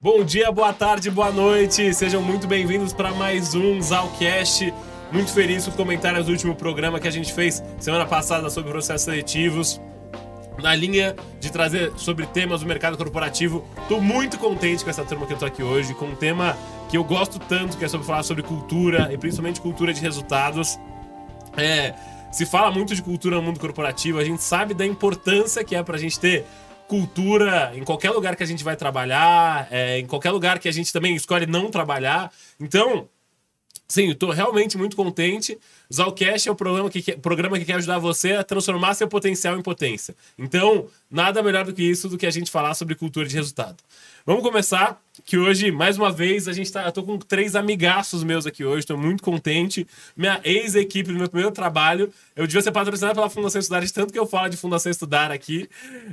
Bom 0.00 0.22
dia, 0.22 0.52
boa 0.52 0.72
tarde, 0.72 1.10
boa 1.10 1.32
noite. 1.32 1.92
Sejam 1.92 2.22
muito 2.22 2.46
bem-vindos 2.46 2.92
para 2.92 3.10
mais 3.10 3.56
um 3.56 3.82
Zalcast. 3.82 4.72
Muito 5.10 5.32
feliz 5.32 5.64
com 5.64 5.70
os 5.70 5.76
comentários 5.76 6.26
do 6.26 6.30
último 6.30 6.54
programa 6.54 7.00
que 7.00 7.08
a 7.08 7.10
gente 7.10 7.32
fez 7.32 7.60
semana 7.80 8.06
passada 8.06 8.48
sobre 8.48 8.70
processos 8.70 9.02
seletivos. 9.02 9.80
Na 10.62 10.72
linha 10.72 11.16
de 11.40 11.50
trazer 11.50 11.92
sobre 11.96 12.26
temas 12.26 12.60
do 12.60 12.66
mercado 12.68 12.96
corporativo, 12.96 13.66
estou 13.82 14.00
muito 14.00 14.38
contente 14.38 14.84
com 14.84 14.90
essa 14.90 15.04
turma 15.04 15.26
que 15.26 15.32
eu 15.32 15.36
tô 15.36 15.46
aqui 15.46 15.64
hoje, 15.64 15.92
com 15.94 16.04
um 16.04 16.14
tema 16.14 16.56
que 16.88 16.96
eu 16.96 17.02
gosto 17.02 17.40
tanto, 17.40 17.76
que 17.76 17.84
é 17.84 17.88
sobre 17.88 18.06
falar 18.06 18.22
sobre 18.22 18.44
cultura 18.44 19.12
e 19.12 19.18
principalmente 19.18 19.60
cultura 19.60 19.92
de 19.92 20.00
resultados. 20.00 20.78
É, 21.56 21.92
se 22.30 22.46
fala 22.46 22.70
muito 22.70 22.94
de 22.94 23.02
cultura 23.02 23.34
no 23.34 23.42
mundo 23.42 23.58
corporativo, 23.58 24.20
a 24.20 24.24
gente 24.24 24.44
sabe 24.44 24.74
da 24.74 24.86
importância 24.86 25.64
que 25.64 25.74
é 25.74 25.82
para 25.82 25.96
a 25.96 25.98
gente 25.98 26.20
ter 26.20 26.46
cultura 26.88 27.70
em 27.74 27.84
qualquer 27.84 28.10
lugar 28.10 28.34
que 28.34 28.42
a 28.42 28.46
gente 28.46 28.64
vai 28.64 28.74
trabalhar, 28.74 29.68
é, 29.70 29.98
em 29.98 30.06
qualquer 30.06 30.30
lugar 30.30 30.58
que 30.58 30.68
a 30.68 30.72
gente 30.72 30.92
também 30.92 31.14
escolhe 31.14 31.46
não 31.46 31.70
trabalhar. 31.70 32.32
Então, 32.58 33.06
sim, 33.86 34.08
eu 34.08 34.14
tô 34.14 34.30
realmente 34.30 34.78
muito 34.78 34.96
contente. 34.96 35.58
O 35.90 35.94
Zalcast 35.94 36.48
é 36.48 36.52
o 36.52 36.56
programa 36.56 36.88
que, 36.88 37.16
programa 37.18 37.58
que 37.58 37.66
quer 37.66 37.74
ajudar 37.74 37.98
você 37.98 38.32
a 38.32 38.42
transformar 38.42 38.94
seu 38.94 39.06
potencial 39.06 39.58
em 39.58 39.62
potência. 39.62 40.16
Então, 40.38 40.86
nada 41.10 41.42
melhor 41.42 41.66
do 41.66 41.74
que 41.74 41.82
isso 41.82 42.08
do 42.08 42.16
que 42.16 42.26
a 42.26 42.30
gente 42.30 42.50
falar 42.50 42.72
sobre 42.74 42.94
cultura 42.94 43.28
de 43.28 43.36
resultado. 43.36 43.76
Vamos 44.28 44.42
começar, 44.42 45.00
que 45.24 45.38
hoje, 45.38 45.70
mais 45.70 45.96
uma 45.96 46.12
vez, 46.12 46.48
a 46.48 46.52
gente 46.52 46.70
tá. 46.70 46.84
Eu 46.84 46.92
tô 46.92 47.02
com 47.02 47.16
três 47.16 47.56
amigaços 47.56 48.22
meus 48.22 48.46
aqui 48.46 48.62
hoje, 48.62 48.86
tô 48.86 48.94
muito 48.94 49.22
contente. 49.22 49.86
Minha 50.14 50.38
ex-equipe 50.44 51.10
do 51.10 51.18
meu 51.18 51.30
primeiro 51.30 51.50
trabalho. 51.50 52.12
Eu 52.36 52.46
devia 52.46 52.60
ser 52.60 52.70
patrocinado 52.70 53.14
pela 53.14 53.30
Fundação 53.30 53.58
Estudar, 53.58 53.80
de 53.80 53.90
tanto 53.90 54.12
que 54.12 54.18
eu 54.18 54.26
falo 54.26 54.50
de 54.50 54.58
Fundação 54.58 54.92
Estudar 54.92 55.30
aqui. 55.30 55.66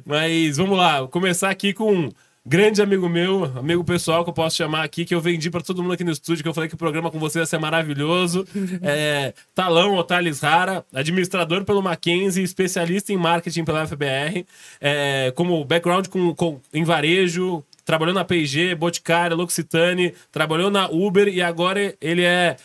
Mas 0.05 0.55
vamos 0.55 0.77
lá, 0.77 0.99
vou 0.99 1.09
começar 1.09 1.49
aqui 1.49 1.73
com 1.73 1.93
um 1.93 2.09
grande 2.45 2.81
amigo 2.81 3.09
meu, 3.09 3.43
amigo 3.43 3.83
pessoal 3.83 4.23
que 4.23 4.29
eu 4.29 4.33
posso 4.33 4.55
chamar 4.55 4.85
aqui, 4.85 5.03
que 5.03 5.13
eu 5.13 5.19
vendi 5.19 5.51
para 5.51 5.59
todo 5.59 5.83
mundo 5.83 5.91
aqui 5.91 6.05
no 6.05 6.11
estúdio, 6.11 6.41
que 6.41 6.47
eu 6.47 6.53
falei 6.53 6.69
que 6.69 6.75
o 6.75 6.77
programa 6.77 7.11
com 7.11 7.19
você 7.19 7.39
ia 7.39 7.45
ser 7.45 7.59
maravilhoso. 7.59 8.47
É, 8.81 9.33
Talão 9.53 9.95
Otales 9.95 10.39
Rara, 10.39 10.85
administrador 10.93 11.65
pelo 11.65 11.81
Mackenzie, 11.81 12.43
especialista 12.43 13.11
em 13.11 13.17
marketing 13.17 13.65
pela 13.65 13.85
FBR, 13.85 14.45
é, 14.79 15.33
como 15.35 15.65
background 15.65 16.07
com, 16.07 16.33
com, 16.33 16.61
em 16.73 16.83
varejo, 16.83 17.63
trabalhou 17.85 18.13
na 18.13 18.25
P&G, 18.25 18.75
Boticário, 18.75 19.37
L'Occitane, 19.37 20.13
trabalhou 20.31 20.71
na 20.71 20.89
Uber 20.89 21.27
e 21.27 21.41
agora 21.41 21.95
ele 22.01 22.23
é, 22.23 22.57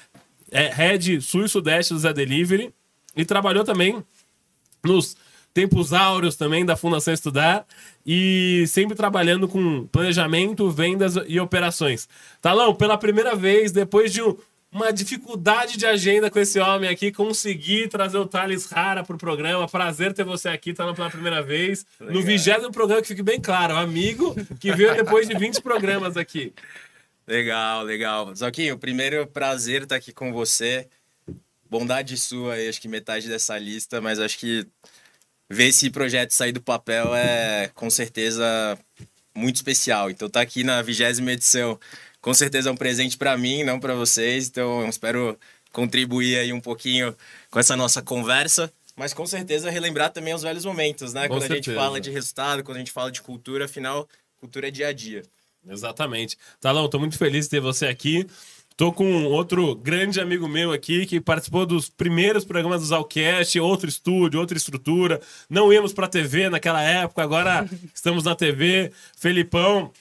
é 0.51 0.69
head 0.69 1.21
sul 1.21 1.45
e 1.45 1.49
sudeste 1.49 1.93
do 1.93 2.01
Zé 2.01 2.13
Delivery 2.13 2.73
e 3.15 3.25
trabalhou 3.25 3.63
também 3.63 4.03
nos 4.83 5.17
tempos 5.53 5.93
áureos 5.93 6.37
também 6.37 6.65
da 6.65 6.77
Fundação 6.77 7.13
Estudar 7.13 7.67
e 8.07 8.65
sempre 8.69 8.97
trabalhando 8.97 9.47
com 9.47 9.87
planejamento, 9.89 10.71
vendas 10.71 11.15
e 11.27 11.39
operações. 11.39 12.09
Talão, 12.41 12.75
pela 12.75 12.97
primeira 12.97 13.35
vez, 13.35 13.73
depois 13.73 14.13
de 14.13 14.23
um, 14.23 14.37
uma 14.73 14.93
dificuldade 14.93 15.77
de 15.77 15.85
agenda 15.85 16.31
com 16.31 16.39
esse 16.39 16.59
homem 16.61 16.89
aqui, 16.89 17.11
conseguir 17.11 17.89
trazer 17.89 18.19
o 18.19 18.27
Thales 18.27 18.67
Rara 18.67 19.03
pro 19.03 19.19
programa. 19.19 19.69
Prazer 19.69 20.13
ter 20.13 20.25
você 20.25 20.49
aqui, 20.49 20.73
tá 20.73 20.93
pela 20.95 21.11
primeira 21.11 21.43
vez. 21.43 21.85
Legal. 21.99 22.15
No 22.15 22.23
vigésimo 22.23 22.73
programa, 22.73 23.03
que 23.03 23.09
fique 23.09 23.23
bem 23.23 23.41
claro, 23.41 23.75
amigo 23.75 24.35
que 24.61 24.73
veio 24.73 24.95
depois 24.95 25.29
de 25.29 25.37
20 25.37 25.61
programas 25.61 26.17
aqui. 26.17 26.53
Legal, 27.27 27.83
legal. 27.83 28.35
Zoquinho, 28.35 28.79
primeiro 28.79 29.27
prazer 29.27 29.83
estar 29.83 29.97
aqui 29.97 30.13
com 30.13 30.33
você. 30.33 30.89
Bondade 31.69 32.17
sua 32.17 32.55
aí, 32.55 32.69
acho 32.69 32.81
que 32.81 32.89
metade 32.89 33.29
dessa 33.29 33.57
lista, 33.59 34.01
mas 34.01 34.19
acho 34.19 34.39
que 34.39 34.67
ver 35.49 35.67
esse 35.69 35.91
projeto 35.91 36.33
sair 36.33 36.53
do 36.53 36.61
papel 36.61 37.15
é 37.15 37.71
com 37.75 37.91
certeza 37.91 38.79
muito 39.35 39.57
especial. 39.57 40.11
Então 40.11 40.29
tá 40.29 40.41
aqui 40.41 40.63
na 40.63 40.83
vigésima 40.83 41.33
edição 41.33 41.79
com 42.21 42.35
certeza 42.35 42.69
é 42.69 42.73
um 42.73 42.77
presente 42.77 43.17
para 43.17 43.37
mim, 43.37 43.65
não 43.65 43.81
para 43.81 43.95
vocês. 43.95 44.49
Então, 44.49 44.89
espero 44.89 45.39
contribuir 45.73 46.39
aí 46.39 46.53
um 46.53 46.61
pouquinho 46.61 47.15
com 47.51 47.59
essa 47.59 47.77
nossa 47.77 48.03
conversa. 48.03 48.73
Mas 48.97 49.15
com 49.15 49.25
certeza 49.25 49.71
relembrar 49.71 50.11
também 50.13 50.35
os 50.35 50.43
velhos 50.43 50.65
momentos, 50.65 51.15
né? 51.15 51.23
Com 51.23 51.35
quando 51.35 51.43
certeza. 51.43 51.55
a 51.55 51.63
gente 51.63 51.75
fala 51.75 52.01
de 52.01 52.11
resultado, 52.11 52.63
quando 52.63 52.77
a 52.77 52.81
gente 52.81 52.93
fala 52.93 53.11
de 53.11 53.23
cultura, 53.23 53.65
afinal, 53.65 54.09
cultura 54.39 54.69
é 54.69 54.71
dia 54.71 54.89
a 54.89 54.93
dia. 54.93 55.23
Exatamente. 55.69 56.37
Talão, 56.61 56.89
tô 56.89 56.99
muito 56.99 57.17
feliz 57.17 57.47
de 57.47 57.51
ter 57.51 57.61
você 57.61 57.87
aqui. 57.87 58.27
Tô 58.77 58.91
com 58.93 59.25
outro 59.27 59.75
grande 59.75 60.21
amigo 60.21 60.49
meu 60.49 60.73
aqui 60.73 61.05
que 61.05 61.21
participou 61.21 61.67
dos 61.67 61.91
primeiros 61.91 62.47
programas 62.47 62.81
do 62.81 62.87
Zalcast, 62.87 63.61
outro 63.61 63.89
estúdio, 63.89 64.41
outra 64.41 64.57
estrutura. 64.57 65.21
Não 65.51 65.71
íamos 65.71 65.93
para 65.93 66.09
TV 66.09 66.49
naquela 66.49 66.83
época, 66.83 67.23
agora 67.23 67.69
estamos 67.95 68.25
na 68.25 68.35
TV. 68.35 68.91
Felipão, 69.19 69.93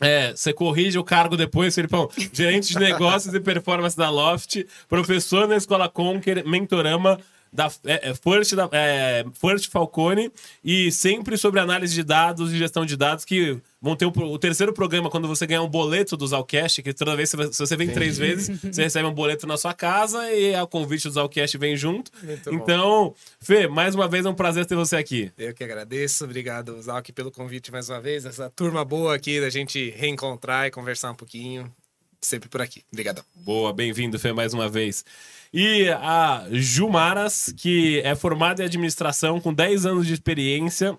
é, 0.00 0.32
você 0.34 0.52
corrige 0.52 0.98
o 0.98 1.04
cargo 1.04 1.36
depois, 1.36 1.74
Felipão. 1.74 2.08
Gerente 2.32 2.72
de 2.72 2.78
negócios 2.78 3.34
e 3.34 3.40
performance 3.40 3.96
da 3.96 4.08
Loft, 4.08 4.66
professor 4.88 5.46
na 5.46 5.56
Escola 5.56 5.88
Conquer, 5.88 6.44
mentorama 6.46 7.18
da 7.52 7.70
é, 7.84 8.10
é, 8.10 8.14
First, 8.14 8.54
da, 8.54 8.68
é, 8.72 9.24
First 9.34 9.70
Falcone 9.70 10.30
e 10.64 10.92
sempre 10.92 11.36
sobre 11.36 11.60
análise 11.60 11.94
de 11.94 12.02
dados 12.02 12.52
e 12.52 12.58
gestão 12.58 12.86
de 12.86 12.96
dados 12.96 13.24
que 13.24 13.58
vão 13.80 13.96
ter 13.96 14.06
o, 14.06 14.10
o 14.10 14.38
terceiro 14.38 14.72
programa 14.72 15.10
quando 15.10 15.26
você 15.26 15.46
ganhar 15.46 15.62
um 15.62 15.68
boleto 15.68 16.16
do 16.16 16.26
Zalcast, 16.26 16.82
que 16.82 16.92
toda 16.92 17.16
vez, 17.16 17.30
se 17.30 17.36
você 17.36 17.76
vem 17.76 17.88
três 17.88 18.18
vezes, 18.18 18.60
você 18.60 18.82
recebe 18.82 19.08
um 19.08 19.14
boleto 19.14 19.46
na 19.46 19.56
sua 19.56 19.74
casa 19.74 20.30
e 20.32 20.54
o 20.54 20.66
convite 20.66 21.08
do 21.08 21.14
Zalcast 21.14 21.58
vem 21.58 21.76
junto. 21.76 22.12
Muito 22.22 22.54
então, 22.54 23.08
bom. 23.08 23.14
Fê, 23.40 23.66
mais 23.66 23.94
uma 23.94 24.06
vez 24.06 24.24
é 24.24 24.28
um 24.28 24.34
prazer 24.34 24.66
ter 24.66 24.76
você 24.76 24.96
aqui. 24.96 25.32
Eu 25.36 25.52
que 25.54 25.64
agradeço, 25.64 26.24
obrigado 26.24 26.80
Zalk 26.80 27.12
pelo 27.12 27.30
convite 27.30 27.72
mais 27.72 27.88
uma 27.88 28.00
vez, 28.00 28.24
essa 28.24 28.50
turma 28.50 28.84
boa 28.84 29.14
aqui 29.14 29.40
da 29.40 29.50
gente 29.50 29.90
reencontrar 29.90 30.66
e 30.66 30.70
conversar 30.70 31.10
um 31.10 31.14
pouquinho, 31.14 31.72
sempre 32.20 32.48
por 32.48 32.60
aqui. 32.60 32.82
Obrigadão. 32.92 33.24
Boa, 33.34 33.72
bem-vindo 33.72 34.18
Fê 34.18 34.32
mais 34.32 34.54
uma 34.54 34.68
vez. 34.68 35.04
E 35.52 35.88
a 35.90 36.46
Jumaras, 36.50 37.52
que 37.56 38.00
é 38.04 38.14
formada 38.14 38.62
em 38.62 38.66
administração 38.66 39.40
com 39.40 39.52
10 39.52 39.84
anos 39.86 40.06
de 40.06 40.14
experiência 40.14 40.98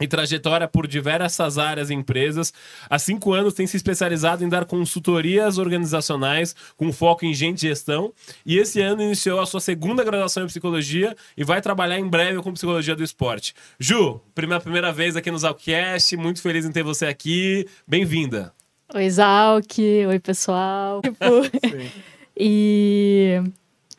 e 0.00 0.06
trajetória 0.06 0.68
por 0.68 0.86
diversas 0.86 1.58
áreas 1.58 1.90
e 1.90 1.94
empresas. 1.94 2.52
Há 2.88 2.98
cinco 2.98 3.32
anos 3.32 3.54
tem 3.54 3.66
se 3.66 3.76
especializado 3.76 4.44
em 4.44 4.48
dar 4.48 4.64
consultorias 4.64 5.58
organizacionais 5.58 6.54
com 6.76 6.92
foco 6.92 7.24
em 7.24 7.34
gente 7.34 7.64
e 7.64 7.68
gestão. 7.68 8.12
E 8.46 8.58
esse 8.58 8.80
ano 8.80 9.02
iniciou 9.02 9.40
a 9.40 9.46
sua 9.46 9.60
segunda 9.60 10.04
graduação 10.04 10.44
em 10.44 10.46
psicologia 10.46 11.16
e 11.36 11.42
vai 11.42 11.60
trabalhar 11.60 11.98
em 11.98 12.08
breve 12.08 12.40
com 12.42 12.52
psicologia 12.52 12.94
do 12.94 13.02
esporte. 13.02 13.54
Ju, 13.78 14.20
primeira, 14.34 14.62
primeira 14.62 14.92
vez 14.92 15.16
aqui 15.16 15.30
no 15.30 15.38
Zalcast, 15.38 16.16
muito 16.16 16.40
feliz 16.40 16.64
em 16.64 16.72
ter 16.72 16.84
você 16.84 17.06
aqui. 17.06 17.66
Bem-vinda. 17.86 18.52
Oi, 18.94 19.10
Zalk. 19.10 19.80
Oi, 19.80 20.18
pessoal. 20.20 21.02
e 22.38 23.42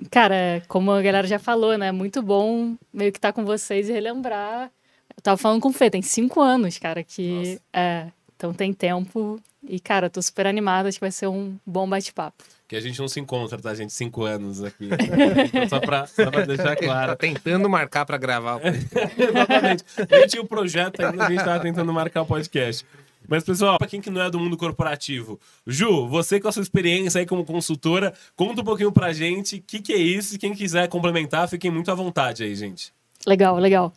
Cara, 0.09 0.63
como 0.67 0.91
a 0.91 1.01
galera 1.01 1.27
já 1.27 1.39
falou, 1.39 1.77
né? 1.77 1.91
Muito 1.91 2.21
bom 2.21 2.75
meio 2.93 3.11
que 3.11 3.17
estar 3.17 3.29
tá 3.29 3.33
com 3.33 3.45
vocês 3.45 3.89
e 3.89 3.91
relembrar. 3.91 4.71
Eu 5.15 5.21
tava 5.21 5.37
falando 5.37 5.61
com 5.61 5.69
o 5.69 5.73
Fê, 5.73 5.89
tem 5.89 6.01
cinco 6.01 6.41
anos, 6.41 6.77
cara, 6.77 7.03
que. 7.03 7.29
Nossa. 7.31 7.61
É. 7.73 8.07
Então 8.35 8.53
tem 8.53 8.73
tempo. 8.73 9.39
E, 9.67 9.79
cara, 9.79 10.09
tô 10.09 10.21
super 10.21 10.47
animada, 10.47 10.87
acho 10.87 10.97
que 10.97 11.03
vai 11.03 11.11
ser 11.11 11.27
um 11.27 11.57
bom 11.65 11.87
bate-papo. 11.87 12.41
Que 12.65 12.77
a 12.77 12.79
gente 12.79 12.97
não 12.99 13.07
se 13.09 13.19
encontra, 13.19 13.57
tá, 13.57 13.75
gente? 13.75 13.91
Cinco 13.91 14.23
anos 14.23 14.63
aqui. 14.63 14.87
então, 15.53 15.67
só, 15.67 15.79
pra, 15.81 16.07
só 16.07 16.31
pra 16.31 16.45
deixar 16.45 16.75
claro. 16.77 17.11
Tá 17.11 17.15
tentando 17.17 17.69
marcar 17.69 18.05
pra 18.05 18.17
gravar. 18.17 18.61
Exatamente. 18.63 19.83
Nem 20.09 20.27
tinha 20.27 20.41
o 20.41 20.47
projeto 20.47 21.01
ainda, 21.01 21.25
a 21.25 21.29
gente 21.29 21.43
tava 21.43 21.59
tentando 21.59 21.91
marcar 21.91 22.21
o 22.21 22.25
podcast. 22.25 22.85
Mas, 23.29 23.43
pessoal, 23.43 23.77
para 23.77 23.87
quem 23.87 24.01
que 24.01 24.09
não 24.09 24.21
é 24.21 24.29
do 24.29 24.39
mundo 24.39 24.57
corporativo, 24.57 25.39
Ju, 25.67 26.07
você 26.07 26.39
com 26.39 26.47
a 26.47 26.51
sua 26.51 26.63
experiência 26.63 27.19
aí 27.19 27.27
como 27.27 27.45
consultora, 27.45 28.11
conta 28.35 28.61
um 28.61 28.63
pouquinho 28.63 28.91
pra 28.91 29.13
gente 29.13 29.57
o 29.57 29.61
que, 29.61 29.79
que 29.79 29.93
é 29.93 29.97
isso. 29.97 30.39
Quem 30.39 30.53
quiser 30.53 30.87
complementar, 30.87 31.47
fiquem 31.47 31.69
muito 31.69 31.91
à 31.91 31.93
vontade 31.93 32.43
aí, 32.43 32.55
gente. 32.55 32.91
Legal, 33.27 33.57
legal. 33.57 33.93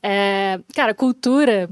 É, 0.00 0.60
cara, 0.74 0.94
cultura, 0.94 1.68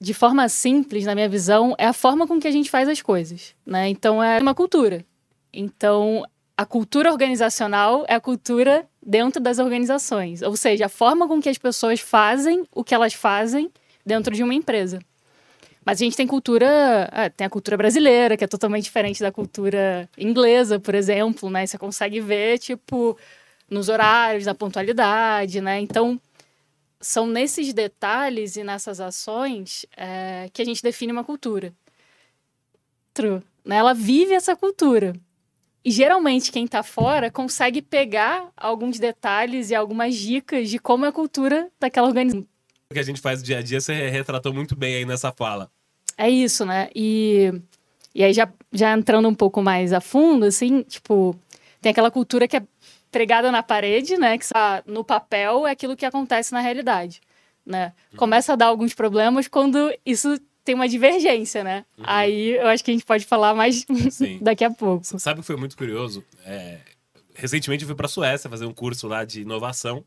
de 0.00 0.14
forma 0.14 0.48
simples, 0.48 1.04
na 1.04 1.14
minha 1.14 1.28
visão, 1.28 1.74
é 1.76 1.86
a 1.86 1.92
forma 1.92 2.26
com 2.26 2.40
que 2.40 2.48
a 2.48 2.52
gente 2.52 2.70
faz 2.70 2.88
as 2.88 3.02
coisas, 3.02 3.54
né? 3.66 3.88
Então, 3.90 4.22
é 4.22 4.38
uma 4.38 4.54
cultura. 4.54 5.04
Então, 5.52 6.24
a 6.56 6.64
cultura 6.64 7.12
organizacional 7.12 8.06
é 8.08 8.14
a 8.14 8.20
cultura 8.20 8.88
dentro 9.04 9.42
das 9.42 9.58
organizações. 9.58 10.40
Ou 10.40 10.56
seja, 10.56 10.86
a 10.86 10.88
forma 10.88 11.28
com 11.28 11.38
que 11.38 11.50
as 11.50 11.58
pessoas 11.58 12.00
fazem 12.00 12.64
o 12.74 12.82
que 12.82 12.94
elas 12.94 13.12
fazem 13.12 13.70
dentro 14.06 14.34
de 14.34 14.42
uma 14.42 14.54
empresa. 14.54 15.00
Mas 15.84 16.00
a 16.00 16.04
gente 16.04 16.16
tem 16.16 16.26
cultura, 16.26 17.08
ah, 17.10 17.30
tem 17.30 17.46
a 17.46 17.50
cultura 17.50 17.76
brasileira, 17.76 18.36
que 18.36 18.44
é 18.44 18.46
totalmente 18.46 18.84
diferente 18.84 19.20
da 19.20 19.32
cultura 19.32 20.08
inglesa, 20.16 20.78
por 20.78 20.94
exemplo, 20.94 21.48
né? 21.48 21.66
Você 21.66 21.78
consegue 21.78 22.20
ver, 22.20 22.58
tipo, 22.58 23.16
nos 23.68 23.88
horários, 23.88 24.44
na 24.46 24.54
pontualidade, 24.54 25.60
né? 25.60 25.80
Então, 25.80 26.20
são 27.00 27.26
nesses 27.26 27.72
detalhes 27.72 28.56
e 28.56 28.62
nessas 28.62 29.00
ações 29.00 29.86
é, 29.96 30.50
que 30.52 30.60
a 30.60 30.64
gente 30.64 30.82
define 30.82 31.12
uma 31.12 31.24
cultura. 31.24 31.72
True. 33.14 33.42
Né? 33.64 33.76
Ela 33.76 33.94
vive 33.94 34.34
essa 34.34 34.54
cultura. 34.54 35.14
E 35.82 35.90
geralmente 35.90 36.52
quem 36.52 36.66
está 36.66 36.82
fora 36.82 37.30
consegue 37.30 37.80
pegar 37.80 38.50
alguns 38.54 38.98
detalhes 38.98 39.70
e 39.70 39.74
algumas 39.74 40.14
dicas 40.14 40.68
de 40.68 40.78
como 40.78 41.06
é 41.06 41.08
a 41.08 41.12
cultura 41.12 41.70
daquela 41.80 42.06
organização 42.06 42.49
que 42.92 42.98
a 42.98 43.04
gente 43.04 43.20
faz 43.20 43.40
no 43.40 43.46
dia 43.46 43.58
a 43.58 43.62
dia, 43.62 43.80
você 43.80 44.08
retratou 44.08 44.52
muito 44.52 44.74
bem 44.74 44.96
aí 44.96 45.04
nessa 45.04 45.30
fala. 45.30 45.70
É 46.18 46.28
isso, 46.28 46.66
né? 46.66 46.90
E 46.94 47.52
E 48.12 48.24
aí, 48.24 48.32
já, 48.32 48.52
já 48.72 48.92
entrando 48.92 49.28
um 49.28 49.34
pouco 49.34 49.62
mais 49.62 49.92
a 49.92 50.00
fundo, 50.00 50.44
assim, 50.44 50.82
tipo, 50.82 51.38
tem 51.80 51.90
aquela 51.90 52.10
cultura 52.10 52.48
que 52.48 52.56
é 52.56 52.62
pregada 53.12 53.52
na 53.52 53.62
parede, 53.62 54.16
né? 54.16 54.36
Que 54.36 54.44
está 54.44 54.82
no 54.86 55.04
papel 55.04 55.66
é 55.66 55.70
aquilo 55.70 55.96
que 55.96 56.04
acontece 56.04 56.52
na 56.52 56.60
realidade, 56.60 57.20
né? 57.64 57.92
Uhum. 58.10 58.18
Começa 58.18 58.52
a 58.52 58.56
dar 58.56 58.66
alguns 58.66 58.92
problemas 58.92 59.46
quando 59.46 59.92
isso 60.04 60.36
tem 60.64 60.74
uma 60.74 60.88
divergência, 60.88 61.62
né? 61.62 61.84
Uhum. 61.96 62.04
Aí 62.06 62.56
eu 62.56 62.66
acho 62.66 62.84
que 62.84 62.90
a 62.90 62.94
gente 62.94 63.06
pode 63.06 63.24
falar 63.24 63.54
mais 63.54 63.86
daqui 64.42 64.64
a 64.64 64.70
pouco. 64.70 65.04
Sabe 65.04 65.38
o 65.38 65.42
que 65.42 65.46
foi 65.46 65.56
muito 65.56 65.76
curioso? 65.76 66.24
É... 66.44 66.78
Recentemente 67.34 67.84
eu 67.84 67.86
fui 67.86 67.96
para 67.96 68.06
a 68.06 68.08
Suécia 68.08 68.50
fazer 68.50 68.66
um 68.66 68.74
curso 68.74 69.06
lá 69.06 69.24
de 69.24 69.42
inovação. 69.42 70.04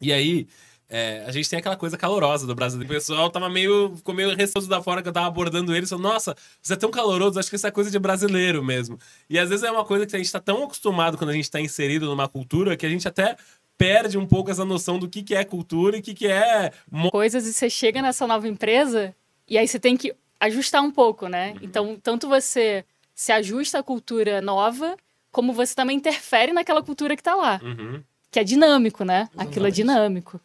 E 0.00 0.12
aí, 0.12 0.46
é, 0.92 1.22
a 1.24 1.30
gente 1.30 1.48
tem 1.48 1.60
aquela 1.60 1.76
coisa 1.76 1.96
calorosa 1.96 2.48
do 2.48 2.54
Brasil. 2.54 2.80
O 2.80 2.86
pessoal 2.86 3.30
tava 3.30 3.48
meio, 3.48 3.94
ficou 3.96 4.12
meio 4.12 4.34
receoso 4.34 4.68
da 4.68 4.82
forma 4.82 5.00
que 5.00 5.08
eu 5.08 5.12
tava 5.12 5.28
abordando 5.28 5.74
eles. 5.74 5.88
Falou, 5.88 6.02
nossa, 6.02 6.36
você 6.60 6.72
é 6.72 6.76
tão 6.76 6.90
caloroso, 6.90 7.38
acho 7.38 7.48
que 7.48 7.54
isso 7.54 7.66
é 7.66 7.70
coisa 7.70 7.92
de 7.92 7.98
brasileiro 7.98 8.62
mesmo. 8.62 8.98
E 9.28 9.38
às 9.38 9.48
vezes 9.48 9.64
é 9.64 9.70
uma 9.70 9.84
coisa 9.84 10.04
que 10.04 10.16
a 10.16 10.18
gente 10.18 10.32
tá 10.32 10.40
tão 10.40 10.64
acostumado 10.64 11.16
quando 11.16 11.30
a 11.30 11.32
gente 11.32 11.48
tá 11.48 11.60
inserido 11.60 12.06
numa 12.06 12.28
cultura 12.28 12.76
que 12.76 12.84
a 12.84 12.88
gente 12.88 13.06
até 13.06 13.36
perde 13.78 14.18
um 14.18 14.26
pouco 14.26 14.50
essa 14.50 14.64
noção 14.64 14.98
do 14.98 15.08
que, 15.08 15.22
que 15.22 15.34
é 15.34 15.44
cultura 15.44 15.96
e 15.96 16.00
o 16.00 16.02
que, 16.02 16.12
que 16.12 16.26
é. 16.26 16.72
Coisas 17.12 17.46
e 17.46 17.52
você 17.54 17.70
chega 17.70 18.02
nessa 18.02 18.26
nova 18.26 18.48
empresa 18.48 19.14
e 19.48 19.56
aí 19.56 19.68
você 19.68 19.78
tem 19.78 19.96
que 19.96 20.12
ajustar 20.40 20.82
um 20.82 20.90
pouco, 20.90 21.28
né? 21.28 21.52
Uhum. 21.52 21.58
Então, 21.62 21.98
tanto 22.02 22.28
você 22.28 22.84
se 23.14 23.30
ajusta 23.30 23.78
à 23.78 23.82
cultura 23.82 24.40
nova, 24.40 24.96
como 25.30 25.52
você 25.52 25.72
também 25.72 25.96
interfere 25.96 26.52
naquela 26.52 26.82
cultura 26.82 27.14
que 27.16 27.22
tá 27.22 27.36
lá. 27.36 27.60
Uhum. 27.62 28.02
Que 28.28 28.40
é 28.40 28.44
dinâmico, 28.44 29.04
né? 29.04 29.28
Exatamente. 29.30 29.48
Aquilo 29.48 29.66
é 29.66 29.70
dinâmico. 29.70 30.40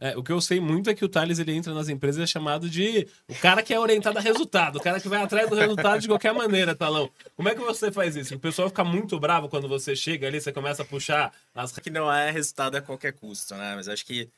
É, 0.00 0.16
o 0.16 0.22
que 0.22 0.32
eu 0.32 0.40
sei 0.40 0.58
muito 0.58 0.88
é 0.88 0.94
que 0.94 1.04
o 1.04 1.08
Thales 1.10 1.38
ele 1.38 1.52
entra 1.52 1.74
nas 1.74 1.90
empresas 1.90 2.22
é 2.22 2.26
chamado 2.26 2.70
de 2.70 3.06
o 3.28 3.34
cara 3.34 3.62
que 3.62 3.74
é 3.74 3.78
orientado 3.78 4.16
a 4.18 4.20
resultado, 4.22 4.76
o 4.76 4.80
cara 4.80 4.98
que 4.98 5.08
vai 5.08 5.22
atrás 5.22 5.48
do 5.50 5.54
resultado 5.54 6.00
de 6.00 6.08
qualquer 6.08 6.32
maneira, 6.32 6.74
Talão. 6.74 7.10
Como 7.36 7.50
é 7.50 7.54
que 7.54 7.60
você 7.60 7.92
faz 7.92 8.16
isso? 8.16 8.34
O 8.34 8.40
pessoal 8.40 8.70
fica 8.70 8.82
muito 8.82 9.20
bravo 9.20 9.46
quando 9.46 9.68
você 9.68 9.94
chega 9.94 10.26
ali, 10.26 10.40
você 10.40 10.52
começa 10.52 10.82
a 10.82 10.86
puxar 10.86 11.30
as. 11.54 11.70
Que 11.72 11.90
não 11.90 12.10
é 12.10 12.30
resultado 12.30 12.76
a 12.76 12.82
qualquer 12.82 13.12
custo, 13.12 13.54
né? 13.54 13.74
Mas 13.76 13.88
acho 13.88 14.06
que 14.06 14.30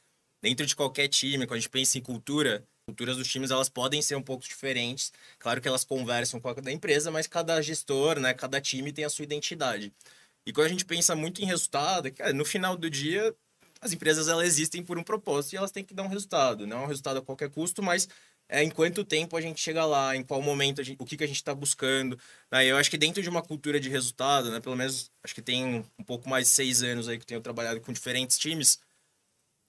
dentro 0.42 0.66
de 0.66 0.74
qualquer 0.74 1.06
time, 1.06 1.46
quando 1.46 1.58
a 1.58 1.60
gente 1.60 1.70
pensa 1.70 1.96
em 1.96 2.00
cultura, 2.00 2.64
culturas 2.84 3.16
dos 3.16 3.28
times 3.28 3.52
elas 3.52 3.68
podem 3.68 4.02
ser 4.02 4.16
um 4.16 4.22
pouco 4.22 4.44
diferentes. 4.44 5.12
Claro 5.38 5.60
que 5.60 5.68
elas 5.68 5.84
conversam 5.84 6.40
com 6.40 6.48
a 6.48 6.54
da 6.54 6.72
empresa, 6.72 7.10
mas 7.10 7.28
cada 7.28 7.62
gestor, 7.62 8.18
né, 8.18 8.34
cada 8.34 8.60
time 8.60 8.92
tem 8.92 9.04
a 9.04 9.10
sua 9.10 9.22
identidade. 9.22 9.92
E 10.44 10.52
quando 10.52 10.66
a 10.66 10.70
gente 10.70 10.84
pensa 10.84 11.14
muito 11.14 11.40
em 11.40 11.46
resultado, 11.46 12.10
cara, 12.12 12.32
no 12.32 12.44
final 12.44 12.76
do 12.76 12.90
dia 12.90 13.32
as 13.82 13.92
empresas 13.92 14.28
elas 14.28 14.46
existem 14.46 14.82
por 14.82 14.96
um 14.96 15.02
propósito 15.02 15.54
e 15.54 15.56
elas 15.56 15.72
têm 15.72 15.84
que 15.84 15.92
dar 15.92 16.04
um 16.04 16.08
resultado. 16.08 16.66
Não 16.66 16.78
é 16.78 16.84
um 16.84 16.86
resultado 16.86 17.18
a 17.18 17.22
qualquer 17.22 17.50
custo, 17.50 17.82
mas 17.82 18.08
é, 18.48 18.62
em 18.62 18.70
quanto 18.70 19.04
tempo 19.04 19.36
a 19.36 19.40
gente 19.40 19.60
chega 19.60 19.84
lá, 19.84 20.14
em 20.14 20.22
qual 20.22 20.40
momento, 20.40 20.82
gente, 20.84 21.02
o 21.02 21.04
que, 21.04 21.16
que 21.16 21.24
a 21.24 21.26
gente 21.26 21.36
está 21.36 21.52
buscando. 21.52 22.16
Né? 22.50 22.66
Eu 22.66 22.76
acho 22.76 22.88
que 22.88 22.96
dentro 22.96 23.20
de 23.20 23.28
uma 23.28 23.42
cultura 23.42 23.80
de 23.80 23.88
resultado, 23.88 24.52
né, 24.52 24.60
pelo 24.60 24.76
menos 24.76 25.10
acho 25.24 25.34
que 25.34 25.42
tem 25.42 25.84
um 25.98 26.04
pouco 26.04 26.28
mais 26.28 26.44
de 26.44 26.50
seis 26.50 26.82
anos 26.82 27.08
aí 27.08 27.18
que 27.18 27.24
eu 27.24 27.26
tenho 27.26 27.40
trabalhado 27.40 27.80
com 27.80 27.92
diferentes 27.92 28.38
times, 28.38 28.78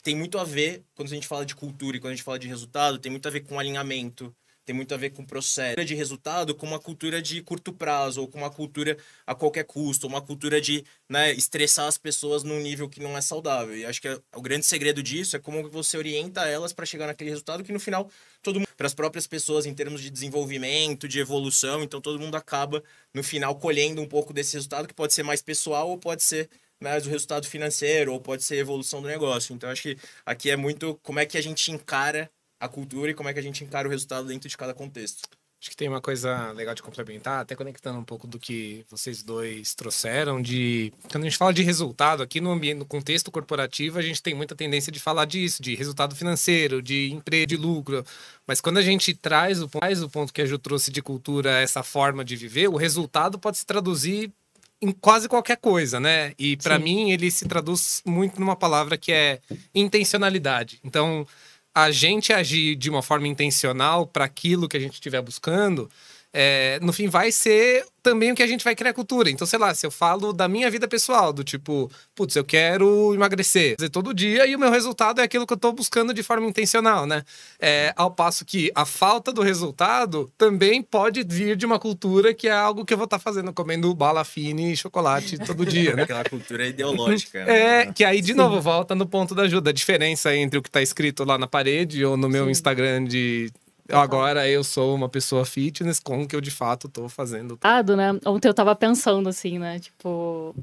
tem 0.03 0.15
muito 0.15 0.37
a 0.37 0.43
ver, 0.43 0.83
quando 0.93 1.07
a 1.07 1.15
gente 1.15 1.27
fala 1.27 1.45
de 1.45 1.55
cultura 1.55 1.97
e 1.97 1.99
quando 1.99 2.11
a 2.11 2.15
gente 2.15 2.23
fala 2.23 2.37
de 2.37 2.47
resultado, 2.47 2.99
tem 2.99 3.11
muito 3.11 3.27
a 3.27 3.31
ver 3.31 3.41
com 3.41 3.57
alinhamento, 3.57 4.35
tem 4.65 4.75
muito 4.75 4.93
a 4.93 4.97
ver 4.97 5.11
com 5.11 5.25
processo 5.25 5.83
de 5.83 5.95
resultado, 5.95 6.55
com 6.55 6.65
uma 6.65 6.79
cultura 6.79 7.21
de 7.21 7.41
curto 7.41 7.73
prazo, 7.73 8.21
ou 8.21 8.27
com 8.27 8.37
uma 8.37 8.49
cultura 8.49 8.97
a 9.25 9.35
qualquer 9.35 9.65
custo, 9.65 10.07
uma 10.07 10.21
cultura 10.21 10.61
de 10.61 10.83
né, 11.09 11.33
estressar 11.33 11.87
as 11.87 11.97
pessoas 11.97 12.43
num 12.43 12.59
nível 12.59 12.87
que 12.89 13.01
não 13.01 13.17
é 13.17 13.21
saudável. 13.21 13.75
E 13.75 13.85
acho 13.85 14.01
que 14.01 14.07
é, 14.07 14.19
o 14.35 14.41
grande 14.41 14.65
segredo 14.65 15.03
disso 15.03 15.35
é 15.35 15.39
como 15.39 15.69
você 15.69 15.97
orienta 15.97 16.47
elas 16.47 16.71
para 16.71 16.85
chegar 16.85 17.07
naquele 17.07 17.29
resultado 17.29 17.63
que 17.63 17.71
no 17.71 17.79
final 17.79 18.09
todo 18.41 18.59
mundo, 18.59 18.69
para 18.77 18.87
as 18.87 18.93
próprias 18.93 19.27
pessoas 19.27 19.65
em 19.65 19.73
termos 19.73 20.01
de 20.01 20.09
desenvolvimento, 20.09 21.07
de 21.07 21.19
evolução, 21.19 21.83
então 21.83 21.99
todo 21.99 22.19
mundo 22.19 22.35
acaba 22.35 22.83
no 23.13 23.23
final 23.23 23.55
colhendo 23.55 24.01
um 24.01 24.07
pouco 24.07 24.33
desse 24.33 24.53
resultado 24.53 24.87
que 24.87 24.93
pode 24.93 25.13
ser 25.13 25.23
mais 25.23 25.41
pessoal 25.41 25.89
ou 25.89 25.97
pode 25.97 26.23
ser 26.23 26.49
mais 26.79 27.07
o 27.07 27.09
resultado 27.09 27.47
financeiro 27.47 28.13
ou 28.13 28.19
pode 28.19 28.43
ser 28.43 28.57
evolução 28.57 29.01
do 29.01 29.07
negócio. 29.07 29.55
Então 29.55 29.69
acho 29.69 29.81
que 29.81 29.97
aqui 30.25 30.49
é 30.49 30.55
muito 30.55 30.99
como 31.01 31.19
é 31.19 31.25
que 31.25 31.37
a 31.37 31.41
gente 31.41 31.71
encara 31.71 32.29
a 32.63 32.69
cultura 32.69 33.11
e 33.11 33.13
como 33.13 33.27
é 33.27 33.33
que 33.33 33.39
a 33.39 33.43
gente 33.43 33.63
encara 33.63 33.87
o 33.87 33.91
resultado 33.91 34.27
dentro 34.27 34.47
de 34.47 34.57
cada 34.57 34.73
contexto. 34.73 35.27
Acho 35.61 35.69
que 35.69 35.77
tem 35.77 35.87
uma 35.87 36.01
coisa 36.01 36.51
legal 36.51 36.75
de 36.75 36.83
complementar, 36.83 37.39
até 37.39 37.55
conectando 37.55 37.97
um 37.97 38.03
pouco 38.03 38.27
do 38.27 38.37
que 38.37 38.85
vocês 38.89 39.23
dois 39.23 39.73
trouxeram 39.73 40.41
de 40.41 40.91
quando 41.09 41.23
a 41.23 41.29
gente 41.29 41.37
fala 41.37 41.53
de 41.53 41.63
resultado 41.63 42.21
aqui 42.21 42.41
no 42.41 42.51
ambiente, 42.51 42.79
no 42.79 42.85
contexto 42.85 43.31
corporativo, 43.31 43.97
a 43.97 44.01
gente 44.01 44.21
tem 44.21 44.33
muita 44.33 44.55
tendência 44.55 44.91
de 44.91 44.99
falar 44.99 45.23
disso, 45.23 45.63
de 45.63 45.73
resultado 45.73 46.15
financeiro, 46.15 46.81
de 46.81 47.13
emprego, 47.13 47.47
de 47.47 47.55
lucro. 47.55 48.05
Mas 48.45 48.59
quando 48.59 48.77
a 48.77 48.81
gente 48.81 49.13
traz 49.13 49.61
o, 49.61 49.69
traz 49.69 50.03
o 50.03 50.09
ponto 50.09 50.33
que 50.33 50.41
a 50.41 50.45
Ju 50.45 50.57
trouxe 50.57 50.91
de 50.91 51.01
cultura, 51.01 51.61
essa 51.61 51.81
forma 51.81 52.25
de 52.25 52.35
viver, 52.35 52.67
o 52.67 52.75
resultado 52.75 53.39
pode 53.39 53.57
se 53.57 53.65
traduzir 53.65 54.33
em 54.81 54.91
quase 54.91 55.29
qualquer 55.29 55.55
coisa, 55.55 55.97
né? 55.97 56.33
E 56.37 56.57
para 56.57 56.77
mim 56.77 57.11
ele 57.11 57.31
se 57.31 57.47
traduz 57.47 58.01
muito 58.05 58.37
numa 58.37 58.55
palavra 58.55 58.97
que 58.97 59.13
é 59.13 59.39
intencionalidade. 59.73 60.81
Então, 60.83 61.25
a 61.73 61.91
gente 61.91 62.31
agir 62.31 62.75
de 62.75 62.89
uma 62.89 63.01
forma 63.01 63.27
intencional 63.27 64.05
para 64.05 64.25
aquilo 64.25 64.69
que 64.69 64.77
a 64.77 64.79
gente 64.79 64.93
estiver 64.93 65.21
buscando, 65.21 65.89
é, 66.33 66.79
no 66.81 66.91
fim 66.91 67.07
vai 67.07 67.31
ser 67.31 67.85
também 68.01 68.31
o 68.31 68.35
que 68.35 68.43
a 68.43 68.47
gente 68.47 68.63
vai 68.63 68.75
criar 68.75 68.91
cultura. 68.91 69.29
Então, 69.29 69.47
sei 69.47 69.57
lá, 69.57 69.73
se 69.73 69.85
eu 69.85 69.91
falo 69.91 70.33
da 70.33 70.47
minha 70.47 70.69
vida 70.69 70.87
pessoal, 70.87 71.31
do 71.31 71.43
tipo, 71.43 71.89
putz, 72.13 72.35
eu 72.35 72.43
quero 72.43 73.13
emagrecer 73.13 73.75
fazer 73.77 73.89
todo 73.89 74.13
dia 74.13 74.45
e 74.45 74.55
o 74.55 74.59
meu 74.59 74.69
resultado 74.69 75.21
é 75.21 75.23
aquilo 75.23 75.47
que 75.47 75.53
eu 75.53 75.57
tô 75.57 75.71
buscando 75.71 76.13
de 76.13 76.21
forma 76.21 76.45
intencional, 76.47 77.05
né? 77.05 77.23
É, 77.59 77.93
ao 77.95 78.11
passo 78.11 78.43
que 78.43 78.71
a 78.75 78.85
falta 78.85 79.31
do 79.31 79.41
resultado 79.41 80.29
também 80.37 80.81
pode 80.81 81.23
vir 81.23 81.55
de 81.55 81.65
uma 81.65 81.79
cultura 81.79 82.33
que 82.33 82.47
é 82.47 82.51
algo 82.51 82.83
que 82.83 82.93
eu 82.93 82.97
vou 82.97 83.05
estar 83.05 83.19
tá 83.19 83.23
fazendo, 83.23 83.53
comendo 83.53 83.93
bala 83.95 84.25
fine 84.25 84.73
e 84.73 84.75
chocolate 84.77 85.37
todo 85.37 85.65
dia, 85.65 85.95
né? 85.95 86.03
Aquela 86.03 86.25
cultura 86.25 86.67
ideológica. 86.67 87.39
é, 87.39 87.85
né? 87.85 87.93
que 87.93 88.03
aí, 88.03 88.21
de 88.21 88.33
novo, 88.33 88.59
volta 88.59 88.93
no 88.93 89.05
ponto 89.05 89.33
da 89.33 89.43
ajuda. 89.43 89.69
A 89.69 89.73
diferença 89.73 90.35
entre 90.35 90.59
o 90.59 90.61
que 90.61 90.69
tá 90.69 90.81
escrito 90.81 91.23
lá 91.23 91.37
na 91.37 91.47
parede 91.47 92.03
ou 92.03 92.17
no 92.17 92.27
meu 92.27 92.45
Sim. 92.45 92.51
Instagram 92.51 93.05
de 93.05 93.51
Agora 93.89 94.47
eu 94.47 94.63
sou 94.63 94.95
uma 94.95 95.09
pessoa 95.09 95.45
fitness 95.45 95.99
com 95.99 96.23
o 96.23 96.27
que 96.27 96.35
eu 96.35 96.41
de 96.41 96.51
fato 96.51 96.87
tô 96.87 97.09
fazendo. 97.09 97.59
Ah, 97.61 97.83
né? 97.83 98.19
Ontem 98.25 98.47
eu 98.47 98.53
tava 98.53 98.75
pensando 98.75 99.27
assim, 99.27 99.59
né? 99.59 99.79
Tipo. 99.79 100.55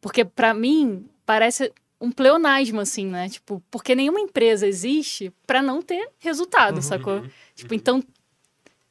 Porque 0.00 0.24
para 0.24 0.52
mim 0.52 1.06
parece 1.24 1.72
um 2.00 2.10
pleonasmo, 2.10 2.80
assim, 2.80 3.06
né? 3.06 3.28
Tipo, 3.28 3.62
porque 3.70 3.94
nenhuma 3.94 4.20
empresa 4.20 4.66
existe 4.66 5.32
para 5.46 5.62
não 5.62 5.82
ter 5.82 6.08
resultado, 6.18 6.76
uhum, 6.76 6.82
sacou? 6.82 7.18
Uhum, 7.18 7.30
tipo, 7.54 7.74
então, 7.74 8.02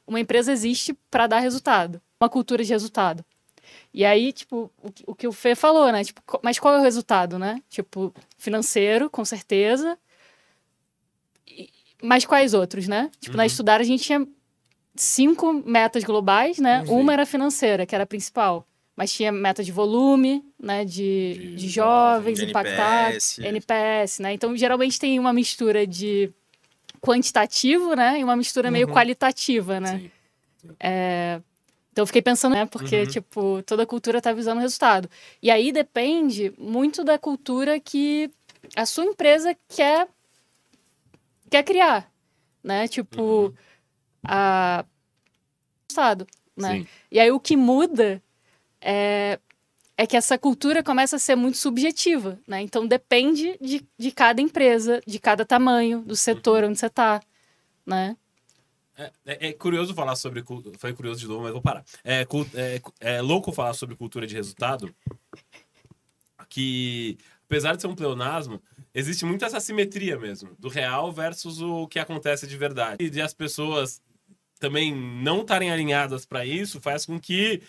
uma 0.06 0.20
empresa 0.20 0.52
existe 0.52 0.94
para 1.10 1.26
dar 1.26 1.40
resultado. 1.40 2.00
Uma 2.22 2.30
cultura 2.30 2.64
de 2.64 2.72
resultado. 2.72 3.26
E 3.92 4.06
aí, 4.06 4.32
tipo, 4.32 4.72
o, 4.78 5.12
o 5.12 5.16
que 5.16 5.28
o 5.28 5.32
Fê 5.32 5.56
falou, 5.56 5.92
né? 5.92 6.04
Tipo, 6.04 6.22
mas 6.44 6.60
qual 6.60 6.76
é 6.76 6.80
o 6.80 6.84
resultado, 6.84 7.40
né? 7.40 7.62
Tipo, 7.68 8.14
financeiro, 8.38 9.10
com 9.10 9.26
certeza 9.26 9.98
mas 12.02 12.26
quais 12.26 12.54
outros, 12.54 12.88
né? 12.88 13.10
Tipo, 13.20 13.34
uhum. 13.34 13.38
na 13.38 13.46
estudar 13.46 13.82
a 13.82 13.84
gente 13.84 14.04
tinha 14.04 14.26
cinco 14.96 15.54
metas 15.66 16.04
globais, 16.04 16.58
né? 16.60 16.84
Uhum. 16.88 17.02
Uma 17.02 17.14
era 17.14 17.26
financeira, 17.26 17.86
que 17.86 17.96
era 17.96 18.04
a 18.04 18.08
principal. 18.08 18.68
Mas 18.96 19.14
tinha 19.14 19.32
meta 19.32 19.64
de 19.64 19.72
volume, 19.72 20.44
né? 20.62 20.84
De, 20.84 21.34
de, 21.34 21.56
de 21.56 21.70
jovens, 21.70 22.40
impactar, 22.42 23.12
NPS. 23.12 23.40
NPS, 23.40 24.20
né? 24.20 24.34
Então, 24.34 24.56
geralmente 24.58 25.00
tem 25.00 25.18
uma 25.20 25.32
mistura 25.32 25.88
de 25.88 26.32
quantitativo, 27.02 27.96
né? 27.96 28.20
E 28.20 28.24
uma 28.24 28.36
mistura 28.36 28.68
uhum. 28.68 28.74
meio 28.74 28.88
qualitativa, 28.88 29.80
né? 29.80 30.00
Sim. 30.00 30.12
Sim. 30.62 30.76
É... 30.80 31.42
Então, 31.92 32.04
eu 32.04 32.08
fiquei 32.08 32.22
pensando, 32.22 32.54
né? 32.54 32.66
Porque, 32.66 33.02
uhum. 33.02 33.08
tipo, 33.08 33.64
toda 33.66 33.86
cultura 33.86 34.22
tá 34.22 34.32
visando 34.32 34.62
resultado. 34.62 35.10
E 35.42 35.50
aí 35.50 35.72
depende 35.72 36.54
muito 36.58 37.04
da 37.04 37.18
cultura 37.18 37.80
que 37.80 38.30
a 38.76 38.86
sua 38.86 39.06
empresa 39.06 39.56
quer 39.68 40.08
quer 41.50 41.64
criar, 41.64 42.12
né? 42.64 42.88
Tipo, 42.88 43.22
uhum. 43.22 43.54
a 44.24 44.86
estado, 45.90 46.28
né? 46.56 46.80
Sim. 46.80 46.88
E 47.12 47.20
aí 47.20 47.32
o 47.32 47.40
que 47.40 47.58
muda 47.58 48.22
é, 48.80 49.40
é 49.98 50.08
que 50.08 50.16
essa 50.16 50.38
cultura 50.38 50.84
começa 50.84 51.16
a 51.16 51.20
ser 51.20 51.36
muito 51.36 51.58
subjetiva, 51.58 52.40
né? 52.48 52.62
Então 52.62 52.88
depende 52.88 53.58
de, 53.60 53.86
de 53.98 54.12
cada 54.12 54.42
empresa, 54.42 55.02
de 55.06 55.20
cada 55.20 55.46
tamanho, 55.46 56.02
do 56.02 56.16
setor 56.16 56.64
uhum. 56.64 56.70
onde 56.70 56.80
você 56.80 56.86
está, 56.86 57.22
né? 57.86 58.16
É, 59.00 59.12
é, 59.26 59.48
é, 59.48 59.54
curioso 59.54 59.94
falar 59.94 60.16
sobre. 60.18 60.44
Foi 60.78 60.94
curioso 60.94 61.22
de 61.22 61.28
novo, 61.28 61.44
mas 61.44 61.54
vou 61.54 61.62
parar. 61.62 61.86
É, 62.04 62.28
é, 62.54 62.82
é 63.00 63.22
louco 63.22 63.52
falar 63.54 63.74
sobre 63.74 63.96
cultura 63.96 64.28
de 64.28 64.36
resultado. 64.36 64.94
Que, 66.50 67.18
apesar 67.46 67.76
de 67.76 67.82
ser 67.82 67.88
um 67.88 67.96
pleonasmo, 67.96 68.62
existe 69.00 69.26
muito 69.26 69.44
essa 69.46 69.60
simetria 69.60 70.18
mesmo, 70.18 70.56
do 70.60 70.70
real 70.70 71.12
versus 71.12 71.62
o 71.62 71.88
que 71.88 72.00
acontece 72.00 72.46
de 72.46 72.58
verdade. 72.58 73.04
E 73.04 73.10
de 73.10 73.22
as 73.22 73.34
pessoas 73.34 74.02
também 74.60 74.94
não 74.94 75.42
estarem 75.42 75.72
alinhadas 75.72 76.26
para 76.26 76.46
isso 76.46 76.82
faz 76.82 77.06
com 77.06 77.20
que 77.20 77.62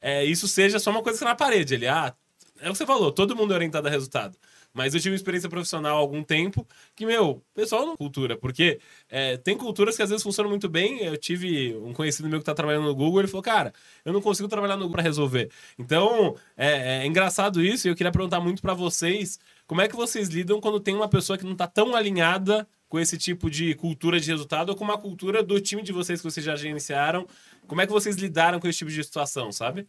é, 0.00 0.24
isso 0.24 0.46
seja 0.46 0.78
só 0.78 0.90
uma 0.90 1.02
coisa 1.02 1.18
que 1.18 1.24
tá 1.24 1.30
na 1.30 1.36
parede. 1.36 1.74
Ele, 1.74 1.88
ah, 1.88 2.14
é 2.60 2.68
o 2.68 2.72
que 2.72 2.78
você 2.78 2.86
falou, 2.86 3.12
todo 3.12 3.36
mundo 3.36 3.52
é 3.52 3.56
orientado 3.56 3.88
a 3.88 3.90
resultado. 3.90 4.38
Mas 4.72 4.94
eu 4.94 5.00
tive 5.00 5.14
uma 5.14 5.16
experiência 5.16 5.48
profissional 5.48 5.96
há 5.96 6.00
algum 6.00 6.22
tempo 6.22 6.66
que, 6.94 7.06
meu, 7.06 7.42
pessoal 7.54 7.86
não 7.86 7.96
cultura, 7.96 8.36
porque 8.36 8.78
é, 9.08 9.38
tem 9.38 9.56
culturas 9.56 9.96
que 9.96 10.02
às 10.02 10.10
vezes 10.10 10.22
funcionam 10.22 10.50
muito 10.50 10.68
bem. 10.68 11.02
Eu 11.02 11.16
tive 11.16 11.74
um 11.76 11.94
conhecido 11.94 12.28
meu 12.28 12.38
que 12.38 12.44
tá 12.44 12.52
trabalhando 12.52 12.84
no 12.84 12.94
Google, 12.94 13.20
ele 13.20 13.28
falou, 13.28 13.42
cara, 13.42 13.72
eu 14.04 14.12
não 14.12 14.20
consigo 14.20 14.48
trabalhar 14.48 14.74
no 14.74 14.82
Google 14.82 14.92
para 14.92 15.02
resolver. 15.02 15.50
Então, 15.78 16.36
é, 16.58 16.98
é, 17.00 17.06
engraçado 17.06 17.64
isso, 17.64 17.88
e 17.88 17.90
eu 17.90 17.96
queria 17.96 18.12
perguntar 18.12 18.38
muito 18.38 18.60
para 18.60 18.74
vocês, 18.74 19.38
como 19.66 19.80
é 19.80 19.88
que 19.88 19.96
vocês 19.96 20.28
lidam 20.28 20.60
quando 20.60 20.78
tem 20.78 20.94
uma 20.94 21.08
pessoa 21.08 21.36
que 21.36 21.44
não 21.44 21.56
tá 21.56 21.66
tão 21.66 21.94
alinhada 21.94 22.66
com 22.88 23.00
esse 23.00 23.18
tipo 23.18 23.50
de 23.50 23.74
cultura 23.74 24.20
de 24.20 24.30
resultado 24.30 24.70
ou 24.70 24.76
com 24.76 24.84
uma 24.84 24.98
cultura 24.98 25.42
do 25.42 25.60
time 25.60 25.82
de 25.82 25.92
vocês 25.92 26.20
que 26.20 26.30
vocês 26.30 26.44
já 26.44 26.54
gerenciaram? 26.54 27.26
Como 27.66 27.80
é 27.80 27.86
que 27.86 27.92
vocês 27.92 28.16
lidaram 28.16 28.60
com 28.60 28.68
esse 28.68 28.78
tipo 28.78 28.90
de 28.90 29.02
situação, 29.02 29.50
sabe? 29.50 29.88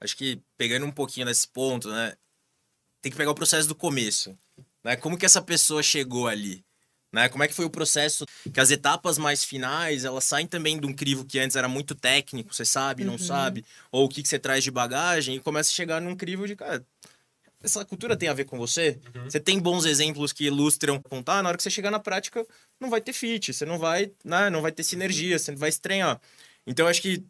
Acho 0.00 0.16
que 0.16 0.40
pegando 0.56 0.86
um 0.86 0.90
pouquinho 0.90 1.26
nesse 1.26 1.48
ponto, 1.48 1.90
né? 1.90 2.14
Tem 3.00 3.10
que 3.10 3.18
pegar 3.18 3.32
o 3.32 3.34
processo 3.34 3.66
do 3.66 3.74
começo. 3.74 4.36
Né? 4.84 4.96
Como 4.96 5.18
que 5.18 5.26
essa 5.26 5.42
pessoa 5.42 5.82
chegou 5.82 6.28
ali? 6.28 6.64
Né? 7.12 7.28
Como 7.28 7.42
é 7.42 7.48
que 7.48 7.54
foi 7.54 7.64
o 7.64 7.70
processo? 7.70 8.24
Que 8.52 8.60
as 8.60 8.70
etapas 8.70 9.18
mais 9.18 9.44
finais, 9.44 10.04
elas 10.04 10.24
saem 10.24 10.46
também 10.46 10.80
de 10.80 10.86
um 10.86 10.94
crivo 10.94 11.24
que 11.24 11.38
antes 11.38 11.56
era 11.56 11.68
muito 11.68 11.94
técnico, 11.94 12.54
você 12.54 12.64
sabe, 12.64 13.04
não 13.04 13.14
uhum. 13.14 13.18
sabe, 13.18 13.64
ou 13.90 14.04
o 14.04 14.08
que, 14.08 14.22
que 14.22 14.28
você 14.28 14.38
traz 14.38 14.64
de 14.64 14.70
bagagem, 14.70 15.36
e 15.36 15.40
começa 15.40 15.70
a 15.70 15.74
chegar 15.74 16.00
num 16.00 16.16
crivo 16.16 16.46
de, 16.46 16.56
cara, 16.56 16.84
essa 17.62 17.84
cultura 17.84 18.16
tem 18.16 18.28
a 18.28 18.34
ver 18.34 18.44
com 18.44 18.58
você? 18.58 18.98
Uhum. 19.14 19.24
Você 19.24 19.40
tem 19.40 19.58
bons 19.58 19.84
exemplos 19.84 20.32
que 20.32 20.44
ilustram, 20.44 21.00
contar, 21.00 21.42
na 21.42 21.48
hora 21.48 21.56
que 21.56 21.62
você 21.62 21.70
chegar 21.70 21.90
na 21.90 22.00
prática, 22.00 22.46
não 22.80 22.90
vai 22.90 23.00
ter 23.00 23.12
fit, 23.12 23.52
você 23.52 23.64
não 23.64 23.78
vai, 23.78 24.10
né, 24.24 24.50
não 24.50 24.62
vai 24.62 24.72
ter 24.72 24.82
sinergia, 24.82 25.38
você 25.38 25.52
não 25.52 25.58
vai 25.58 25.68
estranhar. 25.68 26.20
Então, 26.66 26.86
acho 26.86 27.02
que 27.02 27.24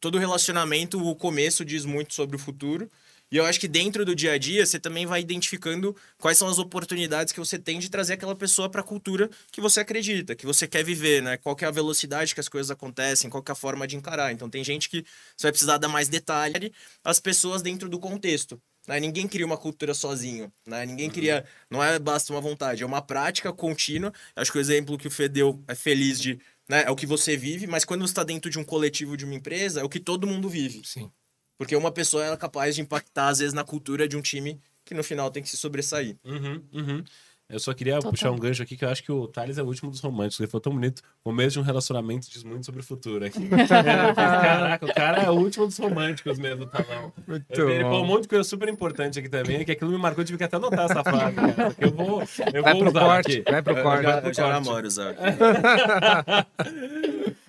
todo 0.00 0.18
relacionamento, 0.18 1.04
o 1.04 1.14
começo 1.16 1.64
diz 1.64 1.84
muito 1.84 2.14
sobre 2.14 2.36
o 2.36 2.38
futuro. 2.38 2.90
E 3.30 3.36
eu 3.36 3.44
acho 3.44 3.60
que 3.60 3.68
dentro 3.68 4.06
do 4.06 4.14
dia 4.14 4.32
a 4.32 4.38
dia 4.38 4.64
você 4.64 4.78
também 4.78 5.04
vai 5.04 5.20
identificando 5.20 5.94
quais 6.16 6.38
são 6.38 6.48
as 6.48 6.58
oportunidades 6.58 7.30
que 7.30 7.38
você 7.38 7.58
tem 7.58 7.78
de 7.78 7.90
trazer 7.90 8.14
aquela 8.14 8.34
pessoa 8.34 8.70
para 8.70 8.80
a 8.80 8.84
cultura 8.84 9.28
que 9.52 9.60
você 9.60 9.80
acredita, 9.80 10.34
que 10.34 10.46
você 10.46 10.66
quer 10.66 10.82
viver, 10.82 11.22
né? 11.22 11.36
Qual 11.36 11.54
é 11.60 11.66
a 11.66 11.70
velocidade 11.70 12.32
que 12.32 12.40
as 12.40 12.48
coisas 12.48 12.70
acontecem, 12.70 13.28
qual 13.28 13.44
é 13.46 13.52
a 13.52 13.54
forma 13.54 13.86
de 13.86 13.96
encarar. 13.96 14.32
Então 14.32 14.48
tem 14.48 14.64
gente 14.64 14.88
que 14.88 15.04
você 15.36 15.46
vai 15.46 15.52
precisar 15.52 15.76
dar 15.76 15.88
mais 15.88 16.08
detalhe 16.08 16.72
as 17.04 17.20
pessoas 17.20 17.60
dentro 17.60 17.88
do 17.88 17.98
contexto. 17.98 18.60
Né? 18.88 18.98
Ninguém 18.98 19.28
cria 19.28 19.44
uma 19.44 19.58
cultura 19.58 19.92
sozinho, 19.92 20.50
né? 20.66 20.86
Ninguém 20.86 21.10
cria, 21.10 21.44
não 21.70 21.84
é 21.84 21.98
basta 21.98 22.32
uma 22.32 22.40
vontade, 22.40 22.82
é 22.82 22.86
uma 22.86 23.02
prática 23.02 23.52
contínua. 23.52 24.10
Acho 24.34 24.50
que 24.50 24.56
o 24.56 24.60
exemplo 24.60 24.96
que 24.96 25.06
o 25.06 25.10
Fê 25.10 25.28
deu 25.28 25.62
é 25.68 25.74
feliz 25.74 26.18
de 26.18 26.40
né? 26.68 26.84
É 26.84 26.90
o 26.90 26.96
que 26.96 27.06
você 27.06 27.36
vive, 27.36 27.66
mas 27.66 27.84
quando 27.84 28.02
você 28.02 28.10
está 28.10 28.22
dentro 28.22 28.50
de 28.50 28.58
um 28.58 28.64
coletivo 28.64 29.16
de 29.16 29.24
uma 29.24 29.34
empresa, 29.34 29.80
é 29.80 29.84
o 29.84 29.88
que 29.88 30.00
todo 30.00 30.26
mundo 30.26 30.48
vive. 30.48 30.82
Sim. 30.84 31.10
Porque 31.56 31.74
uma 31.74 31.90
pessoa 31.90 32.24
é 32.26 32.36
capaz 32.36 32.74
de 32.74 32.82
impactar, 32.82 33.28
às 33.28 33.38
vezes, 33.38 33.54
na 33.54 33.64
cultura 33.64 34.06
de 34.06 34.16
um 34.16 34.22
time 34.22 34.60
que 34.84 34.94
no 34.94 35.02
final 35.02 35.30
tem 35.30 35.42
que 35.42 35.48
se 35.48 35.56
sobressair. 35.56 36.16
Uhum, 36.24 36.62
uhum. 36.72 37.04
Eu 37.50 37.58
só 37.58 37.72
queria 37.72 37.94
Total. 37.94 38.10
puxar 38.10 38.30
um 38.30 38.36
gancho 38.36 38.62
aqui, 38.62 38.76
que 38.76 38.84
eu 38.84 38.90
acho 38.90 39.02
que 39.02 39.10
o 39.10 39.26
Thales 39.26 39.56
é 39.56 39.62
o 39.62 39.66
último 39.66 39.90
dos 39.90 40.00
românticos. 40.00 40.38
Ele 40.38 40.50
foi 40.50 40.60
tão 40.60 40.70
bonito. 40.70 40.98
O 41.24 41.30
começo 41.30 41.54
de 41.54 41.58
um 41.58 41.62
relacionamento 41.62 42.30
diz 42.30 42.44
muito 42.44 42.66
sobre 42.66 42.82
o 42.82 42.84
futuro 42.84 43.24
aqui. 43.24 43.40
Caraca, 43.66 44.84
o 44.84 44.94
cara 44.94 45.22
é 45.22 45.30
o 45.30 45.34
último 45.34 45.66
dos 45.66 45.78
românticos 45.78 46.38
mesmo, 46.38 46.66
Talão. 46.66 47.10
Muito 47.26 47.46
ele 47.70 47.84
falou 47.84 48.04
um 48.04 48.06
monte 48.06 48.22
de 48.22 48.28
coisa 48.28 48.44
super 48.44 48.68
importante 48.68 49.18
aqui 49.18 49.30
também, 49.30 49.64
que 49.64 49.72
aquilo 49.72 49.90
me 49.90 49.96
marcou, 49.96 50.22
tive 50.24 50.36
que 50.36 50.44
até 50.44 50.56
anotar 50.56 50.90
essa 50.90 51.02
frase. 51.02 51.34
Cara, 51.34 51.74
eu 51.78 51.90
vou, 51.90 52.22
eu 52.52 52.62
vai 52.62 52.74
vou 52.74 52.82
pro 52.82 52.90
usar 52.90 53.00
corte, 53.00 53.40
aqui. 53.40 53.50
Vai 53.50 53.62
pro 53.62 53.82
corte. 53.82 54.04
Eu, 54.04 54.10
eu 54.10 54.34
já 54.34 54.48
namoro 54.48 54.86
usar. 54.86 55.14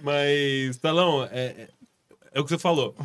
Mas, 0.01 0.77
Talão, 0.77 1.25
é, 1.25 1.27
é, 1.41 1.69
é 2.35 2.39
o 2.39 2.45
que 2.45 2.51
você 2.51 2.57
falou 2.57 2.95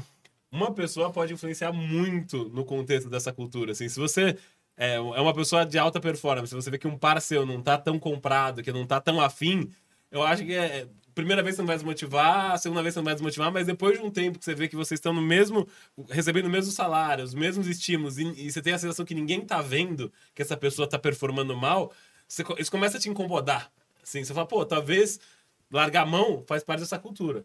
uma 0.55 0.73
pessoa 0.73 1.11
pode 1.11 1.33
influenciar 1.33 1.73
muito 1.73 2.49
no 2.51 2.65
contexto 2.65 3.11
dessa 3.11 3.33
cultura. 3.33 3.73
Assim, 3.73 3.89
se 3.89 3.99
você 3.99 4.39
é, 4.77 4.95
é 4.95 5.01
uma 5.01 5.35
pessoa 5.35 5.65
de 5.65 5.79
alta 5.79 6.01
performance, 6.01 6.55
você 6.55 6.71
vê 6.71 6.79
que 6.79 6.89
um 6.89 6.99
par 6.99 7.21
seu 7.21 7.47
não 7.47 7.63
tá 7.63 7.79
tão 7.79 7.99
comprado, 7.99 8.63
que 8.63 8.73
não 8.73 8.87
tá 8.87 9.01
tão 9.01 9.21
afim, 9.21 9.71
eu 10.11 10.23
acho 10.23 10.45
que 10.45 10.55
é. 10.55 10.87
Primeira 11.15 11.45
vez 11.45 11.55
você 11.55 11.63
não 11.63 11.67
vai 11.69 11.77
desmotivar, 11.77 12.59
segunda 12.59 12.83
vez 12.83 12.93
você 12.93 12.99
não 12.99 13.05
vai 13.05 13.15
desmotivar, 13.15 13.53
mas 13.53 13.67
depois 13.67 13.97
de 13.97 14.05
um 14.05 14.11
tempo 14.11 14.37
que 14.37 14.45
você 14.45 14.53
vê 14.53 14.67
que 14.67 14.75
vocês 14.75 14.99
estão 14.99 15.13
no 15.13 15.23
mesmo. 15.23 15.67
recebendo 16.11 16.47
o 16.47 16.51
mesmo 16.51 16.73
salário, 16.73 17.23
os 17.23 17.35
mesmos 17.35 17.69
estímulos, 17.69 18.19
e, 18.19 18.25
e 18.47 18.51
você 18.51 18.61
tem 18.61 18.73
a 18.73 18.79
sensação 18.79 19.05
que 19.05 19.15
ninguém 19.15 19.41
tá 19.41 19.63
vendo 19.63 20.13
que 20.35 20.43
essa 20.43 20.57
pessoa 20.57 20.89
tá 20.89 20.99
performando 20.99 21.57
mal, 21.57 21.93
você, 22.27 22.43
isso 22.59 22.71
começa 22.71 22.97
a 22.97 23.01
te 23.01 23.09
incomodar. 23.09 23.71
Assim, 24.03 24.25
você 24.25 24.35
fala, 24.35 24.47
pô, 24.47 24.65
talvez 24.67 25.21
largar 25.71 26.03
a 26.03 26.07
mão 26.07 26.43
faz 26.47 26.65
parte 26.65 26.81
dessa 26.81 26.99
cultura. 26.99 27.45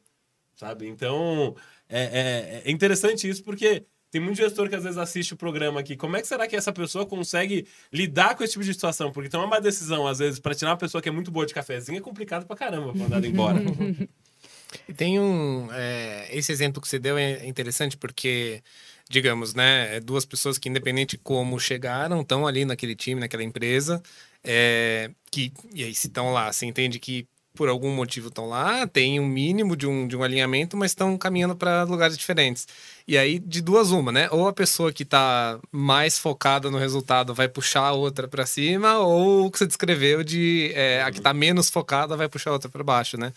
Sabe? 0.56 0.88
Então, 0.88 1.56
é, 1.88 2.62
é, 2.66 2.70
é 2.70 2.72
interessante 2.72 3.30
isso 3.30 3.44
porque 3.44 3.86
tem 4.12 4.20
muito 4.20 4.38
gestor 4.38 4.68
que 4.70 4.76
às 4.76 4.84
vezes 4.84 4.98
assiste 4.98 5.34
o 5.34 5.38
programa 5.38 5.80
aqui. 5.80 5.96
Como 5.96 6.18
é 6.18 6.22
que 6.22 6.28
será 6.28 6.48
que 6.48 6.56
essa 6.56 6.74
pessoa 6.74 7.06
consegue 7.06 7.68
lidar 7.94 8.36
com 8.36 8.44
esse 8.44 8.54
tipo 8.54 8.66
de 8.66 8.74
situação? 8.74 9.12
Porque 9.12 9.30
tomar 9.30 9.46
uma 9.46 9.62
decisão, 9.62 10.08
às 10.08 10.20
vezes, 10.20 10.40
para 10.40 10.56
tirar 10.56 10.72
uma 10.72 10.78
pessoa 10.78 11.02
que 11.02 11.10
é 11.10 11.12
muito 11.12 11.32
boa 11.32 11.46
de 11.46 11.54
cafezinho 11.54 11.98
é 11.98 12.02
complicado 12.02 12.46
pra 12.46 12.56
caramba 12.56 12.94
mandar 12.94 13.24
embora. 13.24 13.60
tem 14.98 15.20
um. 15.20 15.70
É, 15.72 16.28
esse 16.32 16.52
exemplo 16.52 16.82
que 16.82 16.88
você 16.88 16.98
deu 16.98 17.18
é 17.18 17.46
interessante 17.46 17.98
porque, 17.98 18.64
digamos, 19.10 19.54
né, 19.54 19.98
é 19.98 20.00
duas 20.00 20.26
pessoas 20.26 20.58
que, 20.58 20.70
independente 20.70 21.12
de 21.16 21.24
como 21.24 21.60
chegaram, 21.60 22.22
estão 22.22 22.48
ali 22.48 22.66
naquele 22.66 22.96
time, 22.96 23.22
naquela 23.22 23.44
empresa. 23.44 24.02
É, 24.44 25.12
que, 25.32 25.54
e 25.74 25.84
aí, 25.84 25.94
se 25.94 26.08
estão 26.08 26.32
lá, 26.32 26.52
você 26.52 26.66
entende 26.66 26.98
que 26.98 27.28
por 27.54 27.68
algum 27.68 27.92
motivo 27.92 28.30
estão 28.30 28.48
lá, 28.48 28.88
tem 28.88 29.20
um 29.20 29.28
mínimo 29.28 29.76
de 29.76 29.86
um, 29.86 30.08
de 30.08 30.16
um 30.16 30.24
alinhamento, 30.24 30.78
mas 30.78 30.92
estão 30.92 31.18
caminhando 31.18 31.56
para 31.56 31.84
lugares 31.84 32.18
diferentes. 32.18 32.68
E 33.08 33.18
aí, 33.18 33.40
de 33.40 33.62
duas 33.62 33.90
uma, 33.90 34.12
né? 34.12 34.30
Ou 34.32 34.48
a 34.48 34.54
pessoa 34.54 34.94
que 34.94 35.02
está 35.02 35.60
mais 35.72 36.18
focada 36.20 36.70
no 36.70 36.78
resultado 36.78 37.34
vai 37.34 37.48
puxar 37.48 37.82
a 37.82 37.92
outra 37.92 38.28
para 38.28 38.46
cima, 38.46 39.00
ou 39.00 39.48
o 39.48 39.52
que 39.52 39.58
você 39.58 39.66
descreveu 39.66 40.24
de 40.24 40.72
é, 40.76 41.02
a 41.02 41.12
que 41.12 41.18
está 41.18 41.34
menos 41.34 41.70
focada 41.70 42.16
vai 42.16 42.30
puxar 42.30 42.52
a 42.52 42.54
outra 42.54 42.70
para 42.70 42.84
baixo, 42.84 43.18
né? 43.18 43.34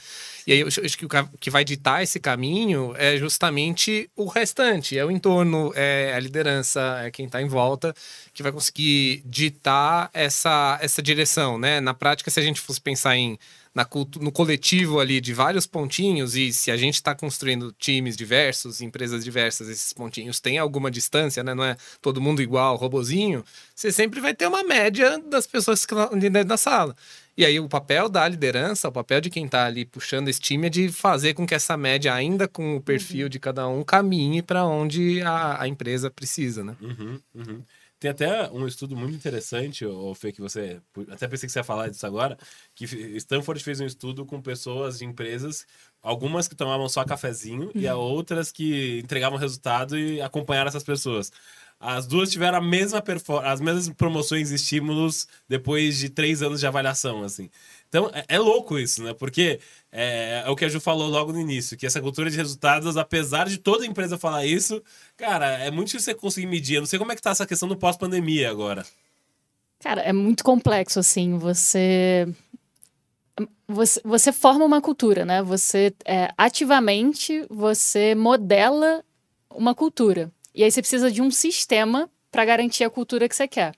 E 0.47 0.53
aí, 0.53 0.61
eu 0.61 0.69
acho 0.69 0.99
que 0.99 1.07
o 1.07 1.09
que 1.41 1.51
vai 1.51 1.65
ditar 1.65 2.03
esse 2.03 2.21
caminho 2.21 2.95
é 2.99 3.17
justamente 3.17 4.11
o 4.15 4.27
restante, 4.27 4.97
é 4.97 5.05
o 5.05 5.11
entorno, 5.11 5.73
é 5.75 6.13
a 6.15 6.21
liderança, 6.21 7.01
é 7.03 7.11
quem 7.11 7.27
está 7.27 7.41
em 7.41 7.49
volta, 7.49 7.95
que 8.35 8.43
vai 8.43 8.53
conseguir 8.53 9.23
ditar 9.25 10.11
essa, 10.13 10.79
essa 10.83 11.03
direção, 11.03 11.59
né? 11.59 11.81
Na 11.81 11.95
prática, 11.95 12.31
se 12.31 12.39
a 12.39 12.43
gente 12.43 12.61
fosse 12.61 12.81
pensar 12.81 13.17
em 13.17 13.39
na, 13.75 13.89
no 14.21 14.31
coletivo 14.31 15.01
ali 15.01 15.21
de 15.21 15.33
vários 15.33 15.67
pontinhos, 15.67 16.37
e 16.37 16.53
se 16.53 16.71
a 16.71 16.77
gente 16.77 16.95
está 16.95 17.15
construindo 17.15 17.73
times 17.79 18.17
diversos, 18.17 18.81
empresas 18.81 19.25
diversas, 19.25 19.69
esses 19.69 19.93
pontinhos 19.93 20.41
têm 20.41 20.59
alguma 20.59 20.91
distância, 20.91 21.43
né? 21.43 21.55
Não 21.55 21.65
é 21.65 21.77
todo 22.01 22.21
mundo 22.21 22.43
igual, 22.43 22.77
robozinho, 22.77 23.45
você 23.75 23.91
sempre 23.91 24.21
vai 24.21 24.35
ter 24.35 24.47
uma 24.47 24.63
média 24.63 25.19
das 25.19 25.47
pessoas 25.47 25.87
que 25.87 25.95
estão 25.95 26.19
dentro 26.19 26.45
da 26.45 26.57
sala. 26.57 26.95
E 27.37 27.47
aí 27.47 27.59
o 27.59 27.69
papel 27.69 28.11
da 28.11 28.29
liderança, 28.29 28.89
o 28.89 28.93
papel 28.93 29.21
de 29.21 29.31
quem 29.31 29.47
está 29.47 29.65
ali 29.65 29.87
puxando 29.87 30.29
esse 30.29 30.41
time 30.41 30.67
é 30.67 30.71
de 30.71 30.89
fazer 30.91 31.33
com 31.33 31.47
que 31.47 31.55
essa 31.55 31.77
média, 31.77 32.13
ainda 32.13 32.47
com 32.47 32.77
o 32.77 32.81
perfil 32.81 33.25
uhum. 33.25 33.31
de 33.31 33.39
cada 33.39 33.67
um, 33.67 33.83
caminhe 33.83 34.43
para 34.43 34.67
onde 34.67 35.23
a, 35.23 35.63
a, 35.63 35.67
empresa 35.67 36.11
precisa, 36.11 36.63
né? 36.63 36.77
Uhum, 36.81 37.19
uhum. 37.35 37.63
Tem 38.03 38.11
até 38.11 38.51
um 38.51 38.67
estudo 38.67 38.97
muito 38.97 39.15
interessante, 39.15 39.87
o 39.87 40.13
Fê, 40.13 40.33
que 40.33 40.41
você. 40.41 40.81
Até 41.09 41.29
pensei 41.29 41.47
que 41.47 41.53
você 41.53 41.61
ia 41.61 41.65
falar 41.65 41.89
disso 41.89 42.05
agora, 42.05 42.37
que 42.75 42.85
Stanford 42.85 43.63
fez 43.63 43.81
um 43.81 43.87
estudo 43.87 44.27
com 44.27 44.43
pessoas 44.43 44.99
de 44.99 45.05
empresas, 45.05 45.65
algumas 46.03 46.49
que 46.49 46.57
tomavam 46.57 46.89
só 46.89 47.05
cafezinho 47.05 47.67
uhum. 47.67 47.81
e 47.81 47.89
outras 47.89 48.51
que 48.51 48.99
entregavam 48.99 49.39
resultado 49.39 49.97
e 49.97 50.21
acompanharam 50.21 50.67
essas 50.67 50.83
pessoas. 50.83 51.31
As 51.79 52.05
duas 52.05 52.29
tiveram 52.29 52.59
a 52.59 52.61
mesma 52.61 53.01
as 53.45 53.61
mesmas 53.61 53.89
promoções 53.91 54.51
e 54.51 54.57
estímulos 54.57 55.29
depois 55.49 55.97
de 55.97 56.09
três 56.09 56.43
anos 56.43 56.59
de 56.59 56.67
avaliação, 56.67 57.23
assim. 57.23 57.49
Então, 57.93 58.11
é, 58.15 58.25
é 58.27 58.39
louco 58.39 58.79
isso, 58.79 59.03
né? 59.03 59.13
Porque 59.13 59.61
é, 59.93 60.45
é, 60.47 60.51
o 60.51 60.57
que 60.57 60.65
a 60.65 60.69
Ju 60.71 60.81
falou 60.81 61.11
logo 61.11 61.31
no 61.31 61.39
início, 61.39 61.77
que 61.77 61.85
essa 61.85 62.01
cultura 62.01 62.31
de 62.31 62.39
resultados, 62.39 62.97
apesar 62.97 63.47
de 63.47 63.59
toda 63.59 63.85
empresa 63.85 64.17
falar 64.17 64.47
isso, 64.47 64.83
cara, 65.15 65.59
é 65.59 65.71
muito 65.71 65.89
difícil 65.89 66.07
você 66.07 66.19
conseguir 66.19 66.47
medir. 66.47 66.77
Eu 66.77 66.81
não 66.81 66.87
sei 66.87 66.99
como 66.99 67.13
é 67.13 67.15
que 67.15 67.21
tá 67.21 67.33
essa 67.33 67.47
questão 67.47 67.69
do 67.69 67.77
pós-pandemia 67.77 68.51
agora. 68.51 68.87
Cara, 69.79 70.01
é 70.01 70.13
muito 70.13 70.43
complexo, 70.43 70.99
assim, 70.99 71.37
você... 71.37 72.27
Você, 73.69 74.01
você 74.03 74.33
forma 74.33 74.65
uma 74.65 74.81
cultura, 74.81 75.27
né? 75.27 75.43
Você, 75.43 75.95
é, 76.07 76.31
ativamente, 76.37 77.45
você 77.51 78.15
modela 78.15 79.05
uma 79.51 79.75
cultura. 79.75 80.33
E 80.55 80.65
aí 80.65 80.71
você 80.71 80.81
precisa 80.81 81.11
de 81.11 81.21
um 81.21 81.31
sistema 81.31 82.09
para 82.31 82.45
garantir 82.47 82.85
a 82.85 82.91
cultura 82.91 83.29
que 83.29 83.37
você 83.37 83.47
quer. 83.47 83.75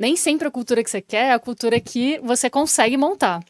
Nem 0.00 0.16
sempre 0.16 0.48
a 0.48 0.50
cultura 0.50 0.82
que 0.82 0.90
você 0.90 1.02
quer 1.02 1.26
é 1.26 1.32
a 1.32 1.38
cultura 1.38 1.78
que 1.78 2.18
você 2.20 2.48
consegue 2.48 2.96
montar. 2.96 3.44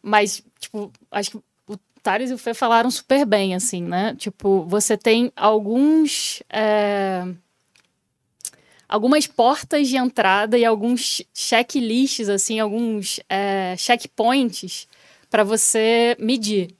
Mas, 0.00 0.40
tipo, 0.60 0.92
acho 1.10 1.32
que 1.32 1.36
o 1.66 1.76
Thales 2.00 2.30
e 2.30 2.34
o 2.34 2.38
Fê 2.38 2.54
falaram 2.54 2.88
super 2.88 3.26
bem, 3.26 3.52
assim, 3.52 3.82
né? 3.82 4.14
Tipo, 4.16 4.64
você 4.68 4.96
tem 4.96 5.32
alguns. 5.34 6.40
É... 6.48 7.24
Algumas 8.88 9.26
portas 9.26 9.88
de 9.88 9.96
entrada 9.96 10.56
e 10.56 10.64
alguns 10.64 11.20
checklists, 11.34 12.28
assim, 12.28 12.60
alguns 12.60 13.18
é, 13.28 13.74
checkpoints 13.76 14.86
para 15.28 15.42
você 15.42 16.16
medir. 16.20 16.76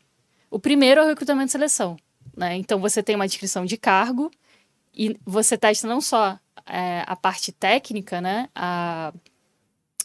O 0.49 0.61
primeiro 0.61 1.01
é 1.01 1.05
o 1.05 1.09
recrutamento 1.09 1.49
e 1.49 1.51
seleção. 1.51 1.97
Né? 2.37 2.55
Então, 2.55 2.79
você 2.79 3.03
tem 3.03 3.17
uma 3.17 3.27
descrição 3.27 3.65
de 3.65 3.77
cargo, 3.77 4.31
E 4.97 5.17
você 5.25 5.59
testa 5.59 5.87
não 5.87 6.01
só 6.01 6.39
é, 6.65 7.05
a 7.07 7.15
parte 7.15 7.53
técnica, 7.53 8.21
né? 8.21 8.49
A, 8.55 9.13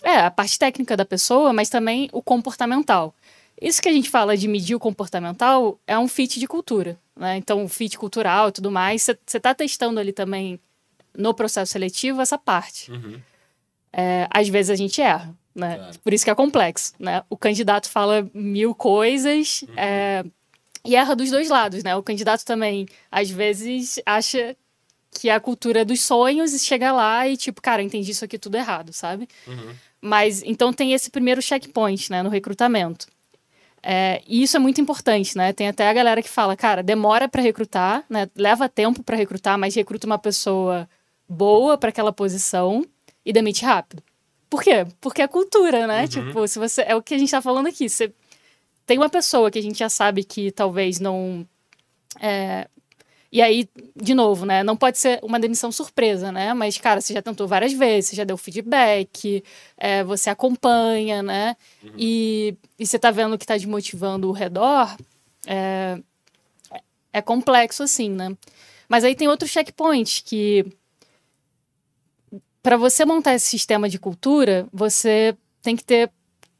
é, 0.03 0.17
a 0.17 0.31
parte 0.31 0.59
técnica 0.59 0.97
da 0.97 1.05
pessoa, 1.05 1.53
mas 1.53 1.69
também 1.69 2.09
o 2.11 2.21
comportamental. 2.21 3.15
Isso 3.61 3.81
que 3.81 3.87
a 3.87 3.93
gente 3.93 4.09
fala 4.09 4.35
de 4.35 4.47
medir 4.47 4.75
o 4.75 4.79
comportamental 4.79 5.79
é 5.85 5.97
um 5.97 6.07
fit 6.07 6.39
de 6.39 6.47
cultura, 6.47 6.99
né? 7.15 7.37
Então, 7.37 7.63
o 7.63 7.69
fit 7.69 7.97
cultural 7.97 8.49
e 8.49 8.51
tudo 8.51 8.71
mais, 8.71 9.03
você 9.03 9.37
está 9.37 9.53
testando 9.53 9.99
ali 9.99 10.11
também 10.11 10.59
no 11.15 11.33
processo 11.33 11.71
seletivo 11.71 12.21
essa 12.21 12.37
parte. 12.37 12.91
Uhum. 12.91 13.21
É, 13.93 14.27
às 14.31 14.47
vezes 14.49 14.71
a 14.71 14.75
gente 14.75 15.01
erra, 15.01 15.35
né? 15.53 15.75
Claro. 15.75 15.99
Por 15.99 16.13
isso 16.13 16.25
que 16.25 16.31
é 16.31 16.35
complexo, 16.35 16.93
né? 16.97 17.23
O 17.29 17.37
candidato 17.37 17.89
fala 17.89 18.27
mil 18.33 18.73
coisas 18.73 19.63
é, 19.77 20.23
e 20.83 20.95
erra 20.95 21.15
dos 21.15 21.29
dois 21.29 21.49
lados, 21.49 21.83
né? 21.83 21.95
O 21.95 22.01
candidato 22.01 22.43
também, 22.43 22.87
às 23.11 23.29
vezes, 23.29 24.01
acha 24.05 24.55
que 25.11 25.29
é 25.29 25.33
a 25.33 25.39
cultura 25.39 25.83
dos 25.83 26.01
sonhos 26.01 26.53
e 26.53 26.59
chega 26.59 26.91
lá 26.91 27.27
e 27.27 27.35
tipo, 27.35 27.61
cara, 27.61 27.83
entendi 27.83 28.11
isso 28.11 28.25
aqui 28.25 28.37
tudo 28.37 28.55
errado, 28.55 28.93
sabe? 28.93 29.27
Uhum. 29.45 29.75
Mas 30.01 30.41
então 30.43 30.73
tem 30.73 30.93
esse 30.93 31.11
primeiro 31.11 31.41
checkpoint, 31.41 32.09
né, 32.11 32.23
no 32.23 32.29
recrutamento. 32.29 33.07
É, 33.83 34.21
e 34.27 34.43
isso 34.43 34.55
é 34.55 34.59
muito 34.59 34.79
importante, 34.79 35.35
né? 35.35 35.53
Tem 35.53 35.67
até 35.67 35.89
a 35.89 35.93
galera 35.93 36.21
que 36.21 36.29
fala, 36.29 36.55
cara, 36.55 36.83
demora 36.83 37.27
para 37.27 37.41
recrutar, 37.41 38.05
né? 38.07 38.29
Leva 38.35 38.69
tempo 38.69 39.03
para 39.03 39.17
recrutar, 39.17 39.57
mas 39.57 39.73
recruta 39.73 40.05
uma 40.05 40.19
pessoa 40.19 40.87
boa 41.27 41.77
para 41.77 41.89
aquela 41.89 42.13
posição 42.13 42.85
e 43.25 43.33
demite 43.33 43.65
rápido. 43.65 44.03
Por 44.49 44.61
quê? 44.61 44.85
Porque 44.99 45.21
é 45.21 45.27
cultura, 45.27 45.87
né? 45.87 46.01
Uhum. 46.01 46.07
Tipo, 46.07 46.47
se 46.47 46.59
você 46.59 46.83
é 46.83 46.95
o 46.95 47.01
que 47.01 47.15
a 47.15 47.17
gente 47.17 47.31
tá 47.31 47.41
falando 47.41 47.67
aqui, 47.67 47.89
você 47.89 48.13
tem 48.85 48.97
uma 48.97 49.09
pessoa 49.09 49.49
que 49.49 49.57
a 49.57 49.61
gente 49.61 49.79
já 49.79 49.89
sabe 49.89 50.23
que 50.23 50.51
talvez 50.51 50.99
não 50.99 51.47
é, 52.19 52.67
e 53.31 53.41
aí, 53.41 53.69
de 53.95 54.13
novo, 54.13 54.45
né? 54.45 54.61
Não 54.63 54.75
pode 54.75 54.97
ser 54.97 55.19
uma 55.23 55.39
demissão 55.39 55.71
surpresa, 55.71 56.31
né? 56.31 56.53
Mas, 56.53 56.77
cara, 56.77 56.99
você 56.99 57.13
já 57.13 57.21
tentou 57.21 57.47
várias 57.47 57.71
vezes, 57.71 58.09
você 58.09 58.15
já 58.17 58.23
deu 58.23 58.37
feedback, 58.37 59.43
é, 59.77 60.03
você 60.03 60.29
acompanha, 60.29 61.23
né? 61.23 61.55
E, 61.97 62.55
e 62.77 62.85
você 62.85 62.99
tá 62.99 63.09
vendo 63.09 63.37
que 63.37 63.45
tá 63.45 63.55
desmotivando 63.55 64.27
o 64.27 64.33
redor, 64.33 64.95
é, 65.47 65.97
é 67.13 67.21
complexo 67.21 67.83
assim, 67.83 68.09
né? 68.09 68.35
Mas 68.89 69.03
aí 69.03 69.15
tem 69.15 69.27
outro 69.29 69.47
checkpoint 69.47 70.23
que 70.23 70.65
para 72.61 72.77
você 72.77 73.05
montar 73.05 73.33
esse 73.33 73.47
sistema 73.47 73.89
de 73.89 73.97
cultura, 73.97 74.67
você 74.71 75.35
tem 75.61 75.75
que 75.75 75.83
ter 75.83 76.11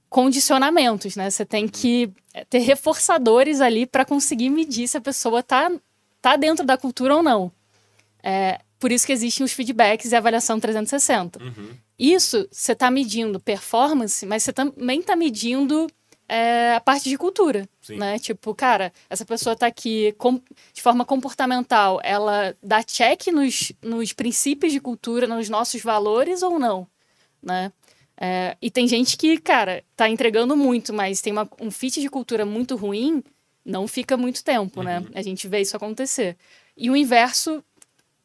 condicionamentos, 0.10 1.16
né? 1.16 1.30
Você 1.30 1.46
tem 1.46 1.68
que 1.68 2.12
ter 2.50 2.60
reforçadores 2.60 3.62
ali 3.62 3.86
para 3.86 4.06
conseguir 4.06 4.50
medir 4.50 4.88
se 4.88 4.98
a 4.98 5.02
pessoa 5.02 5.44
tá, 5.44 5.72
tá 6.22 6.36
dentro 6.36 6.66
da 6.66 6.78
cultura 6.78 7.16
ou 7.16 7.24
não. 7.24 7.52
É, 8.24 8.60
por 8.80 8.92
isso 8.92 9.06
que 9.06 9.12
existem 9.14 9.44
os 9.44 9.52
feedbacks 9.52 10.12
e 10.12 10.16
a 10.16 10.20
avaliação 10.20 10.60
360. 10.60 11.42
Uhum. 11.44 11.70
Isso 11.98 12.48
você 12.52 12.72
está 12.74 12.90
medindo 12.92 13.40
performance, 13.40 14.26
mas 14.26 14.44
você 14.44 14.52
também 14.54 15.00
está 15.00 15.16
medindo 15.16 15.88
é, 16.28 16.76
a 16.76 16.80
parte 16.80 17.10
de 17.10 17.18
cultura, 17.18 17.68
Sim. 17.82 17.98
né? 17.98 18.18
Tipo, 18.18 18.56
cara, 18.56 18.94
essa 19.10 19.26
pessoa 19.26 19.54
está 19.54 19.68
aqui 19.68 20.14
com- 20.18 20.40
de 20.74 20.82
forma 20.82 21.04
comportamental, 21.04 22.00
ela 22.04 22.56
dá 22.64 22.82
check 22.82 23.28
nos, 23.28 23.74
nos 23.84 24.14
princípios 24.14 24.72
de 24.72 24.80
cultura, 24.80 25.28
nos 25.28 25.50
nossos 25.50 25.82
valores 25.84 26.42
ou 26.42 26.58
não, 26.58 26.88
né? 27.44 27.72
É, 28.16 28.56
e 28.62 28.72
tem 28.72 28.88
gente 28.88 29.18
que, 29.18 29.38
cara, 29.40 29.84
tá 29.96 30.08
entregando 30.08 30.56
muito, 30.56 30.94
mas 30.94 31.22
tem 31.22 31.34
uma- 31.34 31.50
um 31.60 31.70
fit 31.72 32.00
de 32.00 32.08
cultura 32.10 32.46
muito 32.46 32.76
ruim, 32.78 33.22
não 33.66 33.88
fica 33.88 34.18
muito 34.18 34.44
tempo, 34.44 34.84
né? 34.84 35.06
A 35.14 35.22
gente 35.22 35.48
vê 35.48 35.62
isso 35.62 35.76
acontecer. 35.76 36.38
E 36.76 36.90
o 36.90 36.96
inverso 36.96 37.64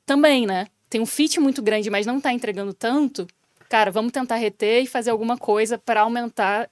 também, 0.05 0.47
né? 0.47 0.67
Tem 0.89 1.01
um 1.01 1.07
fit 1.07 1.39
muito 1.41 1.63
grande, 1.63 1.91
mas 1.91 2.07
não 2.07 2.21
tá 2.21 2.33
entregando 2.33 2.73
tanto. 2.73 3.27
Cara, 3.69 3.91
vamos 3.91 4.13
tentar 4.13 4.37
reter 4.37 4.83
e 4.83 4.87
fazer 4.87 5.11
alguma 5.11 5.37
coisa 5.37 5.77
para 5.77 6.03
aumentar 6.03 6.71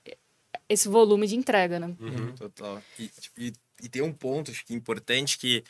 esse 0.68 0.88
volume 0.88 1.26
de 1.26 1.36
entrega, 1.36 1.78
né? 1.78 1.94
Uhum. 1.98 2.32
Total. 2.34 2.82
E, 2.98 3.08
tipo, 3.08 3.40
e, 3.40 3.52
e 3.82 3.88
tem 3.88 4.02
um 4.02 4.12
ponto 4.12 4.50
acho 4.50 4.64
que 4.64 4.74
importante 4.74 5.38
que. 5.38 5.64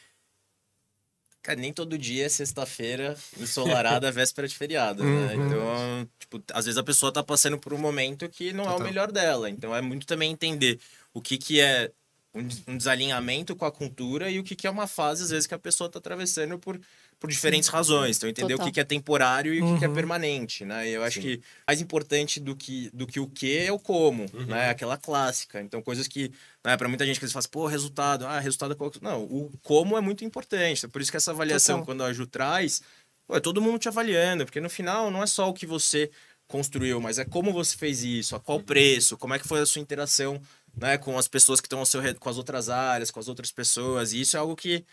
Cara, 1.42 1.60
nem 1.60 1.74
todo 1.74 1.98
dia 1.98 2.24
é 2.24 2.28
sexta-feira 2.28 3.18
ensolarada, 3.38 4.10
véspera 4.12 4.48
de 4.48 4.54
feriado, 4.54 5.04
né? 5.04 5.34
Uhum. 5.34 5.46
Então, 5.46 6.08
tipo, 6.18 6.42
às 6.52 6.64
vezes 6.64 6.78
a 6.78 6.82
pessoa 6.82 7.12
tá 7.12 7.22
passando 7.22 7.58
por 7.58 7.74
um 7.74 7.78
momento 7.78 8.28
que 8.28 8.52
não 8.52 8.64
é 8.64 8.68
o 8.68 8.72
Total. 8.72 8.86
melhor 8.86 9.12
dela. 9.12 9.50
Então 9.50 9.74
é 9.74 9.82
muito 9.82 10.06
também 10.06 10.30
entender 10.30 10.78
o 11.12 11.20
que, 11.20 11.36
que 11.36 11.60
é 11.60 11.90
um, 12.34 12.42
des- 12.46 12.62
um 12.66 12.76
desalinhamento 12.76 13.54
com 13.54 13.64
a 13.64 13.70
cultura 13.70 14.28
e 14.30 14.38
o 14.38 14.42
que, 14.44 14.56
que 14.56 14.66
é 14.66 14.70
uma 14.70 14.86
fase, 14.86 15.22
às 15.22 15.30
vezes, 15.30 15.46
que 15.46 15.54
a 15.54 15.58
pessoa 15.58 15.88
tá 15.88 15.98
atravessando 16.00 16.58
por, 16.58 16.80
por 17.20 17.30
diferentes 17.30 17.68
razões. 17.68 18.16
Então, 18.16 18.28
entender 18.28 18.54
Total. 18.54 18.66
o 18.66 18.68
que, 18.68 18.74
que 18.74 18.80
é 18.80 18.84
temporário 18.84 19.54
e 19.54 19.62
o 19.62 19.72
que, 19.72 19.78
que 19.78 19.84
é 19.84 19.88
Uhum. 19.88 19.94
permanente, 19.94 20.64
né? 20.64 20.88
E 20.88 20.92
eu 20.94 21.04
acho 21.04 21.22
Sim. 21.22 21.28
que 21.28 21.42
mais 21.66 21.80
importante 21.80 22.40
do 22.40 22.56
que, 22.56 22.90
do 22.92 23.06
que 23.06 23.20
o 23.20 23.28
que 23.28 23.56
é 23.56 23.70
o 23.72 23.78
como, 23.78 24.26
né? 24.48 24.70
Aquela 24.70 24.96
clássica. 24.96 25.60
Então, 25.60 25.80
coisas 25.80 26.08
que, 26.08 26.32
né, 26.64 26.76
para 26.76 26.88
muita 26.88 27.06
gente 27.06 27.18
que 27.20 27.24
eles 27.24 27.32
falam, 27.32 27.48
pô, 27.50 27.66
resultado, 27.66 28.26
ah, 28.26 28.40
resultado 28.40 28.72
é 28.72 28.74
qual... 28.74 28.90
Não, 29.00 29.22
o 29.22 29.52
como 29.62 29.96
é 29.96 30.00
muito 30.00 30.24
importante. 30.24 30.88
Por 30.88 31.00
isso 31.00 31.10
que 31.10 31.16
essa 31.16 31.30
avaliação, 31.30 31.76
Total. 31.80 31.86
quando 31.86 32.02
a 32.04 32.12
Ju 32.12 32.26
traz, 32.26 32.82
pô, 33.26 33.36
é 33.36 33.40
todo 33.40 33.62
mundo 33.62 33.78
te 33.78 33.88
avaliando, 33.88 34.44
porque 34.44 34.60
no 34.60 34.68
final 34.68 35.10
não 35.10 35.22
é 35.22 35.26
só 35.26 35.48
o 35.48 35.54
que 35.54 35.66
você 35.66 36.10
construiu, 36.46 37.00
mas 37.00 37.18
é 37.18 37.24
como 37.24 37.52
você 37.52 37.74
fez 37.76 38.02
isso, 38.04 38.36
a 38.36 38.40
qual 38.40 38.60
preço, 38.60 39.16
como 39.16 39.32
é 39.32 39.38
que 39.38 39.48
foi 39.48 39.60
a 39.60 39.66
sua 39.66 39.80
interação 39.80 40.38
né, 40.76 40.98
com 40.98 41.16
as 41.18 41.28
pessoas 41.28 41.60
que 41.60 41.66
estão 41.66 41.78
ao 41.78 41.86
seu 41.86 42.00
redor, 42.00 42.18
com 42.20 42.28
as 42.28 42.36
outras 42.38 42.68
áreas, 42.68 43.10
com 43.10 43.20
as 43.20 43.28
outras 43.28 43.50
pessoas. 43.52 44.12
E 44.12 44.20
isso 44.20 44.36
é 44.36 44.40
algo 44.40 44.56
que 44.56 44.84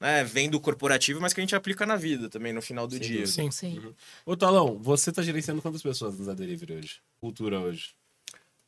né, 0.00 0.22
vem 0.24 0.50
do 0.50 0.60
corporativo, 0.60 1.20
mas 1.20 1.32
que 1.32 1.40
a 1.40 1.42
gente 1.42 1.54
aplica 1.54 1.86
na 1.86 1.96
vida 1.96 2.28
também, 2.28 2.52
no 2.52 2.60
final 2.62 2.86
do 2.86 2.96
Sem 2.96 3.00
dia. 3.02 3.26
Sim. 3.26 3.50
Sim. 3.50 3.94
Ô, 4.26 4.36
Talão, 4.36 4.78
você 4.78 5.10
tá 5.12 5.22
gerenciando 5.22 5.62
quantas 5.62 5.82
pessoas 5.82 6.18
no 6.18 6.24
Zé 6.24 6.34
Delivery 6.34 6.74
hoje? 6.74 7.00
Cultura 7.20 7.60
hoje. 7.60 7.94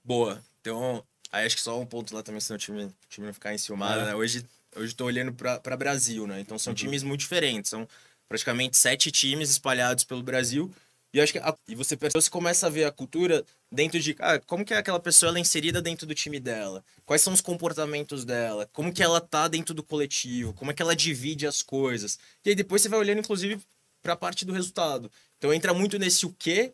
Boa. 0.04 0.42
Então, 0.60 1.04
aí 1.32 1.46
acho 1.46 1.56
que 1.56 1.62
só 1.62 1.78
um 1.80 1.86
ponto 1.86 2.14
lá 2.14 2.22
também, 2.22 2.40
senão 2.40 2.56
o 2.56 2.58
time, 2.60 2.84
o 2.84 2.94
time 3.08 3.26
não 3.26 3.34
ficar 3.34 3.54
enciumado, 3.54 4.00
É. 4.00 4.04
né? 4.06 4.14
Hoje, 4.14 4.44
hoje 4.74 4.94
tô 4.94 5.04
olhando 5.04 5.32
para 5.32 5.76
Brasil, 5.76 6.26
né? 6.26 6.40
Então 6.40 6.58
são 6.58 6.72
times 6.74 7.02
muito 7.02 7.20
diferentes. 7.20 7.70
São 7.70 7.88
praticamente 8.28 8.76
sete 8.76 9.10
times 9.10 9.50
espalhados 9.50 10.04
pelo 10.04 10.22
Brasil. 10.22 10.72
E 11.12 11.20
acho 11.20 11.32
que 11.32 11.38
a- 11.38 11.56
e 11.68 11.74
você 11.74 11.96
você 11.96 12.30
começa 12.30 12.66
a 12.66 12.70
ver 12.70 12.84
a 12.84 12.92
cultura 12.92 13.44
dentro 13.72 13.98
de 13.98 14.14
ah, 14.20 14.38
como 14.40 14.64
que 14.64 14.74
é 14.74 14.76
aquela 14.78 15.00
pessoa 15.00 15.30
ela 15.30 15.38
é 15.38 15.40
inserida 15.40 15.80
dentro 15.80 16.06
do 16.06 16.14
time 16.14 16.38
dela, 16.40 16.84
quais 17.04 17.22
são 17.22 17.32
os 17.32 17.40
comportamentos 17.40 18.24
dela, 18.24 18.68
como 18.72 18.92
que 18.92 19.02
ela 19.02 19.20
tá 19.20 19.48
dentro 19.48 19.74
do 19.74 19.82
coletivo, 19.82 20.52
como 20.54 20.70
é 20.70 20.74
que 20.74 20.82
ela 20.82 20.94
divide 20.96 21.46
as 21.46 21.62
coisas. 21.62 22.18
E 22.44 22.50
aí 22.50 22.54
depois 22.54 22.82
você 22.82 22.88
vai 22.88 22.98
olhando 22.98 23.20
inclusive 23.20 23.60
para 24.02 24.12
a 24.14 24.16
parte 24.16 24.44
do 24.44 24.52
resultado. 24.52 25.10
Então 25.38 25.52
entra 25.52 25.72
muito 25.74 25.98
nesse 25.98 26.26
o 26.26 26.32
quê, 26.38 26.70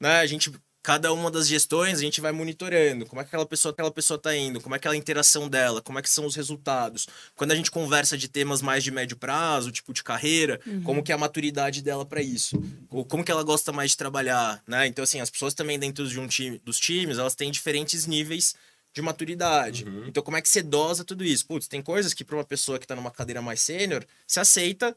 né? 0.00 0.18
A 0.20 0.26
gente 0.26 0.50
cada 0.82 1.12
uma 1.12 1.30
das 1.30 1.46
gestões 1.46 1.98
a 1.98 2.02
gente 2.02 2.20
vai 2.20 2.32
monitorando 2.32 3.06
como 3.06 3.20
é 3.20 3.24
que 3.24 3.28
aquela 3.28 3.46
pessoa 3.46 3.72
aquela 3.72 3.90
pessoa 3.90 4.18
tá 4.18 4.36
indo, 4.36 4.60
como 4.60 4.74
é 4.74 4.78
que 4.78 4.88
é 4.88 4.90
a 4.90 4.96
interação 4.96 5.48
dela, 5.48 5.80
como 5.80 5.98
é 5.98 6.02
que 6.02 6.10
são 6.10 6.26
os 6.26 6.34
resultados. 6.34 7.06
Quando 7.36 7.52
a 7.52 7.54
gente 7.54 7.70
conversa 7.70 8.18
de 8.18 8.28
temas 8.28 8.60
mais 8.60 8.82
de 8.82 8.90
médio 8.90 9.16
prazo, 9.16 9.70
tipo 9.70 9.92
de 9.92 10.02
carreira, 10.02 10.60
como 10.84 11.02
que 11.02 11.12
é 11.12 11.14
a 11.14 11.18
maturidade 11.18 11.82
dela 11.82 12.04
para 12.04 12.20
isso, 12.20 12.60
ou 12.90 13.04
como 13.04 13.24
que 13.24 13.30
ela 13.30 13.44
gosta 13.44 13.72
mais 13.72 13.92
de 13.92 13.96
trabalhar, 13.96 14.62
né? 14.66 14.86
Então 14.86 15.04
assim, 15.04 15.20
as 15.20 15.30
pessoas 15.30 15.54
também 15.54 15.78
dentro 15.78 16.06
de 16.06 16.18
um 16.18 16.26
time, 16.26 16.58
dos 16.64 16.78
times, 16.78 17.18
elas 17.18 17.34
têm 17.34 17.50
diferentes 17.50 18.06
níveis 18.06 18.54
de 18.92 19.00
maturidade. 19.00 19.86
Então 20.06 20.22
como 20.22 20.36
é 20.36 20.42
que 20.42 20.48
você 20.48 20.62
dosa 20.62 21.04
tudo 21.04 21.24
isso? 21.24 21.46
Putz, 21.46 21.68
tem 21.68 21.80
coisas 21.80 22.12
que 22.12 22.24
para 22.24 22.36
uma 22.36 22.44
pessoa 22.44 22.78
que 22.78 22.86
tá 22.86 22.96
numa 22.96 23.10
cadeira 23.10 23.40
mais 23.40 23.62
sênior, 23.62 24.04
se 24.26 24.40
aceita 24.40 24.94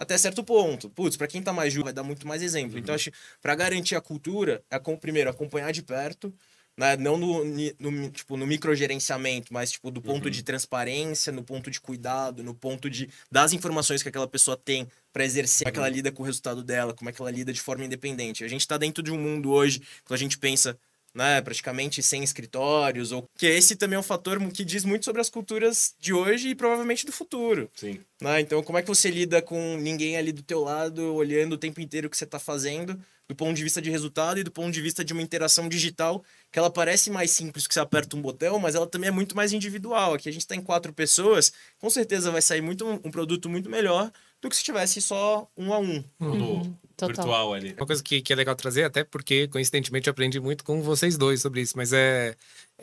até 0.00 0.16
certo 0.16 0.42
ponto. 0.42 0.88
Putz, 0.88 1.16
pra 1.16 1.26
quem 1.26 1.42
tá 1.42 1.52
mais 1.52 1.74
jovem, 1.74 1.84
vai 1.84 1.92
dar 1.92 2.02
muito 2.02 2.26
mais 2.26 2.42
exemplo. 2.42 2.78
Então, 2.78 2.94
acho 2.94 3.10
que 3.10 3.18
pra 3.42 3.54
garantir 3.54 3.94
a 3.94 4.00
cultura, 4.00 4.64
é 4.70 4.78
com, 4.78 4.96
primeiro 4.96 5.28
acompanhar 5.28 5.70
de 5.72 5.82
perto, 5.82 6.32
né? 6.74 6.96
Não 6.96 7.18
no, 7.18 7.44
no, 7.44 8.10
tipo, 8.10 8.34
no 8.38 8.46
microgerenciamento, 8.46 9.52
mas 9.52 9.72
tipo, 9.72 9.90
do 9.90 10.00
ponto 10.00 10.30
de 10.30 10.42
transparência, 10.42 11.30
no 11.30 11.42
ponto 11.42 11.70
de 11.70 11.78
cuidado, 11.78 12.42
no 12.42 12.54
ponto 12.54 12.88
de 12.88 13.10
das 13.30 13.52
informações 13.52 14.02
que 14.02 14.08
aquela 14.08 14.26
pessoa 14.26 14.56
tem 14.56 14.88
pra 15.12 15.22
exercer, 15.22 15.66
como 15.66 15.68
é 15.68 15.72
que 15.72 15.78
ela 15.78 15.88
lida 15.90 16.10
com 16.10 16.22
o 16.22 16.26
resultado 16.26 16.62
dela, 16.62 16.94
como 16.94 17.10
é 17.10 17.12
que 17.12 17.20
ela 17.20 17.30
lida 17.30 17.52
de 17.52 17.60
forma 17.60 17.84
independente. 17.84 18.42
A 18.42 18.48
gente 18.48 18.66
tá 18.66 18.78
dentro 18.78 19.02
de 19.02 19.10
um 19.10 19.18
mundo 19.18 19.50
hoje, 19.50 19.82
quando 20.04 20.14
a 20.14 20.22
gente 20.22 20.38
pensa 20.38 20.78
né, 21.14 21.40
praticamente 21.40 22.02
sem 22.02 22.22
escritórios, 22.22 23.12
ou 23.12 23.28
que 23.36 23.46
esse 23.46 23.76
também 23.76 23.96
é 23.96 24.00
um 24.00 24.02
fator 24.02 24.40
que 24.52 24.64
diz 24.64 24.84
muito 24.84 25.04
sobre 25.04 25.20
as 25.20 25.30
culturas 25.30 25.94
de 25.98 26.12
hoje 26.12 26.50
e 26.50 26.54
provavelmente 26.54 27.04
do 27.04 27.12
futuro. 27.12 27.70
Sim. 27.74 28.00
Né? 28.20 28.40
Então, 28.40 28.62
como 28.62 28.78
é 28.78 28.82
que 28.82 28.88
você 28.88 29.10
lida 29.10 29.42
com 29.42 29.76
ninguém 29.76 30.16
ali 30.16 30.32
do 30.32 30.42
teu 30.42 30.60
lado, 30.60 31.14
olhando 31.14 31.54
o 31.54 31.58
tempo 31.58 31.80
inteiro 31.80 32.06
o 32.06 32.10
que 32.10 32.16
você 32.16 32.24
está 32.24 32.38
fazendo, 32.38 32.98
do 33.30 33.36
ponto 33.36 33.54
de 33.54 33.62
vista 33.62 33.80
de 33.80 33.88
resultado 33.90 34.40
e 34.40 34.42
do 34.42 34.50
ponto 34.50 34.72
de 34.72 34.80
vista 34.80 35.04
de 35.04 35.12
uma 35.12 35.22
interação 35.22 35.68
digital, 35.68 36.20
que 36.50 36.58
ela 36.58 36.68
parece 36.68 37.12
mais 37.12 37.30
simples 37.30 37.64
que 37.64 37.72
você 37.72 37.78
aperta 37.78 38.16
um 38.16 38.20
botão, 38.20 38.58
mas 38.58 38.74
ela 38.74 38.88
também 38.88 39.06
é 39.06 39.12
muito 39.12 39.36
mais 39.36 39.52
individual. 39.52 40.14
Aqui 40.14 40.28
a 40.28 40.32
gente 40.32 40.42
está 40.42 40.56
em 40.56 40.60
quatro 40.60 40.92
pessoas, 40.92 41.52
com 41.78 41.88
certeza 41.88 42.32
vai 42.32 42.42
sair 42.42 42.60
muito, 42.60 42.84
um 42.84 43.08
produto 43.08 43.48
muito 43.48 43.70
melhor 43.70 44.10
do 44.42 44.48
que 44.50 44.56
se 44.56 44.64
tivesse 44.64 45.00
só 45.00 45.48
um 45.56 45.72
a 45.72 45.78
um. 45.78 46.02
No 46.18 46.26
Uhum, 46.26 46.76
total. 46.96 47.06
virtual 47.06 47.54
ali. 47.54 47.72
Uma 47.74 47.86
coisa 47.86 48.02
que, 48.02 48.20
que 48.20 48.32
é 48.32 48.36
legal 48.36 48.56
trazer, 48.56 48.82
até 48.82 49.04
porque, 49.04 49.46
coincidentemente, 49.46 50.08
eu 50.08 50.10
aprendi 50.10 50.40
muito 50.40 50.64
com 50.64 50.82
vocês 50.82 51.16
dois 51.16 51.40
sobre 51.40 51.60
isso, 51.60 51.76
mas 51.76 51.92
é 51.92 52.34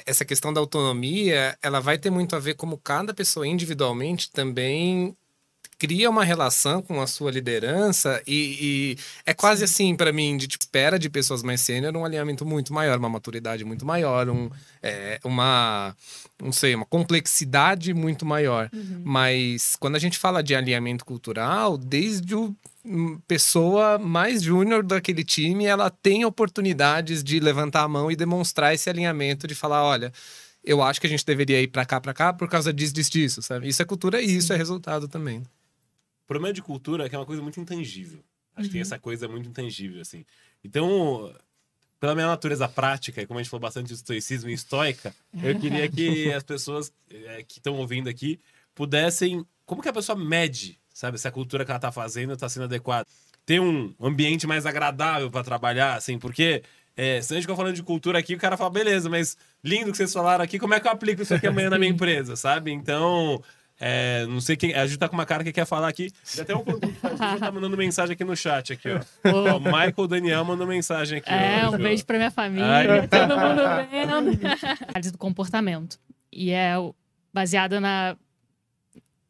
essa 0.05 0.23
questão 0.23 0.53
da 0.53 0.61
autonomia, 0.61 1.57
ela 1.61 1.81
vai 1.81 1.97
ter 1.97 2.09
muito 2.09 2.37
a 2.37 2.39
ver 2.39 2.53
como 2.53 2.77
cada 2.77 3.13
pessoa 3.13 3.45
individualmente 3.45 4.31
também 4.31 5.13
cria 5.77 6.09
uma 6.09 6.23
relação 6.23 6.81
com 6.81 7.01
a 7.01 7.07
sua 7.07 7.31
liderança 7.31 8.21
e, 8.25 8.95
e 8.95 8.97
é 9.25 9.33
quase 9.33 9.63
assim 9.63 9.95
para 9.95 10.11
mim 10.11 10.35
de 10.35 10.47
tipo, 10.47 10.63
espera 10.63 10.97
de 10.97 11.09
pessoas 11.09 11.43
mais 11.43 11.61
sênior 11.61 11.95
um 11.95 12.03
alinhamento 12.03 12.45
muito 12.45 12.73
maior, 12.73 12.97
uma 12.97 13.09
maturidade 13.09 13.63
muito 13.63 13.85
maior, 13.85 14.29
um, 14.29 14.49
é, 14.81 15.19
uma 15.23 15.95
não 16.41 16.51
sei, 16.51 16.75
uma 16.75 16.85
complexidade 16.85 17.93
muito 17.93 18.25
maior. 18.25 18.69
Uhum. 18.73 19.01
Mas 19.03 19.75
quando 19.79 19.95
a 19.95 19.99
gente 19.99 20.17
fala 20.17 20.43
de 20.43 20.55
alinhamento 20.55 21.03
cultural, 21.03 21.77
desde 21.77 22.35
o 22.35 22.55
hum, 22.85 23.19
pessoa 23.27 23.97
mais 23.97 24.43
júnior 24.43 24.83
daquele 24.83 25.23
time, 25.23 25.65
ela 25.65 25.89
tem 25.89 26.25
oportunidades 26.25 27.23
de 27.23 27.39
levantar 27.39 27.83
a 27.83 27.87
mão 27.87 28.11
e 28.11 28.15
demonstrar 28.15 28.73
esse 28.73 28.89
alinhamento 28.89 29.47
de 29.47 29.55
falar, 29.55 29.83
olha, 29.83 30.11
eu 30.63 30.81
acho 30.83 30.99
que 30.99 31.07
a 31.07 31.09
gente 31.09 31.25
deveria 31.25 31.61
ir 31.61 31.67
para 31.67 31.85
cá, 31.85 31.99
para 31.99 32.13
cá 32.13 32.33
por 32.33 32.47
causa 32.47 32.73
disso, 32.73 32.93
disso, 32.93 33.11
disso, 33.11 33.41
sabe? 33.41 33.67
Isso 33.67 33.81
é 33.81 33.85
cultura 33.85 34.21
e 34.21 34.37
isso 34.37 34.53
é 34.53 34.57
resultado 34.57 35.07
também. 35.07 35.43
O 36.27 36.33
problema 36.35 36.53
de 36.53 36.61
cultura 36.61 37.05
é 37.05 37.09
que 37.09 37.15
é 37.15 37.17
uma 37.17 37.25
coisa 37.25 37.41
muito 37.41 37.57
intangível. 37.57 38.19
Acho 38.53 38.67
que 38.67 38.73
tem 38.73 38.81
Uhum. 38.81 38.85
essa 38.85 38.99
coisa 38.99 39.29
muito 39.29 39.47
intangível, 39.47 40.01
assim. 40.01 40.25
Então, 40.61 41.33
pela 42.01 42.13
minha 42.13 42.27
natureza 42.27 42.67
prática, 42.67 43.21
e 43.21 43.25
como 43.25 43.39
a 43.39 43.41
gente 43.43 43.49
falou 43.49 43.61
bastante 43.61 43.87
de 43.87 43.93
estoicismo 43.93 44.49
e 44.49 44.53
estoica, 44.53 45.15
eu 45.41 45.57
queria 45.57 45.87
que 45.89 46.29
as 46.33 46.43
pessoas 46.43 46.91
eh, 47.09 47.45
que 47.47 47.59
estão 47.59 47.75
ouvindo 47.75 48.09
aqui 48.09 48.39
pudessem. 48.75 49.45
Como 49.65 49.81
que 49.81 49.87
a 49.87 49.93
pessoa 49.93 50.17
mede, 50.17 50.77
sabe, 50.93 51.17
se 51.17 51.27
a 51.27 51.31
cultura 51.31 51.63
que 51.63 51.71
ela 51.71 51.79
tá 51.79 51.91
fazendo 51.93 52.35
tá 52.35 52.49
sendo 52.49 52.63
adequada? 52.65 53.07
Ter 53.45 53.61
um 53.61 53.93
ambiente 54.01 54.45
mais 54.45 54.65
agradável 54.65 55.31
para 55.31 55.45
trabalhar, 55.45 55.95
assim, 55.95 56.19
porque. 56.19 56.61
É, 56.99 57.21
se 57.21 57.31
a 57.31 57.35
gente 57.35 57.43
ficar 57.43 57.55
falando 57.55 57.75
de 57.75 57.83
cultura 57.83 58.17
aqui, 58.17 58.33
o 58.33 58.39
cara 58.39 58.57
fala, 58.57 58.71
beleza, 58.71 59.07
mas 59.07 59.37
lindo 59.63 59.91
que 59.91 59.97
vocês 59.97 60.11
falaram 60.11 60.43
aqui, 60.43 60.57
como 60.57 60.73
é 60.73 60.79
que 60.79 60.87
eu 60.87 60.91
aplico 60.91 61.21
isso 61.21 61.31
aqui 61.31 61.45
amanhã 61.45 61.69
na 61.69 61.77
minha 61.77 61.91
empresa, 61.93 62.35
sabe? 62.35 62.71
Então, 62.71 63.39
é, 63.79 64.25
não 64.25 64.41
sei 64.41 64.57
quem. 64.57 64.73
A 64.73 64.87
Ju 64.87 64.97
tá 64.97 65.07
com 65.07 65.15
uma 65.15 65.25
cara 65.25 65.43
que 65.43 65.53
quer 65.53 65.65
falar 65.65 65.87
aqui. 65.87 66.11
Tem 66.33 66.41
até 66.41 66.55
um 66.55 66.63
a 67.19 67.33
Ju 67.33 67.39
tá 67.39 67.51
mandando 67.51 67.77
mensagem 67.77 68.13
aqui 68.13 68.23
no 68.23 68.35
chat, 68.35 68.73
aqui, 68.73 68.89
ó. 68.89 68.99
Ó, 69.29 69.57
o 69.57 69.59
Michael 69.59 70.07
Daniel 70.07 70.45
mandou 70.45 70.65
mensagem 70.65 71.19
aqui. 71.19 71.29
É, 71.29 71.65
ó, 71.65 71.75
um 71.75 71.77
beijo 71.77 72.05
pra 72.05 72.17
minha 72.17 72.31
família, 72.31 72.65
Ai. 72.67 73.07
todo 73.07 73.37
mundo 73.37 73.61
vendo. 73.91 74.13
Análise 74.89 75.11
do 75.11 75.17
comportamento. 75.17 75.99
E 76.31 76.51
é 76.51 76.73
baseada 77.31 77.79
na. 77.79 78.17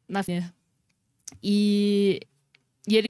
na 0.08 0.22
e, 1.44 2.20
e, 2.88 2.98
ele, 2.98 3.10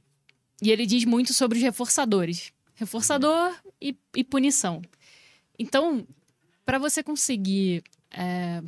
e 0.61 0.71
ele 0.71 0.85
diz 0.85 1.05
muito 1.05 1.33
sobre 1.33 1.57
os 1.57 1.63
reforçadores. 1.63 2.51
Reforçador 2.73 3.53
e, 3.81 3.95
e 4.15 4.23
punição. 4.23 4.81
Então, 5.57 6.05
para 6.65 6.79
você 6.79 7.03
conseguir 7.03 7.83
é, 8.11 8.61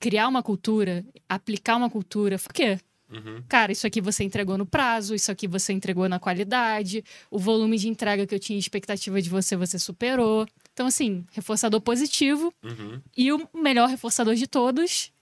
criar 0.00 0.28
uma 0.28 0.42
cultura, 0.42 1.04
aplicar 1.28 1.76
uma 1.76 1.90
cultura, 1.90 2.38
por 2.38 2.52
quê? 2.52 2.78
Uhum. 3.10 3.42
Cara, 3.46 3.70
isso 3.72 3.86
aqui 3.86 4.00
você 4.00 4.24
entregou 4.24 4.56
no 4.56 4.64
prazo, 4.64 5.14
isso 5.14 5.30
aqui 5.30 5.46
você 5.46 5.72
entregou 5.72 6.08
na 6.08 6.18
qualidade, 6.18 7.04
o 7.30 7.38
volume 7.38 7.76
de 7.76 7.86
entrega 7.88 8.26
que 8.26 8.34
eu 8.34 8.38
tinha 8.38 8.58
expectativa 8.58 9.20
de 9.20 9.28
você, 9.28 9.54
você 9.54 9.78
superou. 9.78 10.46
Então, 10.72 10.86
assim, 10.86 11.24
reforçador 11.32 11.80
positivo 11.82 12.52
Uhum. 12.64 13.00
e 13.14 13.30
o 13.32 13.46
melhor 13.54 13.88
reforçador 13.88 14.34
de 14.34 14.46
todos 14.46 15.12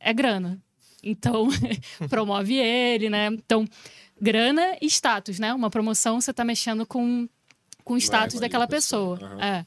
é 0.00 0.12
grana. 0.12 0.60
Então, 1.02 1.46
promove 2.10 2.56
ele, 2.56 3.08
né? 3.08 3.26
Então, 3.28 3.64
grana 4.20 4.76
e 4.82 4.86
status, 4.86 5.38
né? 5.38 5.54
Uma 5.54 5.70
promoção, 5.70 6.20
você 6.20 6.32
tá 6.32 6.44
mexendo 6.44 6.84
com, 6.84 7.28
com 7.84 7.94
o 7.94 7.96
status 7.98 8.40
daquela 8.40 8.66
pessoa, 8.66 9.16
pessoa. 9.18 9.34
aham. 9.34 9.42
É. 9.44 9.66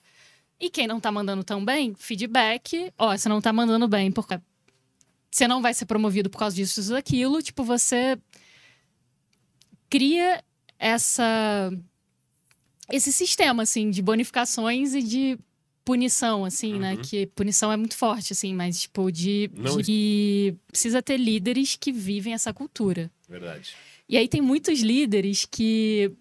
E 0.64 0.70
quem 0.70 0.88
não 0.88 0.98
tá 0.98 1.12
mandando 1.12 1.44
tão 1.44 1.64
bem, 1.64 1.94
feedback. 1.94 2.90
Ó, 2.98 3.12
você 3.18 3.28
não 3.28 3.42
tá 3.42 3.52
mandando 3.52 3.86
bem, 3.86 4.10
porque 4.10 4.40
você 5.30 5.46
não 5.46 5.62
vai 5.62 5.74
ser 5.74 5.86
promovido 5.86 6.30
por 6.30 6.38
causa 6.38 6.56
disso, 6.56 6.80
isso, 6.80 6.94
daquilo. 6.94 7.42
Tipo, 7.42 7.66
você 7.66 8.18
cria 9.90 10.42
essa 10.80 11.70
esse 12.90 13.12
sistema 13.12 13.64
assim 13.64 13.90
de 13.90 14.02
bonificações 14.02 14.94
e 14.94 15.04
de 15.04 15.38
punição 15.84 16.46
assim, 16.46 16.80
né? 16.80 16.94
Uhum. 16.94 17.02
Que 17.02 17.26
punição 17.28 17.70
é 17.70 17.76
muito 17.76 17.98
forte 17.98 18.32
assim, 18.32 18.54
mas 18.54 18.80
tipo 18.80 19.12
de, 19.12 19.52
Não- 19.54 19.82
de 19.82 20.56
precisa 20.68 21.02
ter 21.02 21.18
líderes 21.18 21.76
que 21.76 21.92
vivem 21.92 22.34
essa 22.34 22.54
cultura. 22.54 23.12
Verdade. 23.28 23.76
E 24.08 24.16
aí 24.16 24.30
tem 24.30 24.40
muitos 24.42 24.80
líderes 24.80 25.44
que 25.44 26.14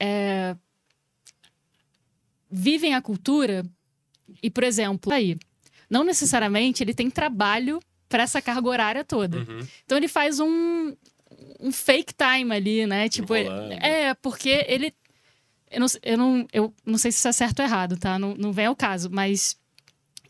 é, 0.00 0.56
vivem 2.50 2.94
a 2.94 3.00
cultura 3.00 3.64
e, 4.42 4.50
por 4.50 4.64
exemplo, 4.64 5.12
aí, 5.12 5.36
não 5.88 6.04
necessariamente 6.04 6.82
ele 6.82 6.94
tem 6.94 7.10
trabalho 7.10 7.80
para 8.08 8.22
essa 8.22 8.40
carga 8.40 8.68
horária 8.68 9.04
toda. 9.04 9.38
Uhum. 9.38 9.66
Então 9.84 9.98
ele 9.98 10.08
faz 10.08 10.38
um, 10.40 10.94
um 11.60 11.72
fake 11.72 12.14
time 12.14 12.54
ali, 12.54 12.86
né? 12.86 13.08
Tipo, 13.08 13.34
ele- 13.34 13.48
é, 13.80 14.14
porque 14.14 14.64
ele. 14.68 14.94
Eu 15.70 15.80
não, 15.80 15.86
eu, 16.02 16.16
não, 16.18 16.46
eu 16.52 16.74
não 16.86 16.98
sei 16.98 17.10
se 17.10 17.18
isso 17.18 17.28
é 17.28 17.32
certo 17.32 17.58
ou 17.60 17.64
errado, 17.64 17.96
tá? 17.96 18.18
Não, 18.18 18.34
não 18.36 18.52
vem 18.52 18.66
ao 18.66 18.76
caso, 18.76 19.10
mas 19.10 19.56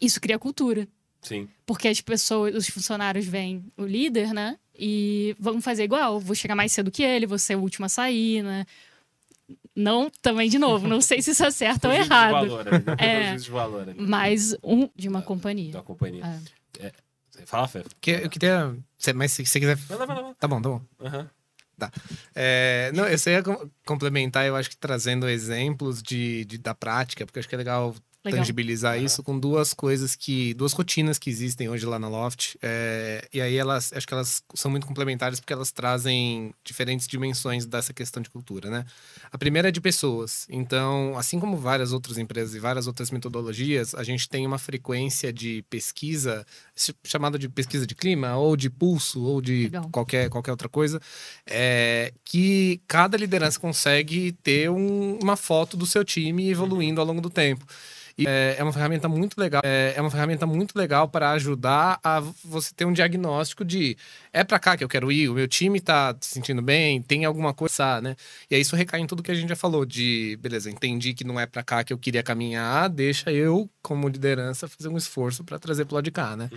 isso 0.01 0.21
cria 0.21 0.39
cultura. 0.39 0.89
Sim. 1.21 1.49
Porque 1.67 1.89
as 1.89 2.01
pessoas, 2.01 2.55
os 2.55 2.69
funcionários 2.69 3.27
veem 3.27 3.65
o 3.77 3.85
líder, 3.85 4.33
né? 4.33 4.59
E 4.79 5.37
vão 5.39 5.61
fazer 5.61 5.85
igual. 5.85 6.19
Vou 6.19 6.35
chegar 6.35 6.55
mais 6.55 6.73
cedo 6.73 6.91
que 6.91 7.03
ele, 7.03 7.27
vou 7.27 7.39
ser 7.39 7.57
o 7.57 7.61
último 7.61 7.85
a 7.87 7.89
sair, 7.89 8.43
né? 8.43 8.65
Não, 9.77 10.11
também, 10.23 10.49
de 10.49 10.59
novo, 10.59 10.87
não 10.89 11.01
sei 11.01 11.21
se 11.21 11.33
isso 11.33 11.45
é 11.45 11.51
certo 11.51 11.87
ou 11.87 11.91
Juízo 11.93 12.09
de 12.09 12.15
errado. 12.15 12.33
valor, 12.33 12.65
né? 12.65 12.71
É. 12.99 13.29
Juízo 13.31 13.45
de 13.45 13.51
valor 13.51 13.95
Mas 13.99 14.57
um 14.63 14.89
de 14.95 15.09
uma 15.09 15.21
companhia. 15.23 15.73
da 15.73 15.83
companhia. 15.83 16.25
É. 16.79 16.93
Fala, 17.45 17.67
Fef. 17.69 17.87
Que, 18.01 18.13
eu 18.13 18.31
queria. 18.31 18.77
Mas 19.15 19.33
se 19.33 19.45
você 19.45 19.59
quiser. 19.61 19.75
Vai 19.77 19.99
lá, 19.99 20.07
vai 20.07 20.23
lá. 20.23 20.35
Tá 20.39 20.47
bom, 20.49 20.63
tá 20.63 20.69
bom. 20.69 20.81
Aham. 21.01 21.31
É, 22.35 22.93
não, 22.95 23.07
eu 23.07 23.19
só 23.19 23.31
ia 23.31 23.43
com- 23.43 23.69
complementar, 23.85 24.47
eu 24.47 24.55
acho 24.55 24.71
que 24.71 24.77
trazendo 24.77 25.29
exemplos 25.29 26.01
de, 26.03 26.45
de- 26.45 26.59
da 26.59 26.75
prática, 26.75 27.27
porque 27.27 27.39
eu 27.39 27.41
acho 27.41 27.49
que 27.49 27.55
é 27.55 27.59
legal, 27.59 27.95
Legal. 28.25 28.41
tangibilizar 28.41 28.99
isso 29.01 29.23
com 29.23 29.39
duas 29.39 29.75
coisas 29.75 30.17
que. 30.17 30.55
duas 30.55 30.73
rotinas 30.73 31.19
que 31.19 31.29
existem 31.29 31.69
hoje 31.69 31.85
lá 31.85 31.99
na 31.99 32.09
Loft. 32.09 32.57
É, 32.63 33.29
e 33.33 33.41
aí 33.41 33.57
elas 33.57 33.93
acho 33.93 34.07
que 34.07 34.15
elas 34.15 34.43
são 34.55 34.71
muito 34.71 34.87
complementares 34.87 35.39
porque 35.41 35.53
elas 35.53 35.71
trazem 35.71 36.55
diferentes 36.65 37.07
dimensões 37.07 37.67
dessa 37.67 37.93
questão 37.93 38.23
de 38.23 38.31
cultura, 38.31 38.71
né? 38.71 38.85
A 39.31 39.37
primeira 39.37 39.69
é 39.69 39.71
de 39.71 39.81
pessoas. 39.81 40.47
Então, 40.49 41.17
assim 41.19 41.39
como 41.39 41.57
várias 41.57 41.93
outras 41.93 42.17
empresas 42.17 42.55
e 42.55 42.59
várias 42.59 42.87
outras 42.87 43.11
metodologias, 43.11 43.95
a 43.95 44.03
gente 44.03 44.29
tem 44.29 44.47
uma 44.47 44.59
frequência 44.59 45.33
de 45.33 45.63
pesquisa, 45.69 46.47
ch- 46.75 46.95
chamada 47.05 47.39
de 47.39 47.49
pesquisa 47.49 47.87
de 47.87 47.95
clima, 47.95 48.37
ou 48.37 48.57
de 48.57 48.71
pulso, 48.71 49.23
ou 49.23 49.41
de 49.43 49.65
Legal. 49.65 49.89
qualquer, 49.91 50.31
qualquer 50.31 50.51
outra 50.53 50.69
coisa, 50.69 51.01
é, 51.47 52.13
que 52.25 52.81
cada 52.89 53.17
liderança 53.17 53.59
consegue 53.61 54.33
ter 54.43 54.71
um- 54.71 55.19
uma 55.23 55.37
foto 55.37 55.77
do 55.77 55.85
seu 55.87 56.05
time 56.05 56.49
evoluindo 56.51 57.01
ao 57.01 57.07
longo 57.07 57.21
do 57.21 57.29
tempo. 57.31 57.67
E 58.17 58.27
é, 58.27 58.57
é 58.59 58.63
uma 58.63 58.73
ferramenta 58.73 59.09
muito 59.09 59.39
legal. 59.39 59.63
É, 59.65 59.95
é 59.97 60.01
uma 60.01 60.11
ferramenta 60.11 60.47
muito 60.47 60.77
legal 60.77 61.09
para 61.09 61.33
ajudar 61.33 61.99
a 62.03 62.21
você 62.45 62.73
ter 62.75 62.85
um 62.85 62.93
diagnóstico 62.93 63.65
de 63.65 63.97
é 64.33 64.45
para 64.45 64.59
cá 64.59 64.77
que 64.77 64.85
eu 64.85 64.89
quero 64.89 65.11
ir, 65.11 65.29
o 65.29 65.35
meu 65.35 65.49
time 65.49 65.81
tá 65.81 66.17
se 66.21 66.31
sentindo 66.31 66.63
bem, 66.63 67.03
tem 67.03 67.25
alguma 67.25 67.53
coisa, 67.53 68.01
né? 68.01 68.17
E 68.51 68.55
aí 68.55 68.61
isso 68.61 68.77
recai 68.77 69.01
em 69.01 69.07
tudo 69.07 69.23
que 69.23 69.31
a 69.31 69.35
gente 69.35 69.49
já 69.49 69.57
falou 69.57 69.85
de, 69.85 70.39
beleza, 70.41 70.71
entendi 70.71 71.15
que 71.15 71.25
não 71.25 71.39
é 71.39 71.47
para 71.47 71.63
cá 71.63 71.83
que 71.83 71.93
eu 71.93 71.99
queria 71.99 72.23
caminhar, 72.23 72.89
deixa 72.89 73.33
eu, 73.33 73.69
como 73.83 74.09
liderança, 74.09 74.69
fazer 74.69 74.89
um 74.89 74.97
esforço 74.97 75.45
para 75.45 75.59
trazer 75.59 75.85
pro 75.85 75.97
lado 75.97 76.05
de 76.05 76.11
cá, 76.11 76.37
né? 76.37 76.51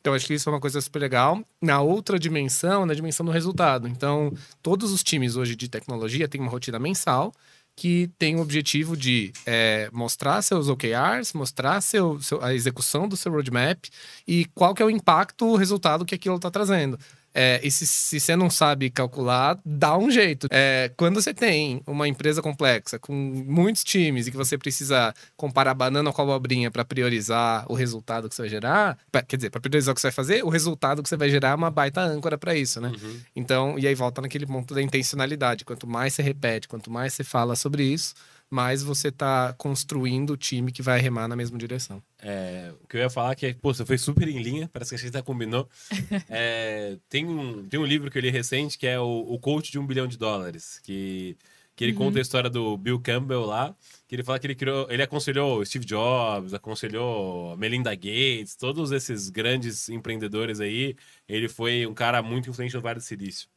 Então, 0.00 0.14
acho 0.14 0.26
que 0.26 0.32
isso 0.34 0.48
é 0.48 0.52
uma 0.52 0.60
coisa 0.60 0.80
super 0.80 0.98
legal. 0.98 1.44
Na 1.60 1.82
outra 1.82 2.18
dimensão, 2.18 2.86
na 2.86 2.94
dimensão 2.94 3.24
do 3.24 3.30
resultado. 3.30 3.86
Então, 3.86 4.32
todos 4.62 4.92
os 4.92 5.02
times 5.02 5.36
hoje 5.36 5.54
de 5.54 5.68
tecnologia 5.68 6.26
têm 6.26 6.40
uma 6.40 6.50
rotina 6.50 6.78
mensal 6.78 7.34
que 7.80 8.10
tem 8.18 8.36
o 8.36 8.42
objetivo 8.42 8.94
de 8.94 9.32
é, 9.46 9.88
mostrar 9.90 10.42
seus 10.42 10.68
OKRs, 10.68 11.32
mostrar 11.32 11.80
seu, 11.80 12.20
seu- 12.20 12.44
a 12.44 12.52
execução 12.52 13.08
do 13.08 13.16
seu 13.16 13.32
roadmap 13.32 13.86
e 14.28 14.44
qual 14.54 14.74
que 14.74 14.82
é 14.82 14.84
o 14.84 14.90
impacto, 14.90 15.46
o 15.46 15.56
resultado 15.56 16.04
que 16.04 16.14
aquilo 16.14 16.36
está 16.36 16.50
trazendo. 16.50 16.98
É, 17.34 17.60
e 17.62 17.70
se, 17.70 17.86
se 17.86 18.18
você 18.18 18.34
não 18.34 18.50
sabe 18.50 18.90
calcular, 18.90 19.58
dá 19.64 19.96
um 19.96 20.10
jeito. 20.10 20.48
É, 20.50 20.90
quando 20.96 21.20
você 21.22 21.32
tem 21.32 21.80
uma 21.86 22.08
empresa 22.08 22.42
complexa, 22.42 22.98
com 22.98 23.12
muitos 23.12 23.84
times, 23.84 24.26
e 24.26 24.30
que 24.30 24.36
você 24.36 24.58
precisa 24.58 25.14
comparar 25.36 25.74
banana 25.74 26.12
com 26.12 26.22
abobrinha 26.22 26.70
para 26.70 26.84
priorizar 26.84 27.64
o 27.70 27.74
resultado 27.74 28.28
que 28.28 28.34
você 28.34 28.42
vai 28.42 28.48
gerar, 28.48 28.98
pra- 29.12 29.22
quer 29.22 29.36
dizer, 29.36 29.50
para 29.50 29.60
priorizar 29.60 29.92
o 29.92 29.94
que 29.94 30.00
você 30.00 30.08
vai 30.08 30.12
fazer, 30.12 30.44
o 30.44 30.48
resultado 30.48 31.02
que 31.02 31.08
você 31.08 31.16
vai 31.16 31.30
gerar 31.30 31.50
é 31.50 31.54
uma 31.54 31.70
baita 31.70 32.00
âncora 32.00 32.36
para 32.36 32.54
isso, 32.54 32.80
né? 32.80 32.88
Uhum. 32.88 33.20
Então, 33.36 33.78
e 33.78 33.86
aí 33.86 33.94
volta 33.94 34.20
naquele 34.20 34.46
ponto 34.46 34.74
da 34.74 34.82
intencionalidade. 34.82 35.64
Quanto 35.64 35.86
mais 35.86 36.14
você 36.14 36.22
repete, 36.22 36.66
quanto 36.66 36.90
mais 36.90 37.14
você 37.14 37.22
fala 37.24 37.54
sobre 37.54 37.84
isso, 37.84 38.14
mais 38.50 38.82
você 38.82 39.12
tá 39.12 39.54
construindo 39.56 40.30
o 40.30 40.36
time 40.36 40.72
que 40.72 40.82
vai 40.82 41.00
remar 41.00 41.28
na 41.28 41.36
mesma 41.36 41.56
direção. 41.56 42.02
É, 42.18 42.72
o 42.82 42.88
que 42.88 42.96
eu 42.96 43.00
ia 43.00 43.08
falar 43.08 43.32
é 43.32 43.34
que, 43.36 43.54
pô, 43.54 43.72
você 43.72 43.86
foi 43.86 43.96
super 43.96 44.26
em 44.26 44.42
linha, 44.42 44.68
parece 44.72 44.90
que 44.90 44.96
a 44.96 44.98
gente 44.98 45.08
até 45.08 45.22
combinou. 45.22 45.68
É, 46.28 46.96
tem, 47.08 47.26
um, 47.26 47.66
tem 47.68 47.78
um 47.78 47.84
livro 47.84 48.10
que 48.10 48.18
eu 48.18 48.22
li 48.22 48.30
recente 48.30 48.78
que 48.78 48.86
é 48.86 48.98
o, 48.98 49.26
o 49.28 49.38
Coach 49.38 49.70
de 49.70 49.78
um 49.78 49.86
Bilhão 49.86 50.06
de 50.06 50.16
Dólares, 50.16 50.80
que, 50.82 51.36
que 51.76 51.84
ele 51.84 51.92
conta 51.92 52.18
a 52.18 52.22
história 52.22 52.50
do 52.50 52.76
Bill 52.76 53.00
Campbell 53.00 53.44
lá, 53.44 53.74
que 54.08 54.14
ele 54.14 54.22
fala 54.22 54.38
que 54.38 54.46
ele 54.46 54.54
criou, 54.54 54.86
ele 54.90 55.02
aconselhou 55.02 55.64
Steve 55.64 55.84
Jobs, 55.84 56.52
aconselhou 56.54 57.56
Melinda 57.56 57.94
Gates, 57.94 58.56
todos 58.56 58.90
esses 58.90 59.28
grandes 59.28 59.88
empreendedores 59.88 60.60
aí. 60.60 60.96
Ele 61.28 61.48
foi 61.48 61.86
um 61.86 61.94
cara 61.94 62.22
muito 62.22 62.50
influente 62.50 62.74
no 62.74 62.80
Vale 62.80 62.98
do 62.98 63.04
Silício. 63.04 63.48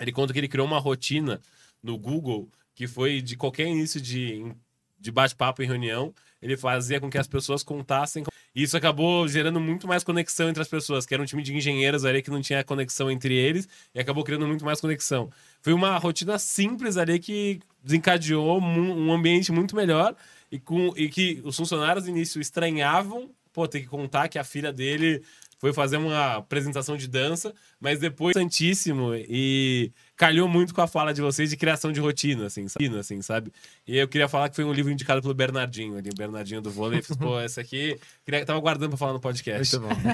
Ele 0.00 0.12
conta 0.12 0.32
que 0.32 0.38
ele 0.38 0.48
criou 0.48 0.66
uma 0.66 0.78
rotina 0.78 1.40
no 1.82 1.96
Google 1.98 2.48
que 2.74 2.86
foi 2.86 3.20
de 3.20 3.36
qualquer 3.36 3.66
início 3.66 4.00
de, 4.00 4.52
de 4.98 5.10
bate-papo 5.10 5.62
em 5.62 5.66
reunião, 5.66 6.14
ele 6.40 6.56
fazia 6.56 7.00
com 7.00 7.10
que 7.10 7.18
as 7.18 7.26
pessoas 7.26 7.62
contassem. 7.62 8.24
E 8.54 8.62
isso 8.62 8.76
acabou 8.76 9.28
gerando 9.28 9.60
muito 9.60 9.86
mais 9.86 10.02
conexão 10.02 10.48
entre 10.48 10.62
as 10.62 10.68
pessoas, 10.68 11.06
que 11.06 11.14
era 11.14 11.22
um 11.22 11.26
time 11.26 11.42
de 11.42 11.54
engenheiros 11.54 12.04
ali 12.04 12.22
que 12.22 12.30
não 12.30 12.40
tinha 12.40 12.64
conexão 12.64 13.10
entre 13.10 13.34
eles, 13.34 13.68
e 13.94 14.00
acabou 14.00 14.24
criando 14.24 14.46
muito 14.46 14.64
mais 14.64 14.80
conexão. 14.80 15.30
Foi 15.62 15.72
uma 15.72 15.96
rotina 15.98 16.38
simples 16.38 16.96
ali 16.96 17.18
que 17.18 17.60
desencadeou 17.82 18.60
um 18.60 19.12
ambiente 19.12 19.52
muito 19.52 19.76
melhor 19.76 20.14
e, 20.50 20.58
com, 20.58 20.92
e 20.96 21.08
que 21.08 21.40
os 21.44 21.56
funcionários 21.56 22.04
no 22.04 22.10
início 22.10 22.40
estranhavam, 22.40 23.30
pô, 23.52 23.68
ter 23.68 23.80
que 23.80 23.86
contar 23.86 24.28
que 24.28 24.38
a 24.38 24.44
filha 24.44 24.72
dele 24.72 25.22
foi 25.58 25.74
fazer 25.74 25.98
uma 25.98 26.36
apresentação 26.36 26.96
de 26.96 27.06
dança, 27.06 27.54
mas 27.78 27.98
depois 27.98 28.32
santíssimo 28.32 29.14
e 29.14 29.92
calhou 30.20 30.46
muito 30.46 30.74
com 30.74 30.82
a 30.82 30.86
fala 30.86 31.14
de 31.14 31.22
vocês 31.22 31.48
de 31.48 31.56
criação 31.56 31.90
de 31.90 31.98
rotina, 31.98 32.44
assim, 32.44 32.68
sabe? 32.68 32.98
Assim, 32.98 33.22
sabe? 33.22 33.50
E 33.88 33.96
eu 33.96 34.06
queria 34.06 34.28
falar 34.28 34.50
que 34.50 34.56
foi 34.56 34.66
um 34.66 34.72
livro 34.72 34.92
indicado 34.92 35.22
pelo 35.22 35.32
Bernardinho, 35.32 35.96
ali, 35.96 36.10
o 36.10 36.14
Bernardinho 36.14 36.60
do 36.60 36.70
vôlei. 36.70 37.00
Pô, 37.18 37.40
esse 37.40 37.58
aqui, 37.58 37.98
queria, 38.22 38.44
tava 38.44 38.60
guardando 38.60 38.90
para 38.90 38.98
falar 38.98 39.14
no 39.14 39.20
podcast. 39.20 39.78
Muito 39.78 39.94
bom. 39.94 40.12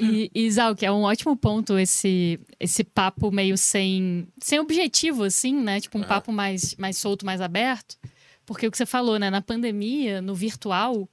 e, 0.02 0.30
e 0.34 0.74
que 0.78 0.86
é 0.86 0.90
um 0.90 1.02
ótimo 1.02 1.36
ponto 1.36 1.78
esse, 1.78 2.40
esse 2.58 2.82
papo 2.82 3.30
meio 3.30 3.58
sem, 3.58 4.26
sem 4.42 4.58
objetivo, 4.58 5.24
assim, 5.24 5.54
né? 5.54 5.78
Tipo, 5.78 5.98
um 5.98 6.02
ah. 6.02 6.06
papo 6.06 6.32
mais, 6.32 6.74
mais 6.76 6.96
solto, 6.96 7.26
mais 7.26 7.42
aberto. 7.42 7.98
Porque 8.46 8.66
o 8.66 8.70
que 8.70 8.78
você 8.78 8.86
falou, 8.86 9.18
né? 9.18 9.28
Na 9.28 9.42
pandemia, 9.42 10.22
no 10.22 10.34
virtual, 10.34 11.06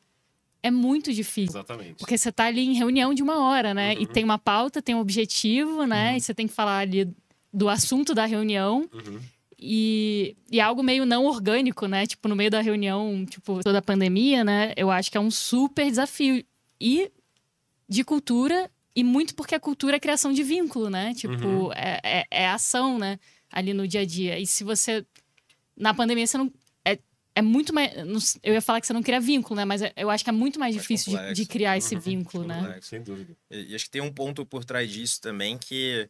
é 0.63 0.71
muito 0.71 1.11
difícil. 1.11 1.59
Exatamente. 1.59 1.95
Porque 1.95 2.17
você 2.17 2.29
está 2.29 2.45
ali 2.45 2.61
em 2.61 2.75
reunião 2.75 3.13
de 3.13 3.21
uma 3.21 3.43
hora, 3.43 3.73
né? 3.73 3.93
Uhum. 3.93 4.03
E 4.03 4.07
tem 4.07 4.23
uma 4.23 4.37
pauta, 4.37 4.81
tem 4.81 4.95
um 4.95 4.99
objetivo, 4.99 5.85
né? 5.85 6.11
Uhum. 6.11 6.17
E 6.17 6.21
você 6.21 6.33
tem 6.33 6.47
que 6.47 6.53
falar 6.53 6.77
ali 6.77 7.13
do 7.57 7.69
assunto 7.69 8.13
da 8.13 8.25
reunião. 8.25 8.87
Uhum. 8.93 9.19
E, 9.59 10.35
e 10.51 10.59
é 10.59 10.63
algo 10.63 10.83
meio 10.83 11.05
não 11.05 11.25
orgânico, 11.25 11.87
né? 11.87 12.05
Tipo, 12.05 12.27
no 12.27 12.35
meio 12.35 12.51
da 12.51 12.61
reunião, 12.61 13.25
tipo, 13.25 13.63
toda 13.63 13.79
a 13.79 13.81
pandemia, 13.81 14.43
né? 14.43 14.73
Eu 14.77 14.91
acho 14.91 15.11
que 15.11 15.17
é 15.17 15.21
um 15.21 15.31
super 15.31 15.89
desafio. 15.89 16.45
E 16.79 17.11
de 17.89 18.03
cultura, 18.03 18.69
e 18.95 19.03
muito 19.03 19.33
porque 19.33 19.55
a 19.55 19.59
cultura 19.59 19.95
é 19.95 19.99
criação 19.99 20.31
de 20.31 20.43
vínculo, 20.43 20.89
né? 20.89 21.13
Tipo, 21.15 21.47
uhum. 21.47 21.73
é, 21.73 21.99
é, 22.03 22.25
é 22.29 22.47
ação, 22.47 22.99
né? 22.99 23.19
Ali 23.51 23.73
no 23.73 23.87
dia 23.87 24.01
a 24.01 24.05
dia. 24.05 24.37
E 24.37 24.45
se 24.45 24.63
você. 24.63 25.03
Na 25.75 25.93
pandemia, 25.93 26.27
você 26.27 26.37
não 26.37 26.51
é 27.37 27.41
muito 27.41 27.71
mais. 27.71 27.93
Eu 28.41 28.55
ia 28.55 28.61
falar 28.63 28.81
que 28.81 28.87
você 28.87 28.93
não 28.93 29.03
cria 29.03 29.19
vínculo, 29.19 29.55
né? 29.55 29.63
Mas 29.63 29.83
é, 29.83 29.93
eu 29.95 30.09
acho 30.09 30.23
que 30.23 30.29
é 30.31 30.33
muito 30.33 30.59
mais, 30.59 30.73
mais 30.73 30.81
difícil 30.81 31.15
de, 31.15 31.33
de, 31.33 31.45
criar 31.45 31.77
esse 31.77 31.93
uhum, 31.93 32.01
vínculo, 32.01 32.43
né? 32.43 32.55
Complexo, 32.55 32.89
sem 32.89 33.03
dúvida. 33.03 33.37
E, 33.51 33.71
e, 33.71 33.75
acho 33.75 33.85
que 33.85 33.91
tem 33.91 34.01
um 34.01 34.11
ponto 34.11 34.43
por 34.43 34.65
trás 34.65 34.91
disso 34.91 35.21
também 35.21 35.55
que. 35.55 36.09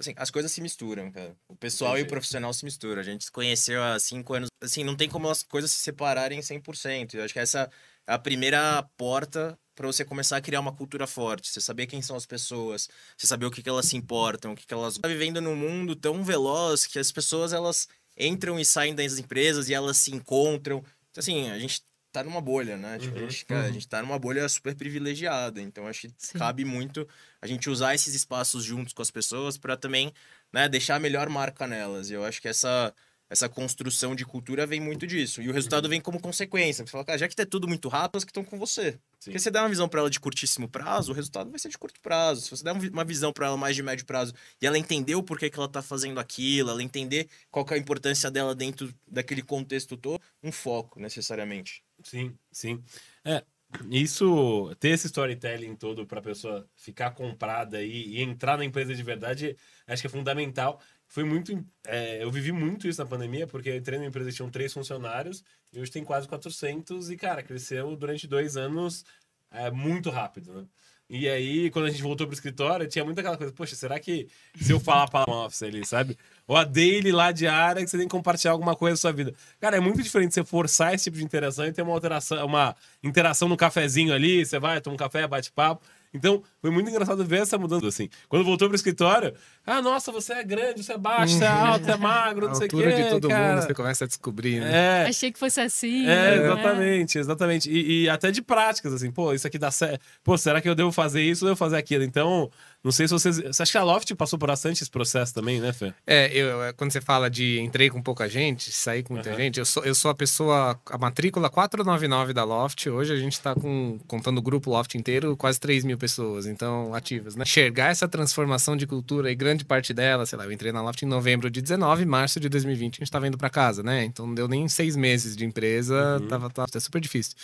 Assim, 0.00 0.14
as 0.16 0.30
coisas 0.30 0.50
se 0.50 0.62
misturam, 0.62 1.12
cara. 1.12 1.36
O 1.46 1.54
pessoal 1.54 1.98
e 1.98 2.02
o 2.02 2.06
profissional 2.06 2.54
se 2.54 2.64
misturam. 2.64 3.02
A 3.02 3.04
gente 3.04 3.24
se 3.24 3.30
conheceu 3.30 3.82
há 3.82 3.98
cinco 3.98 4.32
anos. 4.32 4.48
Assim, 4.58 4.82
não 4.82 4.96
tem 4.96 5.10
como 5.10 5.28
as 5.28 5.42
coisas 5.42 5.70
se 5.70 5.76
separarem 5.78 6.40
100%. 6.40 7.14
Eu 7.14 7.24
acho 7.24 7.34
que 7.34 7.38
essa 7.38 7.70
é 8.06 8.14
a 8.14 8.18
primeira 8.18 8.82
porta 8.96 9.58
para 9.74 9.86
você 9.86 10.02
começar 10.02 10.38
a 10.38 10.40
criar 10.40 10.60
uma 10.60 10.72
cultura 10.72 11.06
forte. 11.06 11.50
Você 11.50 11.60
saber 11.60 11.86
quem 11.86 12.00
são 12.00 12.16
as 12.16 12.24
pessoas, 12.24 12.88
você 13.14 13.26
saber 13.26 13.44
o 13.44 13.50
que, 13.50 13.62
que 13.62 13.68
elas 13.68 13.84
se 13.84 13.96
importam, 13.96 14.52
o 14.52 14.56
que, 14.56 14.66
que 14.66 14.72
elas. 14.72 14.96
Tá 14.96 15.06
vivendo 15.06 15.38
num 15.38 15.54
mundo 15.54 15.94
tão 15.94 16.24
veloz 16.24 16.86
que 16.86 16.98
as 16.98 17.12
pessoas, 17.12 17.52
elas 17.52 17.86
entram 18.16 18.58
e 18.58 18.64
saem 18.64 18.94
das 18.94 19.18
empresas 19.18 19.68
e 19.68 19.74
elas 19.74 19.98
se 19.98 20.14
encontram. 20.14 20.78
Então, 21.10 21.20
assim, 21.20 21.50
a 21.50 21.58
gente 21.58 21.82
tá 22.10 22.24
numa 22.24 22.40
bolha, 22.40 22.76
né? 22.76 22.98
Tipo, 22.98 23.18
uhum, 23.18 23.26
a, 23.26 23.28
gente, 23.28 23.46
cara, 23.46 23.66
a 23.66 23.72
gente 23.72 23.88
tá 23.88 24.02
numa 24.02 24.18
bolha 24.18 24.48
super 24.48 24.74
privilegiada. 24.74 25.60
Então, 25.60 25.86
acho 25.86 26.02
que 26.02 26.14
Sim. 26.18 26.38
cabe 26.38 26.64
muito 26.64 27.06
a 27.40 27.46
gente 27.46 27.70
usar 27.70 27.94
esses 27.94 28.14
espaços 28.14 28.64
juntos 28.64 28.92
com 28.92 29.02
as 29.02 29.10
pessoas 29.10 29.56
para 29.56 29.76
também 29.76 30.12
né, 30.52 30.68
deixar 30.68 30.96
a 30.96 31.00
melhor 31.00 31.28
marca 31.28 31.66
nelas. 31.66 32.10
E 32.10 32.14
eu 32.14 32.24
acho 32.24 32.40
que 32.40 32.48
essa 32.48 32.94
essa 33.30 33.48
construção 33.48 34.14
de 34.16 34.26
cultura 34.26 34.66
vem 34.66 34.80
muito 34.80 35.06
disso. 35.06 35.40
E 35.40 35.48
o 35.48 35.52
resultado 35.52 35.84
uhum. 35.84 35.90
vem 35.90 36.00
como 36.00 36.20
consequência. 36.20 36.84
Você 36.84 36.90
fala, 36.90 37.04
cara, 37.04 37.16
já 37.16 37.28
que 37.28 37.36
tá 37.36 37.46
tudo 37.46 37.68
muito 37.68 37.88
rápido, 37.88 38.16
as 38.16 38.24
que 38.24 38.30
estão 38.30 38.44
com 38.44 38.58
você. 38.58 38.92
Sim. 38.92 39.30
Porque 39.30 39.38
você 39.38 39.52
der 39.52 39.60
uma 39.60 39.68
visão 39.68 39.88
para 39.88 40.00
ela 40.00 40.10
de 40.10 40.18
curtíssimo 40.18 40.68
prazo, 40.68 41.12
o 41.12 41.14
resultado 41.14 41.48
vai 41.48 41.58
ser 41.60 41.68
de 41.68 41.78
curto 41.78 42.00
prazo. 42.00 42.40
Se 42.40 42.50
você 42.50 42.64
der 42.64 42.72
uma 42.72 43.04
visão 43.04 43.32
para 43.32 43.46
ela 43.46 43.56
mais 43.56 43.76
de 43.76 43.84
médio 43.84 44.04
prazo 44.04 44.34
e 44.60 44.66
ela 44.66 44.76
entender 44.76 45.14
o 45.14 45.22
porquê 45.22 45.48
que 45.48 45.56
ela 45.56 45.68
tá 45.68 45.80
fazendo 45.80 46.18
aquilo, 46.18 46.70
ela 46.70 46.82
entender 46.82 47.28
qual 47.52 47.64
é 47.70 47.74
a 47.74 47.78
importância 47.78 48.28
dela 48.32 48.52
dentro 48.52 48.92
daquele 49.06 49.42
contexto 49.42 49.96
todo, 49.96 50.20
um 50.42 50.50
foco, 50.50 50.98
necessariamente. 50.98 51.84
Sim, 52.02 52.34
sim. 52.50 52.82
É, 53.24 53.44
isso, 53.88 54.74
ter 54.80 54.88
esse 54.88 55.06
storytelling 55.06 55.76
todo 55.76 56.04
para 56.04 56.18
a 56.18 56.22
pessoa 56.22 56.68
ficar 56.74 57.12
comprada 57.12 57.80
e, 57.80 58.16
e, 58.16 58.22
entrar 58.22 58.58
na 58.58 58.64
empresa 58.64 58.94
de 58.94 59.02
verdade, 59.02 59.56
acho 59.86 60.02
que 60.02 60.08
é 60.08 60.10
fundamental 60.10 60.80
foi 61.10 61.24
muito. 61.24 61.64
É, 61.84 62.22
eu 62.22 62.30
vivi 62.30 62.52
muito 62.52 62.86
isso 62.86 63.02
na 63.02 63.06
pandemia, 63.06 63.44
porque 63.44 63.68
eu 63.68 63.76
entrei 63.76 63.98
numa 63.98 64.08
empresa 64.08 64.30
que 64.30 64.36
tinham 64.36 64.48
três 64.48 64.72
funcionários 64.72 65.42
e 65.72 65.80
hoje 65.80 65.90
tem 65.90 66.04
quase 66.04 66.28
400 66.28 67.10
e, 67.10 67.16
cara, 67.16 67.42
cresceu 67.42 67.96
durante 67.96 68.28
dois 68.28 68.56
anos 68.56 69.04
é, 69.50 69.72
muito 69.72 70.08
rápido, 70.08 70.54
né? 70.54 70.66
E 71.12 71.28
aí, 71.28 71.68
quando 71.72 71.86
a 71.86 71.90
gente 71.90 72.00
voltou 72.00 72.24
pro 72.24 72.34
escritório, 72.34 72.86
tinha 72.86 73.04
muita 73.04 73.20
aquela 73.22 73.36
coisa, 73.36 73.52
poxa, 73.52 73.74
será 73.74 73.98
que 73.98 74.28
se 74.54 74.72
eu 74.72 74.78
falar 74.78 75.08
para 75.08 75.28
office 75.28 75.64
ali, 75.64 75.84
sabe? 75.84 76.16
Ou 76.46 76.56
a 76.56 76.62
daily 76.62 77.10
lá 77.10 77.32
diária, 77.32 77.82
que 77.82 77.90
você 77.90 77.98
tem 77.98 78.06
que 78.06 78.12
compartilhar 78.12 78.52
alguma 78.52 78.76
coisa 78.76 78.94
da 78.94 79.00
sua 79.00 79.12
vida. 79.12 79.34
Cara, 79.58 79.76
é 79.76 79.80
muito 79.80 80.00
diferente 80.00 80.32
você 80.32 80.44
forçar 80.44 80.94
esse 80.94 81.04
tipo 81.04 81.16
de 81.16 81.24
interação 81.24 81.66
e 81.66 81.72
ter 81.72 81.82
uma 81.82 81.92
alteração, 81.92 82.46
uma 82.46 82.76
interação 83.02 83.48
no 83.48 83.56
cafezinho 83.56 84.14
ali, 84.14 84.46
você 84.46 84.60
vai, 84.60 84.80
toma 84.80 84.94
um 84.94 84.96
café, 84.96 85.26
bate 85.26 85.50
papo. 85.50 85.84
Então, 86.14 86.44
foi 86.60 86.70
muito 86.70 86.90
engraçado 86.90 87.24
ver 87.24 87.42
essa 87.42 87.56
mudança 87.56 87.86
assim. 87.86 88.08
Quando 88.28 88.44
voltou 88.44 88.68
pro 88.68 88.76
escritório, 88.76 89.34
ah, 89.66 89.80
nossa, 89.80 90.12
você 90.12 90.34
é 90.34 90.44
grande, 90.44 90.82
você 90.82 90.92
é 90.92 90.98
baixo, 90.98 91.34
você 91.34 91.44
é 91.44 91.50
uhum. 91.50 91.66
alto, 91.66 91.84
você 91.84 91.90
é 91.90 91.96
magro, 91.96 92.48
não 92.48 92.54
sei 92.54 92.66
o 92.66 92.70
quê. 92.70 92.84
A 92.84 92.90
de 92.90 93.10
todo 93.10 93.28
cara. 93.28 93.54
mundo, 93.54 93.62
você 93.66 93.74
começa 93.74 94.04
a 94.04 94.06
descobrir, 94.06 94.60
né? 94.60 95.04
É. 95.04 95.08
Achei 95.08 95.32
que 95.32 95.38
fosse 95.38 95.60
assim. 95.60 96.02
É, 96.02 96.06
né? 96.06 96.44
exatamente, 96.44 97.18
exatamente. 97.18 97.70
E, 97.70 98.04
e, 98.04 98.08
até 98.08 98.30
de 98.30 98.42
práticas, 98.42 98.92
assim, 98.92 99.10
pô, 99.10 99.32
isso 99.32 99.46
aqui 99.46 99.58
dá 99.58 99.70
certo. 99.70 100.00
Pô, 100.22 100.36
será 100.36 100.60
que 100.60 100.68
eu 100.68 100.74
devo 100.74 100.92
fazer 100.92 101.22
isso 101.22 101.44
ou 101.44 101.50
devo 101.50 101.58
fazer 101.58 101.76
aquilo? 101.76 102.04
Então, 102.04 102.50
não 102.82 102.90
sei 102.90 103.06
se 103.06 103.12
vocês. 103.12 103.36
Você 103.36 103.62
acha 103.62 103.72
que 103.72 103.78
a 103.78 103.82
Loft 103.82 104.14
passou 104.14 104.38
por 104.38 104.48
bastante 104.48 104.82
esse 104.82 104.90
processo 104.90 105.34
também, 105.34 105.60
né, 105.60 105.72
Fê? 105.72 105.92
É, 106.06 106.30
eu, 106.32 106.62
é, 106.64 106.72
quando 106.72 106.92
você 106.92 107.00
fala 107.00 107.30
de 107.30 107.60
entrei 107.60 107.90
com 107.90 108.02
pouca 108.02 108.28
gente, 108.28 108.72
saí 108.72 109.02
com 109.02 109.14
muita 109.14 109.30
uhum. 109.30 109.36
gente, 109.36 109.58
eu 109.58 109.64
sou, 109.64 109.84
eu 109.84 109.94
sou 109.94 110.10
a 110.10 110.14
pessoa, 110.14 110.80
a 110.86 110.98
matrícula 110.98 111.50
499 111.50 112.32
da 112.32 112.42
Loft. 112.42 112.88
Hoje 112.88 113.12
a 113.12 113.16
gente 113.16 113.34
está 113.34 113.54
com, 113.54 113.98
contando 114.06 114.38
o 114.38 114.42
grupo 114.42 114.70
Loft 114.70 114.94
inteiro, 114.96 115.36
quase 115.36 115.60
3 115.60 115.84
mil 115.84 115.98
pessoas, 115.98 116.46
então, 116.50 116.94
ativas, 116.94 117.36
né? 117.36 117.42
Enxergar 117.42 117.90
essa 117.90 118.08
transformação 118.08 118.76
de 118.76 118.86
cultura 118.86 119.30
e 119.30 119.34
grande 119.34 119.64
parte 119.64 119.94
dela, 119.94 120.26
sei 120.26 120.38
lá, 120.38 120.44
eu 120.44 120.52
entrei 120.52 120.72
na 120.72 120.82
Loft 120.82 121.02
em 121.02 121.08
novembro 121.08 121.50
de 121.50 121.62
19, 121.62 122.04
março 122.04 122.40
de 122.40 122.48
2020 122.48 122.94
a 122.94 122.96
gente 122.96 123.02
estava 123.04 123.26
indo 123.26 123.38
para 123.38 123.48
casa, 123.48 123.82
né? 123.82 124.04
Então 124.04 124.26
não 124.26 124.34
deu 124.34 124.48
nem 124.48 124.68
seis 124.68 124.96
meses 124.96 125.36
de 125.36 125.44
empresa, 125.44 126.18
uhum. 126.20 126.28
tava, 126.28 126.50
tava, 126.50 126.68
tava 126.68 126.80
super 126.80 127.00
difícil. 127.00 127.34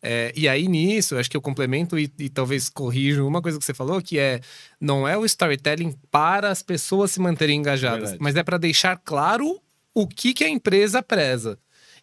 É, 0.00 0.32
e 0.36 0.48
aí 0.48 0.68
nisso, 0.68 1.16
acho 1.16 1.28
que 1.28 1.36
eu 1.36 1.40
complemento 1.40 1.98
e, 1.98 2.12
e, 2.18 2.28
talvez 2.28 2.68
corrijo 2.68 3.26
uma 3.26 3.42
coisa 3.42 3.58
que 3.58 3.64
você 3.64 3.74
falou, 3.74 4.00
que 4.00 4.18
é 4.18 4.40
não 4.80 5.08
é 5.08 5.16
o 5.16 5.24
storytelling 5.24 5.92
para 6.10 6.50
as 6.50 6.62
pessoas 6.62 7.10
se 7.10 7.20
manterem 7.20 7.58
engajadas, 7.58 8.10
Verdade. 8.10 8.22
mas 8.22 8.36
é 8.36 8.42
para 8.44 8.58
deixar 8.58 8.96
claro 8.96 9.60
o 9.92 10.06
que, 10.06 10.32
que 10.32 10.44
a 10.44 10.48
empresa 10.48 11.02
preza. 11.02 11.58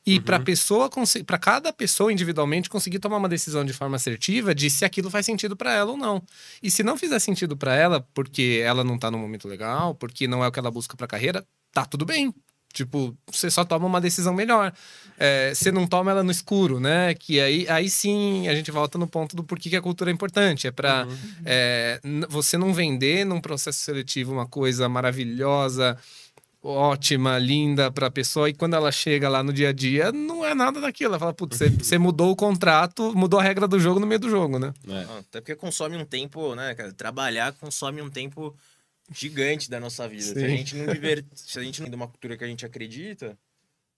E 0.06 0.18
uhum. 0.18 0.22
para 0.24 0.40
pessoa 0.40 0.90
para 1.26 1.38
cada 1.38 1.74
pessoa 1.74 2.14
individualmente 2.14 2.70
conseguir 2.70 3.00
tomar 3.00 3.18
uma 3.18 3.30
decisão 3.30 3.66
de 3.66 3.74
forma 3.74 3.96
assertiva 3.96 4.54
de 4.54 4.70
se 4.70 4.86
aquilo 4.86 5.10
faz 5.10 5.26
sentido 5.26 5.56
para 5.56 5.74
ela 5.74 5.92
ou 5.92 5.98
não. 5.98 6.22
E 6.62 6.70
se 6.70 6.84
não 6.84 6.96
fizer 6.96 7.20
sentido 7.20 7.58
para 7.58 7.76
ela, 7.76 8.08
porque 8.14 8.62
ela 8.64 8.84
não 8.84 9.00
tá 9.00 9.10
no 9.10 9.18
momento 9.18 9.48
legal, 9.48 9.96
porque 9.96 10.28
não 10.28 10.44
é 10.44 10.48
o 10.48 10.52
que 10.52 10.60
ela 10.60 10.70
busca 10.70 10.96
para 10.96 11.08
carreira, 11.08 11.46
tá 11.72 11.86
tudo 11.86 12.06
bem. 12.06 12.34
Tipo, 12.76 13.18
você 13.32 13.50
só 13.50 13.64
toma 13.64 13.86
uma 13.86 14.02
decisão 14.02 14.34
melhor. 14.34 14.74
É, 15.18 15.54
você 15.56 15.72
não 15.72 15.88
toma 15.88 16.12
ela 16.12 16.22
no 16.22 16.30
escuro, 16.30 16.78
né? 16.78 17.14
Que 17.14 17.40
aí, 17.40 17.66
aí 17.70 17.90
sim 17.90 18.50
a 18.50 18.54
gente 18.54 18.70
volta 18.70 18.98
no 18.98 19.08
ponto 19.08 19.34
do 19.34 19.46
porquê 19.46 19.70
que 19.70 19.78
a 19.78 19.82
cultura 19.82 20.12
é 20.12 20.14
importante. 20.14 20.68
É 20.68 20.72
para 20.72 21.06
uhum. 21.06 21.18
é, 21.46 22.02
você 22.28 22.58
não 22.58 22.74
vender 22.74 23.26
num 23.26 23.40
processo 23.40 23.80
seletivo 23.80 24.34
uma 24.34 24.46
coisa 24.46 24.90
maravilhosa, 24.90 25.98
ótima, 26.66 27.38
linda 27.38 27.92
para 27.92 28.08
a 28.08 28.12
pessoa, 28.12 28.50
e 28.50 28.54
quando 28.54 28.74
ela 28.74 28.92
chega 28.92 29.30
lá 29.30 29.44
no 29.44 29.54
dia 29.54 29.70
a 29.70 29.72
dia, 29.72 30.12
não 30.12 30.44
é 30.44 30.56
nada 30.56 30.82
daquilo. 30.82 31.12
Ela 31.12 31.20
fala, 31.20 31.34
putz, 31.34 31.60
você, 31.60 31.98
mudou 32.00 32.32
o 32.32 32.36
contrato, 32.36 33.16
mudou 33.16 33.40
a 33.40 33.44
regra 33.44 33.68
do 33.68 33.80
jogo 33.80 34.00
no 34.00 34.08
meio 34.08 34.20
do 34.20 34.30
jogo, 34.30 34.58
né? 34.58 34.74
É. 34.88 35.20
Até 35.20 35.42
porque 35.42 35.56
consome 35.56 35.96
um 35.96 36.06
tempo, 36.06 36.56
né, 36.56 36.74
cara? 36.74 36.92
Trabalhar 36.92 37.54
consome 37.54 38.02
um 38.02 38.10
tempo 38.10 38.56
gigante 39.14 39.70
da 39.70 39.80
nossa 39.80 40.08
vida. 40.08 40.24
Se 40.24 40.44
a 40.44 40.50
gente 40.50 40.76
não 40.76 40.92
viver, 40.92 41.24
se 41.34 41.60
a 41.60 41.64
gente 41.64 41.82
não 41.82 41.88
tem 41.88 41.96
uma 41.96 42.08
cultura 42.08 42.36
que 42.38 42.44
a 42.44 42.48
gente 42.48 42.66
acredita, 42.66 43.38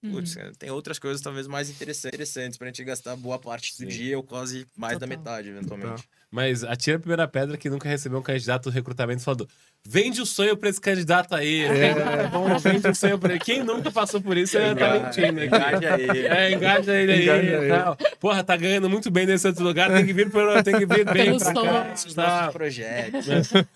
putz, 0.02 0.36
cara, 0.36 0.52
tem 0.58 0.70
outras 0.70 1.00
coisas 1.00 1.22
talvez 1.22 1.48
mais 1.48 1.70
interessantes, 1.70 2.14
interessantes 2.14 2.58
pra 2.58 2.68
gente 2.68 2.84
gastar 2.84 3.16
boa 3.16 3.40
parte 3.40 3.72
do 3.74 3.90
Sim. 3.90 3.98
dia 3.98 4.18
ou 4.18 4.24
quase 4.24 4.68
mais 4.76 5.00
da 5.00 5.08
Total. 5.08 5.18
metade, 5.18 5.50
eventualmente. 5.50 6.08
Mas 6.30 6.64
atira 6.64 6.98
a 6.98 7.00
primeira 7.00 7.28
pedra 7.28 7.56
que 7.58 7.70
nunca 7.70 7.88
recebeu 7.88 8.20
um 8.20 8.22
candidato 8.22 8.66
do 8.66 8.70
recrutamento 8.70 9.22
falou: 9.24 9.48
vende 9.86 10.22
o 10.22 10.26
sonho 10.26 10.58
pra 10.58 10.70
esse 10.70 10.82
candidato 10.82 11.34
aí. 11.34 11.62
É. 11.64 12.28
Bom, 12.28 12.58
vende 12.60 12.86
o 12.90 12.94
sonho 12.94 13.18
pra 13.18 13.32
ele. 13.32 13.40
Quem 13.40 13.64
nunca 13.64 13.90
passou 13.90 14.20
por 14.22 14.36
isso 14.36 14.58
é 14.58 14.76
tá 14.76 14.92
mentindo. 15.00 15.40
aqui. 15.40 15.46
Engaja 15.48 15.96
aí. 15.96 16.26
É, 16.26 16.52
engaja 16.52 16.94
ele 16.96 17.12
aí 17.14 17.24
Engaja 17.24 17.44
e 17.44 17.48
ele. 17.56 17.68
tal. 17.70 17.98
Porra, 18.20 18.44
tá 18.44 18.58
ganhando 18.58 18.90
muito 18.90 19.10
bem 19.10 19.26
nesse 19.26 19.48
outro 19.48 19.64
lugar, 19.64 19.90
tem 19.90 20.06
que 20.06 20.12
vir, 20.12 20.30
pelo, 20.30 20.62
tem 20.64 20.78
que 20.78 20.86
vir 20.86 21.06
bem 21.06 21.26
Pelo 21.26 21.40
pra 21.40 21.54
cá. 21.54 21.62
Tá. 21.64 21.92
nossos 21.92 22.54
projetos. 22.54 23.28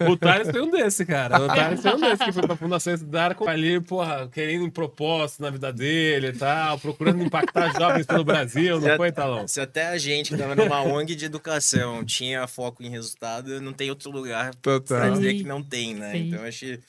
O 0.10 0.18
Thales 0.18 0.52
foi 0.52 0.62
um 0.62 0.70
desse, 0.70 1.06
cara. 1.06 1.40
O 1.42 1.48
Thales 1.48 1.82
foi 1.82 1.96
um 1.96 2.02
desse 2.02 2.26
que 2.26 2.32
foi 2.34 2.44
pra 2.48 2.56
Fundação 2.58 2.94
Estudar 2.94 3.34
com 3.36 3.48
ali, 3.48 3.80
porra, 3.80 4.28
querendo 4.28 4.66
um 4.66 4.70
propósito 4.70 5.42
na 5.42 5.50
vida 5.50 5.72
dele 5.72 6.28
e 6.28 6.34
tal, 6.34 6.78
procurando 6.80 7.24
impactar 7.24 7.72
jovens 7.80 8.06
pelo 8.06 8.26
Brasil, 8.26 8.82
não 8.82 8.98
foi, 8.98 9.12
Talão? 9.12 9.48
Se 9.48 9.62
até 9.62 9.88
a 9.88 9.98
gente 9.98 10.32
que 10.32 10.38
tava 10.38 10.54
numa 10.54 10.82
ONG 10.82 11.16
de 11.16 11.24
educação 11.26 12.04
tinha 12.04 12.41
foco 12.48 12.84
em 12.84 12.90
resultado, 12.90 13.62
não 13.62 13.74
tem 13.74 13.90
outro 13.90 14.12
lugar 14.12 14.56
pra 14.56 14.80
Total. 14.80 15.14
dizer 15.14 15.36
que 15.36 15.44
não 15.44 15.64
tem, 15.64 15.96
né? 15.96 16.12
Sim. 16.12 16.28
Então 16.28 16.44
acho 16.44 16.60
que. 16.60 16.80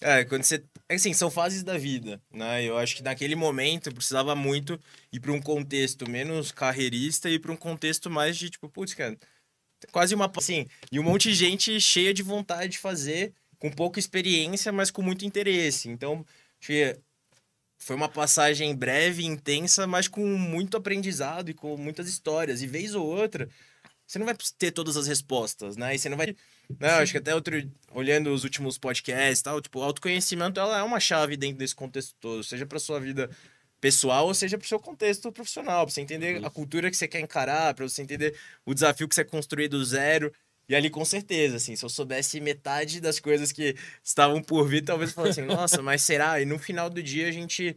É, 0.00 0.24
quando 0.24 0.42
você. 0.42 0.62
é 0.88 0.94
Assim, 0.94 1.12
são 1.12 1.30
fases 1.30 1.62
da 1.62 1.78
vida, 1.78 2.20
né? 2.32 2.64
Eu 2.64 2.76
acho 2.76 2.96
que 2.96 3.02
naquele 3.02 3.34
momento 3.34 3.88
eu 3.88 3.94
precisava 3.94 4.34
muito 4.34 4.78
ir 5.12 5.20
para 5.20 5.32
um 5.32 5.40
contexto 5.40 6.08
menos 6.10 6.50
carreirista 6.52 7.30
e 7.30 7.38
para 7.38 7.52
um 7.52 7.56
contexto 7.56 8.10
mais 8.10 8.36
de 8.36 8.50
tipo, 8.50 8.68
putz, 8.68 8.94
cara, 8.94 9.16
quase 9.90 10.14
uma. 10.14 10.30
Assim, 10.36 10.66
e 10.90 10.98
um 10.98 11.02
monte 11.02 11.30
de 11.30 11.34
gente 11.34 11.80
cheia 11.80 12.12
de 12.12 12.22
vontade 12.22 12.72
de 12.72 12.78
fazer, 12.78 13.32
com 13.58 13.70
pouca 13.70 13.98
experiência, 13.98 14.72
mas 14.72 14.90
com 14.90 15.02
muito 15.02 15.24
interesse. 15.24 15.88
Então, 15.88 16.26
acho 16.60 16.66
que 16.66 16.98
foi 17.82 17.96
uma 17.96 18.08
passagem 18.08 18.74
breve, 18.76 19.24
intensa, 19.24 19.88
mas 19.88 20.06
com 20.06 20.24
muito 20.24 20.76
aprendizado 20.76 21.50
e 21.50 21.54
com 21.54 21.76
muitas 21.76 22.08
histórias. 22.08 22.62
E 22.62 22.66
vez 22.66 22.94
ou 22.94 23.04
outra, 23.04 23.48
você 24.12 24.18
não 24.18 24.26
vai 24.26 24.36
ter 24.58 24.70
todas 24.70 24.94
as 24.98 25.06
respostas, 25.06 25.74
né? 25.74 25.94
E 25.94 25.98
você 25.98 26.10
não 26.10 26.18
vai. 26.18 26.36
Né? 26.78 26.90
Eu 26.90 27.02
acho 27.02 27.12
que 27.12 27.18
até 27.18 27.34
outro. 27.34 27.56
Olhando 27.94 28.30
os 28.30 28.44
últimos 28.44 28.76
podcasts 28.76 29.40
e 29.40 29.42
tal, 29.42 29.58
tipo, 29.58 29.78
o 29.78 29.82
autoconhecimento 29.82 30.60
ela 30.60 30.78
é 30.78 30.82
uma 30.82 31.00
chave 31.00 31.34
dentro 31.34 31.56
desse 31.56 31.74
contexto 31.74 32.14
todo, 32.20 32.44
seja 32.44 32.66
para 32.66 32.78
sua 32.78 33.00
vida 33.00 33.30
pessoal 33.80 34.26
ou 34.26 34.34
seja 34.34 34.58
para 34.58 34.66
o 34.66 34.68
seu 34.68 34.78
contexto 34.78 35.32
profissional, 35.32 35.86
para 35.86 35.94
você 35.94 36.02
entender 36.02 36.44
a 36.44 36.50
cultura 36.50 36.90
que 36.90 36.96
você 36.96 37.08
quer 37.08 37.20
encarar, 37.20 37.72
para 37.74 37.88
você 37.88 38.02
entender 38.02 38.38
o 38.66 38.74
desafio 38.74 39.08
que 39.08 39.14
você 39.14 39.24
construir 39.24 39.68
do 39.68 39.82
zero. 39.82 40.30
E 40.68 40.74
ali, 40.74 40.90
com 40.90 41.04
certeza, 41.06 41.56
assim, 41.56 41.74
se 41.74 41.82
eu 41.82 41.88
soubesse 41.88 42.38
metade 42.38 43.00
das 43.00 43.18
coisas 43.18 43.50
que 43.50 43.74
estavam 44.04 44.42
por 44.42 44.68
vir, 44.68 44.82
talvez 44.84 45.10
eu 45.10 45.16
falasse 45.16 45.40
assim, 45.40 45.48
nossa, 45.48 45.80
mas 45.80 46.02
será? 46.02 46.38
E 46.38 46.44
no 46.44 46.58
final 46.58 46.90
do 46.90 47.02
dia 47.02 47.28
a 47.28 47.32
gente, 47.32 47.74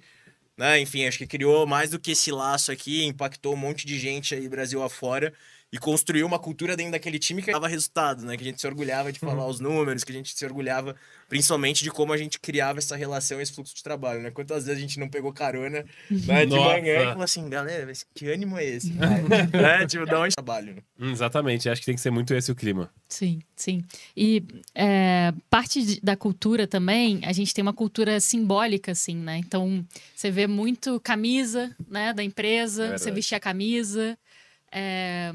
né, 0.58 0.82
enfim, 0.82 1.06
acho 1.06 1.18
que 1.18 1.28
criou 1.28 1.66
mais 1.66 1.92
do 1.92 2.00
que 2.00 2.12
esse 2.12 2.30
laço 2.30 2.74
aqui, 2.74 3.06
impactou 3.06 3.54
um 3.54 3.58
monte 3.58 3.88
de 3.88 3.98
gente 3.98 4.36
aí, 4.36 4.50
Brasil 4.50 4.84
afora, 4.84 5.34
e 5.74 5.78
construiu 5.78 6.26
uma 6.26 6.40
cultura 6.40 6.76
dentro 6.78 6.94
daquele 6.94 7.20
time 7.20 7.42
que 7.42 7.52
dava 7.52 7.68
resultado, 7.68 8.24
né? 8.26 8.38
Que 8.38 8.44
a 8.44 8.46
gente 8.46 8.62
se 8.62 8.68
orgulhava 8.68 9.12
de 9.12 9.20
falar 9.20 9.46
os 9.48 9.60
números, 9.60 10.04
que 10.04 10.12
a 10.12 10.16
gente 10.16 10.34
se 10.38 10.46
orgulhava 10.46 10.96
principalmente 11.28 11.84
de 11.84 11.92
como 11.92 12.14
a 12.14 12.18
gente 12.18 12.40
criava 12.40 12.80
essa 12.80 12.96
relação, 12.96 13.42
esse 13.42 13.52
fluxo 13.52 13.76
de 13.76 13.84
trabalho, 13.84 14.22
né? 14.22 14.32
Quantas 14.32 14.66
vezes 14.66 14.78
a 14.78 14.82
gente 14.82 15.00
não 15.00 15.10
pegou 15.10 15.34
carona 15.34 15.84
né, 16.10 16.46
de 16.46 16.52
Nossa. 16.56 16.70
manhã 16.70 17.02
e 17.02 17.06
falou 17.08 17.24
assim, 17.24 17.50
galera, 17.50 17.86
mas 17.86 18.06
que 18.14 18.30
ânimo 18.32 18.58
é 18.58 18.64
esse? 18.64 18.94
cara?" 18.96 19.22
né? 19.52 19.86
Tipo, 19.88 20.06
da 20.06 20.20
onde 20.22 20.36
trabalho, 20.36 20.76
né? 20.76 20.82
Hum, 21.00 21.12
Exatamente, 21.12 21.68
acho 21.68 21.82
que 21.82 21.86
tem 21.88 21.96
que 21.96 22.02
ser 22.02 22.12
muito 22.12 22.34
esse 22.34 22.52
o 22.52 22.56
clima. 22.56 22.90
Sim, 23.10 23.42
sim. 23.56 23.84
E 24.16 24.44
é, 24.74 25.34
parte 25.50 25.84
de- 25.84 26.00
da 26.02 26.16
cultura 26.16 26.68
também, 26.68 27.20
a 27.26 27.34
gente 27.34 27.54
tem 27.54 27.62
uma 27.62 27.74
cultura 27.74 28.20
simbólica, 28.22 28.92
assim, 28.94 29.16
né? 29.18 29.38
Então, 29.38 29.86
você 30.16 30.32
vê 30.32 30.48
muito 30.48 31.00
camisa, 31.02 31.76
né, 31.90 32.14
da 32.14 32.24
empresa, 32.24 32.86
É 32.94 32.98
você 32.98 33.12
vestir 33.12 33.36
a 33.36 33.40
camisa. 33.40 34.18
é, 34.72 35.34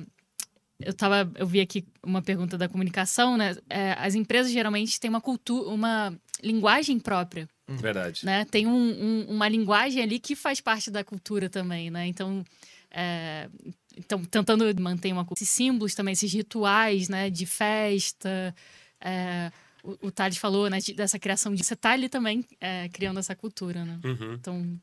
eu 0.80 0.92
tava, 0.94 1.30
eu 1.36 1.46
vi 1.46 1.60
aqui 1.60 1.84
uma 2.02 2.22
pergunta 2.22 2.56
da 2.58 2.68
comunicação, 2.68 3.36
né? 3.36 3.56
É, 3.68 3.92
as 3.98 4.14
empresas 4.14 4.50
geralmente 4.52 4.98
têm 4.98 5.08
uma 5.10 5.20
cultura, 5.20 5.68
uma 5.70 6.12
linguagem 6.42 6.98
própria, 6.98 7.48
Verdade. 7.68 8.24
né? 8.24 8.44
Tem 8.46 8.66
um- 8.66 8.72
um- 8.72 9.26
uma 9.28 9.48
linguagem 9.48 10.02
ali 10.02 10.18
que 10.18 10.34
faz 10.34 10.60
parte 10.60 10.90
da 10.90 11.04
cultura 11.04 11.48
também, 11.50 11.90
né? 11.90 12.06
Então, 12.06 12.44
é, 12.90 13.48
então 13.96 14.24
tentando 14.24 14.64
manter 14.80 15.12
uma. 15.12 15.26
Esses 15.32 15.48
símbolos 15.48 15.94
também, 15.94 16.12
esses 16.12 16.32
rituais, 16.32 17.08
né? 17.08 17.28
De 17.30 17.46
festa. 17.46 18.54
é, 19.00 19.50
o, 19.82 20.08
o 20.08 20.10
Thales 20.10 20.36
falou, 20.36 20.68
né? 20.68 20.78
de- 20.78 20.92
dessa 20.92 21.18
criação 21.18 21.54
de... 21.54 21.64
Você 21.64 21.74
tá 21.74 21.92
ali 21.92 22.06
também 22.08 22.44
é, 22.60 22.86
criando 22.90 23.18
essa 23.18 23.34
cultura, 23.34 23.82
né? 23.82 23.98
Uhum. 24.04 24.34
Então, 24.34 24.80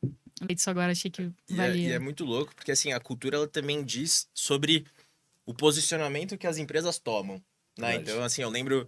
disso 0.48 0.70
agora, 0.72 0.92
achei 0.92 1.12
que 1.12 1.22
E 1.22 1.54
é, 1.54 1.56
valia. 1.56 1.90
e 1.90 1.92
é 1.92 2.00
muito 2.00 2.26
louco, 2.26 2.56
porque 2.56 2.72
assim, 2.72 2.92
a 2.92 3.00
cultura 3.00 3.38
ela 3.38 3.48
também 3.48 3.84
diz 3.84 4.28
sobre 4.34 4.86
o 5.48 5.54
posicionamento 5.54 6.38
que 6.38 6.46
as 6.46 6.58
empresas 6.58 7.00
tomam. 7.00 7.42
Né? 7.80 7.96
Então, 7.96 8.22
assim, 8.22 8.44
eu 8.44 8.50
lembro. 8.50 8.88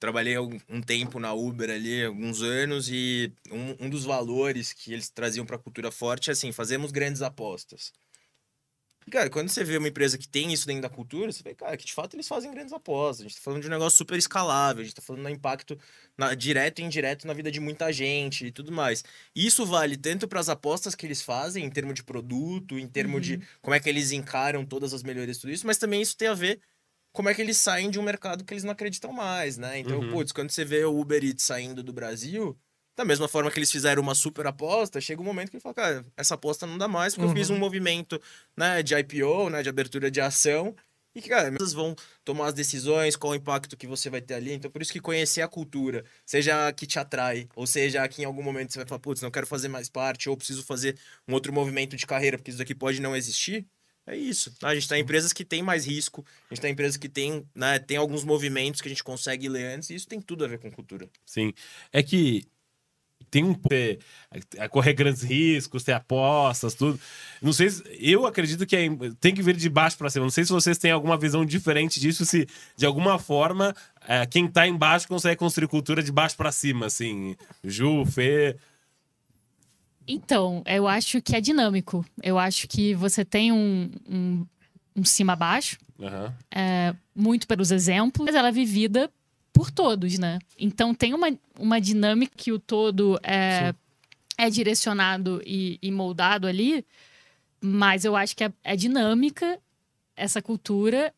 Trabalhei 0.00 0.36
um 0.36 0.82
tempo 0.82 1.18
na 1.18 1.32
Uber 1.32 1.70
ali, 1.70 2.04
alguns 2.04 2.42
anos, 2.42 2.90
e 2.90 3.32
um, 3.50 3.86
um 3.86 3.88
dos 3.88 4.04
valores 4.04 4.72
que 4.72 4.92
eles 4.92 5.08
traziam 5.08 5.46
para 5.46 5.56
a 5.56 5.58
cultura 5.58 5.90
forte 5.90 6.28
é 6.28 6.32
assim: 6.32 6.50
fazemos 6.50 6.90
grandes 6.90 7.22
apostas. 7.22 7.92
Cara, 9.10 9.28
quando 9.30 9.48
você 9.48 9.62
vê 9.62 9.76
uma 9.76 9.88
empresa 9.88 10.16
que 10.16 10.26
tem 10.26 10.52
isso 10.52 10.66
dentro 10.66 10.82
da 10.82 10.88
cultura, 10.88 11.30
você 11.30 11.42
vê, 11.42 11.54
cara, 11.54 11.76
que 11.76 11.84
de 11.84 11.92
fato 11.92 12.14
eles 12.16 12.26
fazem 12.26 12.50
grandes 12.50 12.72
apostas. 12.72 13.20
A 13.20 13.28
gente 13.28 13.36
tá 13.36 13.42
falando 13.42 13.60
de 13.60 13.66
um 13.68 13.70
negócio 13.70 13.98
super 13.98 14.18
escalável, 14.18 14.80
a 14.80 14.84
gente 14.84 14.94
tá 14.94 15.02
falando 15.02 15.22
do 15.24 15.28
impacto 15.28 15.78
na- 16.16 16.34
direto 16.34 16.78
e 16.80 16.82
indireto 16.84 17.26
na 17.26 17.34
vida 17.34 17.50
de 17.50 17.60
muita 17.60 17.92
gente 17.92 18.46
e 18.46 18.52
tudo 18.52 18.72
mais. 18.72 19.04
E 19.34 19.46
Isso 19.46 19.66
vale 19.66 19.96
tanto 19.96 20.26
para 20.26 20.40
as 20.40 20.48
apostas 20.48 20.94
que 20.94 21.06
eles 21.06 21.20
fazem, 21.22 21.64
em 21.64 21.70
termos 21.70 21.94
de 21.94 22.02
produto, 22.02 22.78
em 22.78 22.88
termos 22.88 23.22
de 23.24 23.40
como 23.60 23.74
é 23.74 23.80
que 23.80 23.88
eles 23.88 24.10
encaram 24.10 24.64
todas 24.64 24.94
as 24.94 25.02
melhorias, 25.02 25.38
tudo 25.38 25.52
isso, 25.52 25.66
mas 25.66 25.76
também 25.78 26.00
isso 26.00 26.16
tem 26.16 26.28
a 26.28 26.34
ver 26.34 26.60
como 27.12 27.28
é 27.28 27.34
que 27.34 27.42
eles 27.42 27.56
saem 27.58 27.90
de 27.90 27.98
um 27.98 28.02
mercado 28.02 28.44
que 28.44 28.52
eles 28.54 28.64
não 28.64 28.72
acreditam 28.72 29.12
mais, 29.12 29.56
né? 29.58 29.78
Então, 29.78 30.02
Uhum. 30.02 30.08
putz, 30.08 30.32
quando 30.32 30.50
você 30.50 30.64
vê 30.64 30.84
o 30.84 30.98
Uber 30.98 31.22
Eats 31.24 31.44
saindo 31.44 31.82
do 31.82 31.92
Brasil, 31.92 32.58
da 32.96 33.04
mesma 33.04 33.26
forma 33.26 33.50
que 33.50 33.58
eles 33.58 33.70
fizeram 33.70 34.02
uma 34.02 34.14
super 34.14 34.46
aposta, 34.46 35.00
chega 35.00 35.20
um 35.20 35.24
momento 35.24 35.50
que 35.50 35.56
ele 35.56 35.62
fala, 35.62 35.74
cara, 35.74 36.06
essa 36.16 36.34
aposta 36.34 36.66
não 36.66 36.78
dá 36.78 36.86
mais, 36.86 37.14
porque 37.14 37.28
eu 37.28 37.34
fiz 37.34 37.50
um 37.50 37.58
movimento 37.58 38.20
né, 38.56 38.82
de 38.82 38.94
IPO, 38.94 39.50
né, 39.50 39.62
de 39.62 39.68
abertura 39.68 40.10
de 40.10 40.20
ação, 40.20 40.74
e 41.14 41.22
que, 41.22 41.28
cara, 41.28 41.50
vocês 41.52 41.72
vão 41.72 41.94
tomar 42.24 42.48
as 42.48 42.54
decisões, 42.54 43.14
qual 43.14 43.32
o 43.32 43.36
impacto 43.36 43.76
que 43.76 43.86
você 43.86 44.10
vai 44.10 44.20
ter 44.20 44.34
ali. 44.34 44.52
Então, 44.52 44.70
por 44.70 44.82
isso 44.82 44.92
que 44.92 45.00
conhecer 45.00 45.42
a 45.42 45.48
cultura, 45.48 46.04
seja 46.26 46.68
a 46.68 46.72
que 46.72 46.86
te 46.86 46.98
atrai, 46.98 47.48
ou 47.54 47.66
seja 47.66 48.02
a 48.02 48.08
que 48.08 48.22
em 48.22 48.24
algum 48.24 48.42
momento 48.42 48.72
você 48.72 48.80
vai 48.80 48.86
falar, 48.86 48.98
putz, 48.98 49.22
não 49.22 49.30
quero 49.30 49.46
fazer 49.46 49.68
mais 49.68 49.88
parte, 49.88 50.28
ou 50.28 50.36
preciso 50.36 50.64
fazer 50.64 50.98
um 51.28 51.34
outro 51.34 51.52
movimento 51.52 51.96
de 51.96 52.04
carreira, 52.04 52.36
porque 52.36 52.50
isso 52.50 52.58
daqui 52.58 52.74
pode 52.74 53.00
não 53.00 53.14
existir. 53.14 53.64
É 54.06 54.16
isso. 54.16 54.52
tá? 54.58 54.68
A 54.68 54.74
gente 54.74 54.88
tá 54.88 54.98
em 54.98 55.02
empresas 55.02 55.32
que 55.32 55.44
têm 55.44 55.62
mais 55.62 55.86
risco, 55.86 56.24
a 56.50 56.54
gente 56.54 56.60
tá 56.60 56.68
em 56.68 56.72
empresas 56.72 56.96
que 56.96 57.08
tem, 57.08 57.46
né, 57.54 57.78
tem 57.78 57.96
alguns 57.96 58.24
movimentos 58.24 58.80
que 58.80 58.88
a 58.88 58.90
gente 58.90 59.04
consegue 59.04 59.48
ler 59.48 59.76
antes, 59.76 59.90
e 59.90 59.94
isso 59.94 60.08
tem 60.08 60.20
tudo 60.20 60.44
a 60.44 60.48
ver 60.48 60.58
com 60.58 60.70
cultura. 60.70 61.08
Sim. 61.24 61.54
É 61.92 62.02
que 62.02 62.44
tem 63.30 63.44
um 63.44 63.54
ter- 63.54 63.98
a 64.58 64.68
correr 64.68 64.92
grandes 64.94 65.22
riscos, 65.22 65.82
ter 65.84 65.92
apostas, 65.92 66.74
tudo. 66.74 66.98
Não 67.42 67.52
sei 67.52 67.70
se, 67.70 67.82
eu 68.00 68.26
acredito 68.26 68.66
que 68.66 68.74
é- 68.76 68.88
tem 69.20 69.34
que 69.34 69.42
vir 69.42 69.56
de 69.56 69.68
baixo 69.68 69.96
para 69.98 70.10
cima. 70.10 70.24
Não 70.24 70.30
sei 70.30 70.44
se 70.44 70.52
vocês 70.52 70.78
têm 70.78 70.90
alguma 70.90 71.16
visão 71.16 71.44
diferente 71.44 72.00
disso, 72.00 72.24
se 72.24 72.46
de 72.76 72.86
alguma 72.86 73.18
forma 73.18 73.74
é, 74.06 74.26
quem 74.26 74.46
tá 74.48 74.66
embaixo 74.66 75.08
consegue 75.08 75.36
construir 75.36 75.68
cultura 75.68 76.02
de 76.02 76.12
baixo 76.12 76.36
para 76.36 76.52
cima, 76.52 76.86
assim. 76.86 77.34
Ju, 77.62 78.04
Fê. 78.06 78.56
Então, 80.06 80.62
eu 80.66 80.86
acho 80.86 81.22
que 81.22 81.34
é 81.34 81.40
dinâmico. 81.40 82.04
Eu 82.22 82.38
acho 82.38 82.68
que 82.68 82.94
você 82.94 83.24
tem 83.24 83.50
um, 83.52 83.90
um, 84.08 84.46
um 84.96 85.04
cima-baixo, 85.04 85.78
Aham. 86.00 86.34
é, 86.54 86.94
muito 87.14 87.46
pelos 87.48 87.70
exemplos, 87.70 88.24
mas 88.24 88.34
ela 88.34 88.48
é 88.48 88.52
vivida 88.52 89.10
por 89.54 89.70
todos, 89.70 90.18
né? 90.18 90.40
Então 90.58 90.92
tem 90.92 91.14
uma, 91.14 91.28
uma 91.58 91.80
dinâmica 91.80 92.34
que 92.36 92.50
o 92.50 92.58
todo 92.58 93.18
é, 93.22 93.72
é 94.36 94.50
direcionado 94.50 95.40
e, 95.46 95.78
e 95.80 95.92
moldado 95.92 96.48
ali, 96.48 96.84
mas 97.62 98.04
eu 98.04 98.16
acho 98.16 98.36
que 98.36 98.44
é, 98.44 98.52
é 98.64 98.76
dinâmica 98.76 99.58
essa 100.16 100.42
cultura, 100.42 101.14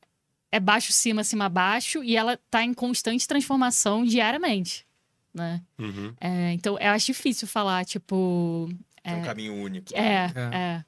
é 0.53 0.61
baixo, 0.61 0.93
cima, 0.93 1.25
cima, 1.25 1.49
baixo, 1.49 2.05
e 2.05 2.15
ela 2.15 2.39
tá 2.51 2.63
em 2.63 2.75
constante 2.75 3.27
transformação 3.27 4.05
diariamente, 4.05 4.87
né? 5.33 5.63
Uhum. 5.79 6.15
É, 6.21 6.53
então 6.53 6.79
eu 6.79 6.91
acho 6.91 7.07
difícil 7.07 7.49
falar, 7.49 7.85
tipo... 7.85 8.69
É 9.03 9.15
um 9.15 9.23
caminho 9.23 9.55
único. 9.55 9.97
É, 9.97 10.27
É. 10.35 10.57
é. 10.57 10.85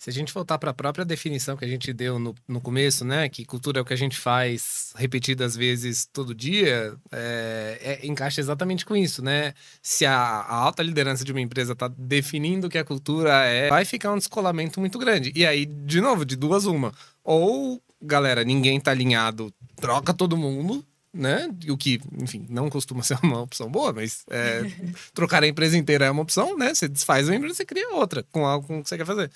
Se 0.00 0.08
a 0.08 0.12
gente 0.14 0.32
voltar 0.32 0.56
para 0.56 0.70
a 0.70 0.74
própria 0.74 1.04
definição 1.04 1.58
que 1.58 1.64
a 1.64 1.68
gente 1.68 1.92
deu 1.92 2.18
no, 2.18 2.34
no 2.48 2.58
começo, 2.58 3.04
né? 3.04 3.28
Que 3.28 3.44
cultura 3.44 3.80
é 3.80 3.82
o 3.82 3.84
que 3.84 3.92
a 3.92 3.96
gente 3.96 4.16
faz 4.16 4.94
repetidas 4.96 5.54
vezes 5.54 6.08
todo 6.10 6.34
dia, 6.34 6.94
é, 7.12 7.98
é- 8.02 8.06
encaixa 8.06 8.40
exatamente 8.40 8.86
com 8.86 8.96
isso, 8.96 9.22
né? 9.22 9.52
Se 9.82 10.06
a, 10.06 10.14
a 10.16 10.54
alta 10.54 10.82
liderança 10.82 11.22
de 11.22 11.32
uma 11.32 11.40
empresa 11.42 11.74
está 11.74 11.86
definindo 11.86 12.66
o 12.66 12.70
que 12.70 12.78
a 12.78 12.84
cultura 12.84 13.44
é, 13.44 13.68
vai 13.68 13.84
ficar 13.84 14.10
um 14.10 14.16
descolamento 14.16 14.80
muito 14.80 14.98
grande. 14.98 15.32
E 15.36 15.44
aí, 15.44 15.66
de 15.66 16.00
novo, 16.00 16.24
de 16.24 16.34
duas 16.34 16.64
uma. 16.64 16.94
Ou, 17.22 17.78
galera, 18.00 18.42
ninguém 18.42 18.80
tá 18.80 18.92
alinhado, 18.92 19.52
troca 19.76 20.14
todo 20.14 20.34
mundo, 20.34 20.82
né? 21.12 21.50
O 21.68 21.76
que, 21.76 22.00
enfim, 22.18 22.46
não 22.48 22.70
costuma 22.70 23.02
ser 23.04 23.18
uma 23.22 23.40
opção 23.42 23.70
boa, 23.70 23.92
mas 23.92 24.24
é, 24.30 24.62
trocar 25.12 25.42
a 25.42 25.46
empresa 25.46 25.76
inteira 25.76 26.06
é 26.06 26.10
uma 26.10 26.22
opção, 26.22 26.56
né? 26.56 26.72
Você 26.72 26.88
desfaz 26.88 27.28
uma 27.28 27.36
empresa, 27.36 27.54
você 27.54 27.64
cria 27.64 27.90
outra 27.90 28.24
com 28.30 28.46
algo 28.46 28.82
que 28.82 28.88
você 28.88 28.96
quer 28.96 29.06
fazer. 29.06 29.30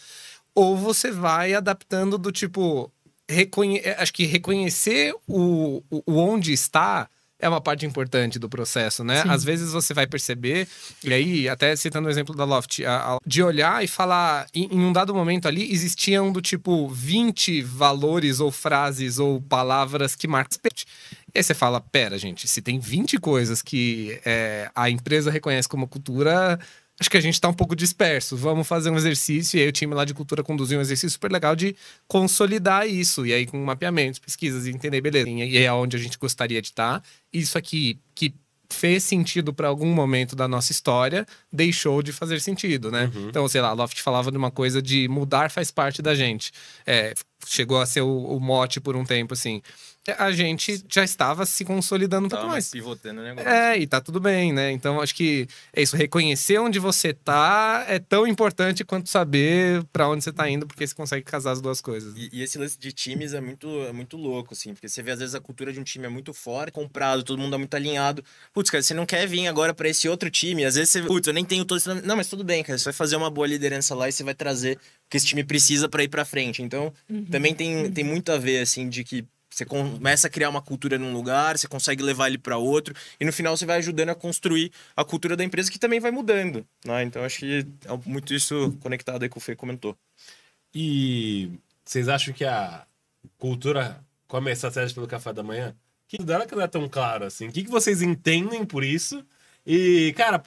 Ou 0.55 0.76
você 0.76 1.11
vai 1.11 1.55
adaptando 1.55 2.16
do 2.16 2.30
tipo, 2.30 2.90
reconhe... 3.28 3.78
É, 3.78 3.96
acho 4.00 4.12
que 4.12 4.24
reconhecer 4.24 5.14
o, 5.26 5.82
o, 5.90 6.02
onde 6.07 6.52
está 6.52 7.09
é 7.38 7.48
uma 7.48 7.61
parte 7.61 7.84
importante 7.84 8.38
do 8.38 8.48
processo, 8.48 9.05
né? 9.05 9.22
Sim. 9.22 9.28
Às 9.28 9.44
vezes 9.44 9.72
você 9.72 9.92
vai 9.92 10.07
perceber, 10.07 10.66
e 11.02 11.12
aí, 11.12 11.48
até 11.48 11.76
citando 11.76 12.09
o 12.09 12.11
exemplo 12.11 12.34
da 12.34 12.44
Loft, 12.44 12.82
a, 12.84 13.14
a, 13.14 13.18
de 13.26 13.42
olhar 13.42 13.84
e 13.84 13.86
falar, 13.86 14.46
em, 14.55 14.68
em, 14.72 14.80
um 14.80 14.92
dado 14.92 15.14
momento 15.14 15.46
ali, 15.46 15.70
existiam 15.70 16.32
do 16.32 16.40
tipo 16.40 16.88
20 16.88 17.61
valores 17.61 18.40
ou 18.40 18.50
frases 18.50 19.18
ou 19.18 19.42
palavras 19.42 20.14
que 20.14 20.26
Marx 20.26 20.59
e 21.34 21.38
aí 21.38 21.42
você 21.42 21.52
fala, 21.52 21.80
pera, 21.80 22.16
gente, 22.16 22.46
se 22.46 22.62
tem 22.62 22.78
20 22.78 23.18
coisas 23.18 23.61
que 23.61 24.20
é, 24.24 24.70
a 24.72 24.88
empresa 24.88 25.32
reconhece 25.32 25.68
como 25.68 25.88
cultura, 25.88 26.61
acho 27.01 27.11
que 27.11 27.16
a 27.16 27.20
gente 27.20 27.34
está 27.34 27.49
um 27.49 27.55
pouco 27.55 27.74
disperso. 27.74 28.36
Vamos 28.36 28.66
fazer 28.66 28.90
um 28.90 28.97
exercício. 28.97 29.59
E 29.59 29.62
aí 29.62 29.68
o 29.68 29.72
time 29.72 29.95
lá 29.95 30.05
de 30.05 30.14
cultura 30.14 30.42
conduziu 30.42 30.78
um 30.78 30.82
exercício 30.82 31.11
super 31.11 31.30
legal 31.30 31.57
de 31.57 31.76
consolidar 32.07 32.86
isso. 32.88 33.26
E 33.26 33.32
aí 33.32 33.47
com 33.47 33.62
mapeamentos, 33.64 34.18
pesquisas, 34.18 34.66
e 34.66 34.70
entender, 34.70 35.01
beleza. 35.01 35.28
E 35.28 35.59
é 35.59 35.72
onde 35.72 35.97
a 35.97 36.01
gente 36.01 36.18
gostaria 36.18 36.61
de 36.62 36.68
estar. 36.68 37.01
Tá. 37.01 37.07
Isso 37.32 37.59
aqui 37.59 37.99
que 38.14 38.34
fez 38.70 39.05
sentido 39.05 39.53
para 39.53 39.68
algum 39.68 39.92
momento 39.92 40.34
da 40.34 40.49
nossa 40.49 40.72
história, 40.72 41.26
deixou 41.53 42.03
de 42.03 42.12
fazer 42.12 42.40
sentido, 42.40 42.90
né? 42.90 43.11
Uhum. 43.14 43.28
Então, 43.28 43.47
sei 43.47 43.61
lá, 43.61 43.72
Loft 43.72 44.01
falava 44.03 44.30
de 44.30 44.38
uma 44.38 44.51
coisa 44.51 44.82
de 44.82 45.07
mudar 45.07 45.51
faz 45.51 45.70
parte 45.70 46.03
da 46.03 46.14
gente. 46.14 46.51
É, 46.86 47.14
chegou 47.47 47.80
a 47.80 47.86
ser 47.86 48.01
o, 48.01 48.24
o 48.24 48.40
mote 48.40 48.80
por 48.80 48.97
um 48.97 49.05
tempo, 49.05 49.34
assim 49.34 49.62
a 50.12 50.30
gente 50.32 50.84
já 50.88 51.02
estava 51.02 51.46
se 51.46 51.64
consolidando 51.64 52.26
um 52.26 52.28
pouco 52.28 52.46
mais. 52.46 52.70
pivotando 52.70 53.20
o 53.20 53.24
negócio. 53.24 53.48
É, 53.48 53.78
e 53.78 53.86
tá 53.86 54.00
tudo 54.00 54.20
bem, 54.20 54.52
né? 54.52 54.70
Então 54.70 55.00
acho 55.00 55.14
que 55.14 55.46
é 55.72 55.82
isso, 55.82 55.96
reconhecer 55.96 56.59
onde 56.59 56.78
você 56.78 57.12
tá 57.12 57.84
é 57.88 57.98
tão 57.98 58.26
importante 58.26 58.84
quanto 58.84 59.09
saber 59.09 59.82
para 59.92 60.09
onde 60.09 60.22
você 60.22 60.32
tá 60.32 60.48
indo, 60.48 60.66
porque 60.66 60.86
você 60.86 60.94
consegue 60.94 61.24
casar 61.24 61.52
as 61.52 61.61
duas 61.61 61.80
coisas. 61.80 62.14
E, 62.16 62.28
e, 62.32 62.42
esse 62.42 62.59
lance 62.59 62.78
de 62.78 62.92
times 62.92 63.32
é 63.32 63.40
muito, 63.40 63.68
é 63.82 63.92
muito 63.92 64.16
louco, 64.16 64.52
assim, 64.52 64.74
porque 64.74 64.88
você 64.88 65.02
vê 65.02 65.12
às 65.12 65.18
vezes 65.18 65.34
a 65.34 65.40
cultura 65.40 65.72
de 65.72 65.80
um 65.80 65.84
time 65.84 66.07
é 66.07 66.09
muito 66.09 66.34
forte, 66.34 66.72
comprado, 66.72 67.22
todo 67.22 67.38
mundo 67.38 67.55
é 67.55 67.59
muito 67.59 67.74
alinhado. 67.74 68.22
Putz, 68.52 68.70
cara, 68.70 68.82
você 68.82 68.94
não 68.94 69.07
quer 69.07 69.26
vir 69.26 69.46
agora 69.46 69.72
para 69.72 69.88
esse 69.88 70.09
outro 70.09 70.30
time, 70.30 70.64
às 70.64 70.74
vezes 70.74 70.90
você, 70.90 71.02
putz, 71.02 71.26
eu 71.26 71.34
nem 71.34 71.44
tenho 71.44 71.64
todo 71.64 71.78
esse... 71.78 71.88
Não, 72.02 72.16
mas 72.16 72.28
tudo 72.28 72.44
bem, 72.44 72.62
cara, 72.62 72.78
você 72.78 72.84
vai 72.84 72.92
fazer 72.92 73.16
uma 73.16 73.30
boa 73.30 73.46
liderança 73.46 73.94
lá 73.94 74.09
e 74.09 74.12
você 74.12 74.22
vai 74.22 74.34
trazer 74.34 74.76
o 74.76 75.11
que 75.11 75.16
esse 75.16 75.26
time 75.26 75.44
precisa 75.44 75.88
para 75.88 76.02
ir 76.02 76.09
para 76.09 76.24
frente. 76.24 76.62
Então, 76.62 76.92
uhum. 77.09 77.24
também 77.26 77.55
tem, 77.55 77.90
tem 77.90 78.05
muito 78.05 78.30
a 78.32 78.38
ver, 78.38 78.61
assim, 78.61 78.88
de 78.88 79.05
que 79.05 79.24
você 79.55 79.64
começa 79.64 80.26
a 80.26 80.30
criar 80.30 80.50
uma 80.50 80.61
cultura 80.61 80.98
num 80.98 81.12
lugar, 81.12 81.57
você 81.57 81.68
consegue 81.68 82.02
levar 82.02 82.28
ele 82.28 82.38
para 82.38 82.57
outro, 82.57 82.94
e 83.20 83.24
no 83.24 83.32
final 83.32 83.57
você 83.57 83.64
vai 83.64 83.78
ajudando 83.78 84.11
a 84.11 84.14
construir 84.14 84.72
a 84.96 85.05
cultura 85.05 85.36
da 85.36 85.44
empresa 85.44 85.70
que 85.70 85.78
também 85.78 86.00
vai 86.00 86.11
mudando. 86.11 86.66
Né? 86.84 87.05
Então 87.05 87.24
acho 87.24 87.40
que 87.40 87.66
é 87.84 88.09
muito 88.09 88.34
isso 88.34 88.76
conectado 88.80 89.22
aí 89.22 89.28
com 89.28 89.38
o 89.38 89.42
Fê 89.42 89.55
comentou. 89.55 89.96
E 90.74 91.52
vocês 91.84 92.09
acham 92.09 92.34
que 92.34 92.44
a 92.44 92.84
cultura 93.38 94.02
come 94.26 94.50
a 94.50 94.52
estratégia 94.52 94.94
pelo 94.94 95.07
café 95.07 95.32
da 95.32 95.42
manhã? 95.42 95.74
Que 96.09 96.18
dela 96.18 96.46
que 96.46 96.55
não 96.55 96.62
é 96.62 96.68
tão 96.68 96.88
claro 96.88 97.24
assim. 97.24 97.48
O 97.48 97.52
que, 97.52 97.64
que 97.64 97.70
vocês 97.70 98.02
entendem 98.02 98.64
por 98.64 98.82
isso? 98.82 99.24
E, 99.66 100.12
cara, 100.16 100.42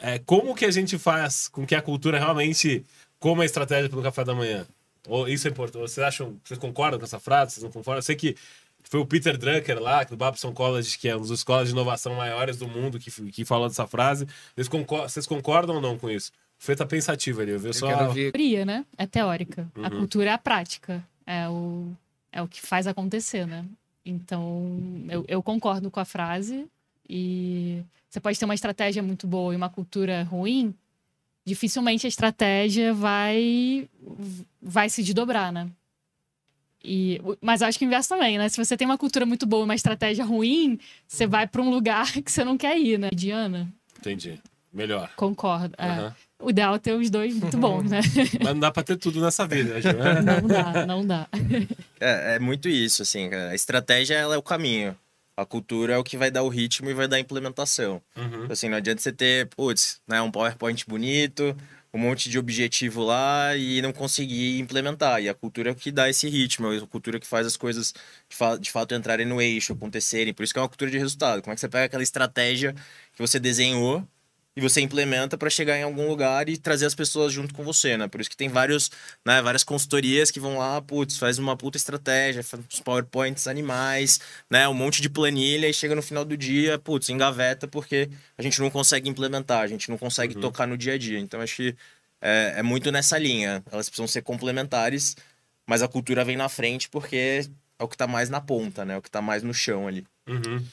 é, 0.00 0.18
como 0.20 0.54
que 0.54 0.64
a 0.64 0.70
gente 0.70 0.96
faz 0.96 1.48
com 1.48 1.66
que 1.66 1.74
a 1.74 1.82
cultura 1.82 2.18
realmente 2.18 2.84
coma 3.18 3.42
a 3.42 3.46
estratégia 3.46 3.90
pelo 3.90 4.02
café 4.02 4.24
da 4.24 4.34
manhã? 4.34 4.66
Ou 5.06 5.28
isso 5.28 5.46
é 5.46 5.50
importante. 5.50 5.80
Vocês 5.82 6.06
acham, 6.06 6.36
vocês 6.42 6.58
concordam 6.58 6.98
com 6.98 7.04
essa 7.04 7.20
frase? 7.20 7.52
Vocês 7.52 7.64
não 7.64 7.70
concordam? 7.70 7.98
Eu 7.98 8.02
sei 8.02 8.16
que 8.16 8.36
foi 8.84 9.00
o 9.00 9.06
Peter 9.06 9.36
Drucker 9.36 9.80
lá, 9.80 10.02
do 10.04 10.16
Babson 10.16 10.52
College, 10.52 10.98
que 10.98 11.08
é 11.08 11.14
uma 11.14 11.22
das 11.22 11.30
escolas 11.30 11.68
de 11.68 11.74
inovação 11.74 12.14
maiores 12.14 12.56
do 12.56 12.66
mundo, 12.66 12.98
que, 12.98 13.10
que 13.30 13.44
falou 13.44 13.68
dessa 13.68 13.86
frase. 13.86 14.26
Vocês 14.54 14.68
concordam, 14.68 15.08
vocês 15.08 15.26
concordam 15.26 15.76
ou 15.76 15.82
não 15.82 15.98
com 15.98 16.08
isso? 16.08 16.32
Fê 16.58 16.74
tá 16.74 16.84
pensativo 16.84 17.40
ali, 17.40 17.52
eu 17.52 17.60
vi 17.60 17.72
só... 17.72 18.08
Ver... 18.08 18.32
Teoria, 18.32 18.64
né? 18.64 18.84
É 18.96 19.06
teórica. 19.06 19.68
Uhum. 19.76 19.84
A 19.84 19.90
cultura 19.90 20.30
é 20.30 20.32
a 20.32 20.38
prática. 20.38 21.04
É 21.26 21.48
o, 21.48 21.92
é 22.32 22.42
o 22.42 22.48
que 22.48 22.60
faz 22.60 22.86
acontecer, 22.86 23.46
né? 23.46 23.64
Então, 24.04 25.06
eu, 25.08 25.24
eu 25.28 25.42
concordo 25.42 25.90
com 25.90 26.00
a 26.00 26.04
frase. 26.04 26.66
E 27.08 27.82
você 28.08 28.20
pode 28.20 28.38
ter 28.38 28.44
uma 28.44 28.54
estratégia 28.54 29.02
muito 29.02 29.26
boa 29.26 29.52
e 29.52 29.56
uma 29.56 29.68
cultura 29.68 30.24
ruim, 30.24 30.74
dificilmente 31.48 32.06
a 32.06 32.08
estratégia 32.08 32.92
vai 32.92 33.88
vai 34.60 34.88
se 34.88 35.02
desdobrar, 35.02 35.50
né? 35.50 35.68
E, 36.84 37.20
mas 37.40 37.60
acho 37.60 37.78
que 37.78 37.84
o 37.84 37.86
inverso 37.86 38.10
também, 38.10 38.38
né? 38.38 38.48
Se 38.48 38.62
você 38.62 38.76
tem 38.76 38.86
uma 38.86 38.98
cultura 38.98 39.26
muito 39.26 39.46
boa 39.46 39.62
e 39.62 39.64
uma 39.64 39.74
estratégia 39.74 40.24
ruim, 40.24 40.78
você 41.06 41.26
vai 41.26 41.46
para 41.46 41.60
um 41.60 41.70
lugar 41.70 42.12
que 42.22 42.30
você 42.30 42.44
não 42.44 42.56
quer 42.56 42.78
ir, 42.78 42.98
né? 42.98 43.10
Diana? 43.12 43.68
Entendi. 43.98 44.38
Melhor. 44.72 45.10
Concordo. 45.16 45.74
Uhum. 45.80 46.06
É. 46.06 46.14
O 46.40 46.50
ideal 46.50 46.76
é 46.76 46.78
ter 46.78 46.92
os 46.92 47.10
dois 47.10 47.34
muito 47.34 47.56
bons, 47.56 47.90
né? 47.90 48.00
Mas 48.38 48.52
não 48.52 48.60
dá 48.60 48.70
para 48.70 48.84
ter 48.84 48.96
tudo 48.96 49.20
nessa 49.20 49.44
vida, 49.46 49.74
né, 49.74 50.40
Não 50.40 50.46
dá, 50.46 50.86
não 50.86 51.06
dá. 51.06 51.26
É, 51.98 52.36
é 52.36 52.38
muito 52.38 52.68
isso, 52.68 53.02
assim. 53.02 53.28
A 53.34 53.54
estratégia 53.54 54.14
ela 54.14 54.36
é 54.36 54.38
o 54.38 54.42
caminho. 54.42 54.96
A 55.38 55.46
cultura 55.46 55.94
é 55.94 55.96
o 55.96 56.02
que 56.02 56.16
vai 56.16 56.32
dar 56.32 56.42
o 56.42 56.48
ritmo 56.48 56.90
e 56.90 56.94
vai 56.94 57.06
dar 57.06 57.14
a 57.14 57.20
implementação. 57.20 58.02
Uhum. 58.16 58.48
Assim, 58.50 58.68
não 58.68 58.76
adianta 58.76 59.00
você 59.00 59.12
ter, 59.12 59.46
putz, 59.46 60.00
né, 60.04 60.20
um 60.20 60.32
PowerPoint 60.32 60.84
bonito, 60.84 61.56
um 61.94 61.98
monte 61.98 62.28
de 62.28 62.40
objetivo 62.40 63.04
lá 63.04 63.56
e 63.56 63.80
não 63.80 63.92
conseguir 63.92 64.58
implementar. 64.58 65.22
E 65.22 65.28
a 65.28 65.34
cultura 65.34 65.70
é 65.70 65.72
o 65.72 65.76
que 65.76 65.92
dá 65.92 66.10
esse 66.10 66.28
ritmo, 66.28 66.72
é 66.72 66.78
a 66.78 66.86
cultura 66.88 67.20
que 67.20 67.26
faz 67.26 67.46
as 67.46 67.56
coisas 67.56 67.94
de, 68.28 68.34
fa 68.34 68.56
de 68.56 68.68
fato 68.72 68.96
entrarem 68.96 69.24
no 69.24 69.40
eixo, 69.40 69.74
acontecerem. 69.74 70.34
Por 70.34 70.42
isso 70.42 70.52
que 70.52 70.58
é 70.58 70.62
uma 70.62 70.68
cultura 70.68 70.90
de 70.90 70.98
resultado. 70.98 71.40
Como 71.40 71.52
é 71.52 71.54
que 71.54 71.60
você 71.60 71.68
pega 71.68 71.84
aquela 71.84 72.02
estratégia 72.02 72.74
que 73.12 73.20
você 73.20 73.38
desenhou 73.38 74.04
e 74.56 74.60
você 74.60 74.80
implementa 74.80 75.38
para 75.38 75.48
chegar 75.48 75.78
em 75.78 75.84
algum 75.84 76.08
lugar 76.08 76.48
e 76.48 76.56
trazer 76.56 76.86
as 76.86 76.94
pessoas 76.94 77.32
junto 77.32 77.54
com 77.54 77.62
você, 77.62 77.96
né? 77.96 78.08
Por 78.08 78.20
isso 78.20 78.28
que 78.28 78.36
tem 78.36 78.48
vários, 78.48 78.90
né, 79.24 79.40
várias 79.40 79.62
consultorias 79.62 80.30
que 80.30 80.40
vão 80.40 80.58
lá, 80.58 80.82
putz, 80.82 81.16
faz 81.16 81.38
uma 81.38 81.56
puta 81.56 81.76
estratégia, 81.76 82.42
faz 82.42 82.62
uns 82.64 82.80
PowerPoints 82.80 83.46
animais, 83.46 84.20
né? 84.50 84.66
Um 84.68 84.74
monte 84.74 85.00
de 85.00 85.08
planilha 85.08 85.68
e 85.68 85.72
chega 85.72 85.94
no 85.94 86.02
final 86.02 86.24
do 86.24 86.36
dia, 86.36 86.78
putz, 86.78 87.08
engaveta 87.08 87.68
porque 87.68 88.10
a 88.36 88.42
gente 88.42 88.60
não 88.60 88.68
consegue 88.68 89.08
implementar, 89.08 89.60
a 89.60 89.66
gente 89.68 89.88
não 89.88 89.96
consegue 89.96 90.34
uhum. 90.34 90.40
tocar 90.40 90.66
no 90.66 90.76
dia 90.76 90.94
a 90.94 90.98
dia. 90.98 91.20
Então 91.20 91.40
acho 91.40 91.54
que 91.54 91.76
é, 92.20 92.54
é 92.56 92.62
muito 92.62 92.90
nessa 92.90 93.16
linha. 93.16 93.62
Elas 93.70 93.88
precisam 93.88 94.08
ser 94.08 94.22
complementares, 94.22 95.16
mas 95.66 95.82
a 95.82 95.88
cultura 95.88 96.24
vem 96.24 96.36
na 96.36 96.48
frente 96.48 96.88
porque 96.88 97.48
é 97.78 97.84
o 97.84 97.88
que 97.88 97.96
tá 97.96 98.06
mais 98.06 98.28
na 98.28 98.40
ponta, 98.40 98.84
né? 98.84 98.94
É 98.94 98.96
o 98.96 99.02
que 99.02 99.10
tá 99.10 99.22
mais 99.22 99.42
no 99.42 99.54
chão 99.54 99.86
ali. 99.86 100.04
Uhum. 100.26 100.64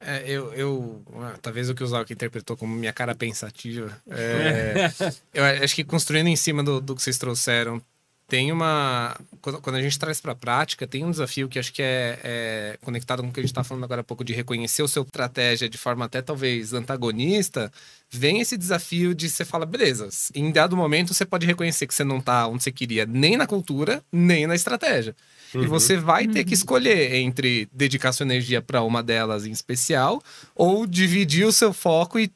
É, 0.00 0.22
eu, 0.26 0.54
eu 0.54 1.04
ah, 1.16 1.34
talvez 1.42 1.68
o 1.68 1.74
que 1.74 1.84
o 1.84 1.86
Zalk 1.86 2.10
interpretou 2.10 2.56
como 2.56 2.74
minha 2.74 2.92
cara 2.92 3.14
pensativa. 3.14 3.94
É, 4.08 4.90
eu 5.34 5.44
acho 5.44 5.74
que 5.74 5.84
construindo 5.84 6.28
em 6.28 6.36
cima 6.36 6.64
do, 6.64 6.80
do 6.80 6.96
que 6.96 7.02
vocês 7.02 7.18
trouxeram, 7.18 7.82
tem 8.30 8.52
uma. 8.52 9.16
Quando, 9.42 9.74
a 9.74 9.82
gente 9.82 9.98
traz 9.98 10.20
para 10.20 10.32
a 10.32 10.36
prática, 10.36 10.86
tem 10.86 11.04
um 11.04 11.10
desafio 11.10 11.48
que 11.48 11.58
acho 11.58 11.72
que 11.72 11.82
é, 11.82 12.18
é 12.22 12.78
conectado 12.80 13.22
com 13.22 13.28
o 13.28 13.32
que 13.32 13.40
a 13.40 13.42
gente 13.42 13.50
está 13.50 13.64
falando 13.64 13.82
agora 13.82 14.02
há 14.02 14.04
pouco, 14.04 14.22
de 14.22 14.32
reconhecer 14.32 14.84
o 14.84 14.88
seu 14.88 15.02
estratégia 15.02 15.68
de 15.68 15.76
forma 15.76 16.04
até 16.04 16.22
talvez 16.22 16.72
antagonista. 16.72 17.72
Vem 18.08 18.40
esse 18.40 18.56
desafio 18.56 19.14
de 19.14 19.28
você 19.28 19.44
fala, 19.44 19.66
beleza, 19.66 20.08
em 20.34 20.50
dado 20.52 20.76
momento 20.76 21.12
você 21.12 21.24
pode 21.24 21.44
reconhecer 21.44 21.86
que 21.86 21.94
você 21.94 22.04
não 22.04 22.18
está 22.18 22.46
onde 22.46 22.62
você 22.62 22.70
queria, 22.70 23.04
nem 23.04 23.36
na 23.36 23.46
cultura, 23.46 24.02
nem 24.12 24.46
na 24.46 24.54
estratégia. 24.54 25.14
Uhum. 25.54 25.64
E 25.64 25.66
você 25.66 25.96
vai 25.96 26.28
ter 26.28 26.44
que 26.44 26.50
uhum. 26.50 26.54
escolher 26.54 27.14
entre 27.16 27.68
dedicar 27.72 28.12
sua 28.12 28.24
energia 28.24 28.62
para 28.62 28.82
uma 28.82 29.02
delas 29.02 29.44
em 29.44 29.50
especial 29.50 30.22
ou 30.54 30.86
dividir 30.86 31.46
o 31.46 31.52
seu 31.52 31.72
foco 31.72 32.18
e 32.18 32.30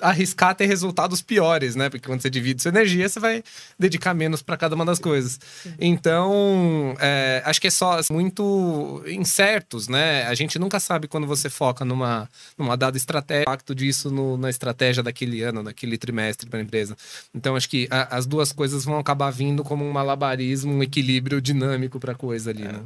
arriscar 0.00 0.54
ter 0.54 0.66
resultados 0.66 1.22
piores, 1.22 1.74
né? 1.74 1.88
Porque 1.88 2.06
quando 2.06 2.20
você 2.20 2.30
divide 2.30 2.60
sua 2.60 2.70
energia, 2.70 3.08
você 3.08 3.18
vai 3.18 3.42
dedicar 3.78 4.14
menos 4.14 4.42
para 4.42 4.56
cada 4.56 4.74
uma 4.74 4.84
das 4.84 4.98
coisas. 4.98 5.40
Então, 5.80 6.94
é, 7.00 7.42
acho 7.44 7.60
que 7.60 7.66
é 7.66 7.70
só 7.70 8.00
muito 8.10 9.02
incertos, 9.06 9.88
né? 9.88 10.26
A 10.26 10.34
gente 10.34 10.58
nunca 10.58 10.78
sabe 10.78 11.08
quando 11.08 11.26
você 11.26 11.48
foca 11.48 11.84
numa, 11.84 12.28
numa 12.58 12.76
dada 12.76 12.96
estratégia, 12.96 13.40
o 13.40 13.42
impacto 13.42 13.74
disso 13.74 14.10
no, 14.10 14.36
na 14.36 14.50
estratégia 14.50 15.02
daquele 15.02 15.42
ano, 15.42 15.62
daquele 15.62 15.96
trimestre 15.96 16.48
para 16.48 16.58
a 16.58 16.62
empresa. 16.62 16.96
Então, 17.34 17.56
acho 17.56 17.68
que 17.68 17.88
a, 17.90 18.16
as 18.16 18.26
duas 18.26 18.52
coisas 18.52 18.84
vão 18.84 18.98
acabar 18.98 19.30
vindo 19.30 19.64
como 19.64 19.84
um 19.84 19.92
malabarismo, 19.92 20.72
um 20.72 20.82
equilíbrio 20.82 21.40
dinâmico 21.40 21.98
para 21.98 22.12
a 22.12 22.16
coisa 22.16 22.50
ali, 22.50 22.64
é. 22.64 22.72
né? 22.72 22.82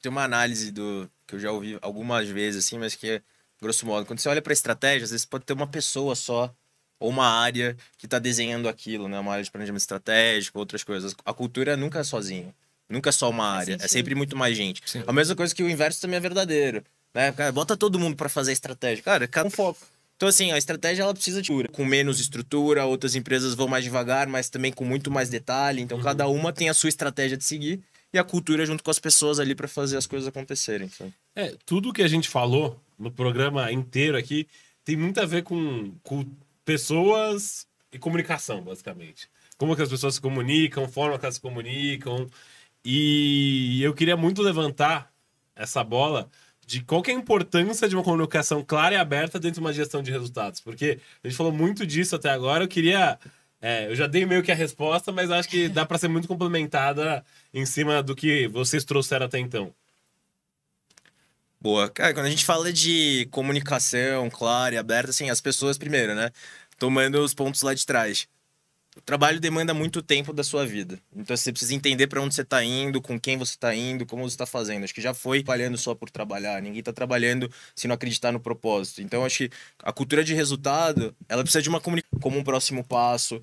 Tem 0.00 0.10
uma 0.10 0.24
análise 0.24 0.70
do 0.70 1.08
que 1.26 1.36
eu 1.36 1.40
já 1.40 1.52
ouvi 1.52 1.78
algumas 1.80 2.28
vezes, 2.28 2.64
assim, 2.64 2.78
mas 2.78 2.94
que 2.94 3.08
é 3.08 3.22
grosso 3.60 3.86
modo. 3.86 4.06
Quando 4.06 4.18
você 4.18 4.28
olha 4.28 4.42
para 4.42 4.52
estratégia, 4.52 5.04
às 5.04 5.10
vezes 5.10 5.24
pode 5.26 5.44
ter 5.44 5.52
uma 5.52 5.66
pessoa 5.66 6.14
só 6.14 6.52
ou 6.98 7.08
uma 7.08 7.26
área 7.26 7.76
que 7.96 8.06
está 8.06 8.18
desenhando 8.18 8.68
aquilo, 8.68 9.08
né? 9.08 9.18
Uma 9.18 9.32
área 9.32 9.44
de 9.44 9.50
planejamento 9.50 9.80
estratégico, 9.80 10.58
outras 10.58 10.84
coisas. 10.84 11.14
A 11.24 11.32
cultura 11.32 11.76
nunca 11.76 12.00
é 12.00 12.04
sozinha. 12.04 12.54
Nunca 12.88 13.08
é 13.08 13.12
só 13.12 13.30
uma 13.30 13.46
área. 13.46 13.78
É 13.80 13.88
sempre 13.88 14.14
muito 14.14 14.36
mais 14.36 14.56
gente. 14.56 14.82
Sim. 14.84 15.02
A 15.06 15.12
mesma 15.12 15.34
coisa 15.34 15.54
que 15.54 15.62
o 15.62 15.70
inverso 15.70 16.00
também 16.00 16.16
é 16.16 16.20
verdadeiro. 16.20 16.84
Né? 17.14 17.32
Cara, 17.32 17.52
bota 17.52 17.76
todo 17.76 17.98
mundo 17.98 18.16
para 18.16 18.28
fazer 18.28 18.52
estratégia. 18.52 19.02
Cara, 19.02 19.26
cada 19.26 19.46
um 19.46 19.50
foco. 19.50 19.80
Então, 20.16 20.28
assim, 20.28 20.52
a 20.52 20.58
estratégia 20.58 21.02
ela 21.02 21.14
precisa 21.14 21.40
de 21.40 21.50
com 21.72 21.84
menos 21.84 22.20
estrutura, 22.20 22.84
outras 22.84 23.14
empresas 23.14 23.54
vão 23.54 23.66
mais 23.66 23.84
devagar, 23.84 24.26
mas 24.26 24.50
também 24.50 24.70
com 24.70 24.84
muito 24.84 25.10
mais 25.10 25.30
detalhe. 25.30 25.80
Então, 25.80 25.96
uhum. 25.96 26.04
cada 26.04 26.28
uma 26.28 26.52
tem 26.52 26.68
a 26.68 26.74
sua 26.74 26.90
estratégia 26.90 27.38
de 27.38 27.44
seguir 27.44 27.80
e 28.12 28.18
a 28.18 28.24
cultura 28.24 28.66
junto 28.66 28.84
com 28.84 28.90
as 28.90 28.98
pessoas 28.98 29.40
ali 29.40 29.54
para 29.54 29.66
fazer 29.66 29.96
as 29.96 30.06
coisas 30.06 30.28
acontecerem. 30.28 30.90
Sabe? 30.90 31.14
É, 31.34 31.54
tudo 31.64 31.92
que 31.92 32.02
a 32.02 32.08
gente 32.08 32.28
falou 32.28 32.78
no 33.00 33.10
programa 33.10 33.72
inteiro 33.72 34.16
aqui 34.16 34.46
tem 34.84 34.96
muito 34.96 35.20
a 35.20 35.26
ver 35.26 35.42
com, 35.42 35.92
com 36.02 36.24
pessoas 36.64 37.66
e 37.92 37.98
comunicação, 37.98 38.62
basicamente. 38.62 39.28
Como 39.56 39.74
que 39.74 39.82
as 39.82 39.88
pessoas 39.88 40.14
se 40.14 40.20
comunicam, 40.20 40.88
forma 40.88 41.18
que 41.18 41.24
elas 41.24 41.34
se 41.36 41.40
comunicam. 41.40 42.26
E 42.84 43.82
eu 43.82 43.94
queria 43.94 44.16
muito 44.16 44.42
levantar 44.42 45.12
essa 45.54 45.84
bola 45.84 46.30
de 46.66 46.82
qual 46.82 47.02
é 47.06 47.10
a 47.10 47.14
importância 47.14 47.88
de 47.88 47.96
uma 47.96 48.04
comunicação 48.04 48.64
clara 48.64 48.94
e 48.94 48.98
aberta 48.98 49.38
dentro 49.40 49.56
de 49.56 49.60
uma 49.60 49.72
gestão 49.72 50.02
de 50.02 50.10
resultados. 50.10 50.60
Porque 50.60 50.98
a 51.22 51.28
gente 51.28 51.36
falou 51.36 51.52
muito 51.52 51.86
disso 51.86 52.16
até 52.16 52.30
agora. 52.30 52.64
Eu 52.64 52.68
queria. 52.68 53.18
É, 53.60 53.88
eu 53.88 53.94
já 53.94 54.06
dei 54.06 54.24
meio 54.24 54.42
que 54.42 54.52
a 54.52 54.54
resposta, 54.54 55.12
mas 55.12 55.30
acho 55.30 55.48
que 55.48 55.68
dá 55.68 55.84
para 55.84 55.98
ser 55.98 56.08
muito 56.08 56.26
complementada 56.26 57.24
em 57.52 57.66
cima 57.66 58.02
do 58.02 58.16
que 58.16 58.48
vocês 58.48 58.84
trouxeram 58.84 59.26
até 59.26 59.38
então. 59.38 59.74
Boa. 61.60 61.90
Cara, 61.90 62.14
quando 62.14 62.26
a 62.26 62.30
gente 62.30 62.44
fala 62.44 62.72
de 62.72 63.28
comunicação 63.30 64.30
clara 64.30 64.74
e 64.74 64.78
aberta, 64.78 65.10
assim, 65.10 65.28
as 65.28 65.42
pessoas 65.42 65.76
primeiro, 65.76 66.14
né? 66.14 66.30
Tomando 66.78 67.22
os 67.22 67.34
pontos 67.34 67.60
lá 67.60 67.74
de 67.74 67.84
trás. 67.84 68.26
O 68.96 69.00
trabalho 69.02 69.38
demanda 69.38 69.74
muito 69.74 70.02
tempo 70.02 70.32
da 70.32 70.42
sua 70.42 70.66
vida. 70.66 70.98
Então 71.14 71.36
você 71.36 71.52
precisa 71.52 71.74
entender 71.74 72.06
para 72.06 72.20
onde 72.22 72.34
você 72.34 72.40
está 72.42 72.64
indo, 72.64 73.00
com 73.00 73.20
quem 73.20 73.36
você 73.36 73.52
está 73.52 73.74
indo, 73.74 74.06
como 74.06 74.22
você 74.22 74.34
está 74.34 74.46
fazendo. 74.46 74.84
Acho 74.84 74.94
que 74.94 75.02
já 75.02 75.12
foi 75.12 75.42
trabalhando 75.42 75.76
só 75.76 75.94
por 75.94 76.10
trabalhar. 76.10 76.60
Ninguém 76.62 76.80
está 76.80 76.92
trabalhando 76.92 77.50
se 77.74 77.86
não 77.86 77.94
acreditar 77.94 78.32
no 78.32 78.40
propósito. 78.40 79.02
Então 79.02 79.24
acho 79.24 79.38
que 79.38 79.50
a 79.82 79.92
cultura 79.92 80.24
de 80.24 80.34
resultado, 80.34 81.14
ela 81.28 81.42
precisa 81.42 81.62
de 81.62 81.68
uma 81.68 81.80
comunicação 81.80 82.18
como 82.20 82.38
um 82.38 82.42
próximo 82.42 82.82
passo. 82.82 83.40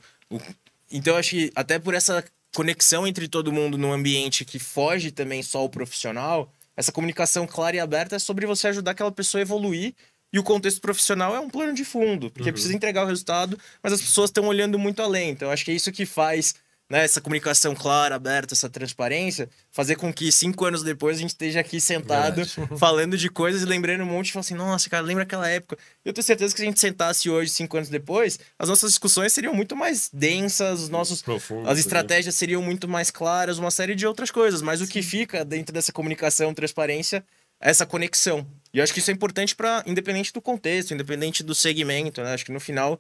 Então 0.92 1.16
acho 1.16 1.30
que 1.32 1.52
até 1.56 1.78
por 1.80 1.94
essa 1.94 2.24
conexão 2.54 3.06
entre 3.06 3.28
todo 3.28 3.52
mundo 3.54 3.78
num 3.78 3.94
ambiente 3.94 4.44
que 4.44 4.58
foge 4.58 5.12
também 5.12 5.44
só 5.44 5.64
o 5.64 5.70
profissional, 5.70 6.52
essa 6.78 6.92
comunicação 6.92 7.48
clara 7.48 7.76
e 7.76 7.80
aberta 7.80 8.16
é 8.16 8.20
sobre 8.20 8.46
você 8.46 8.68
ajudar 8.68 8.92
aquela 8.92 9.12
pessoa 9.12 9.42
a 9.42 9.44
evoluir. 9.44 9.96
E 10.32 10.38
o 10.38 10.44
contexto 10.44 10.82
profissional 10.82 11.36
é 11.36 11.40
um 11.40 11.50
plano 11.50 11.74
de 11.74 11.84
fundo, 11.84 12.30
porque 12.30 12.50
uhum. 12.50 12.54
precisa 12.54 12.76
entregar 12.76 13.04
o 13.04 13.08
resultado, 13.08 13.58
mas 13.82 13.94
as 13.94 14.02
pessoas 14.02 14.30
estão 14.30 14.46
olhando 14.46 14.78
muito 14.78 15.02
além. 15.02 15.32
Então, 15.32 15.50
acho 15.50 15.64
que 15.66 15.72
é 15.72 15.74
isso 15.74 15.92
que 15.92 16.06
faz 16.06 16.54
né, 16.90 17.04
essa 17.04 17.20
comunicação 17.20 17.76
clara, 17.76 18.16
aberta, 18.16 18.54
essa 18.54 18.70
transparência, 18.70 19.50
fazer 19.72 19.96
com 19.96 20.12
que 20.14 20.32
cinco 20.32 20.64
anos 20.66 20.84
depois 20.84 21.18
a 21.18 21.22
gente 21.22 21.32
esteja 21.32 21.60
aqui 21.60 21.82
sentado 21.82 22.44
Verdade. 22.46 22.70
falando 22.80 23.18
de 23.18 23.30
coisas 23.30 23.62
e 23.62 23.66
lembrando 23.66 24.04
um 24.04 24.08
monte 24.08 24.30
e 24.30 24.32
falando 24.32 24.46
assim, 24.46 24.56
nossa, 24.56 24.90
cara, 24.90 25.06
lembra 25.06 25.24
aquela 25.24 25.50
época. 25.50 25.78
Eu 26.06 26.14
tenho 26.14 26.24
certeza 26.24 26.54
que 26.54 26.60
se 26.60 26.66
a 26.66 26.70
gente 26.70 26.80
sentasse 26.80 27.30
hoje, 27.30 27.52
cinco 27.52 27.76
anos 27.76 27.90
depois, 27.90 28.40
as 28.58 28.70
nossas 28.70 28.92
discussões 28.92 29.34
seriam 29.34 29.54
muito 29.54 29.76
mais 29.76 30.10
densas, 30.14 30.82
os 30.82 30.90
nossos, 30.90 31.22
Profundo, 31.22 31.68
as 31.70 31.76
né? 31.76 31.82
estratégias 31.82 32.36
né? 32.36 32.40
seriam 32.40 32.62
muito 32.62 32.88
mais 32.88 33.12
claras, 33.12 33.58
uma 33.58 33.72
série 33.72 33.94
de 33.94 34.08
outras 34.08 34.32
coisas. 34.32 34.62
Mas 34.62 34.80
Sim. 34.80 34.86
o 34.86 34.88
que 34.88 35.02
fica 35.02 35.44
dentro 35.44 35.74
dessa 35.74 35.92
comunicação, 35.92 36.54
transparência, 36.54 37.24
é 37.60 37.70
essa 37.70 37.86
conexão. 37.86 38.48
E 38.74 38.78
eu 38.78 38.84
acho 38.84 38.94
que 38.94 39.00
isso 39.00 39.10
é 39.10 39.14
importante 39.14 39.56
para, 39.56 39.84
independente 39.86 40.32
do 40.32 40.42
contexto, 40.42 40.94
independente 40.94 41.44
do 41.44 41.56
segmento, 41.56 42.22
né? 42.22 42.34
Acho 42.34 42.46
que 42.46 42.52
no 42.52 42.60
final 42.60 43.00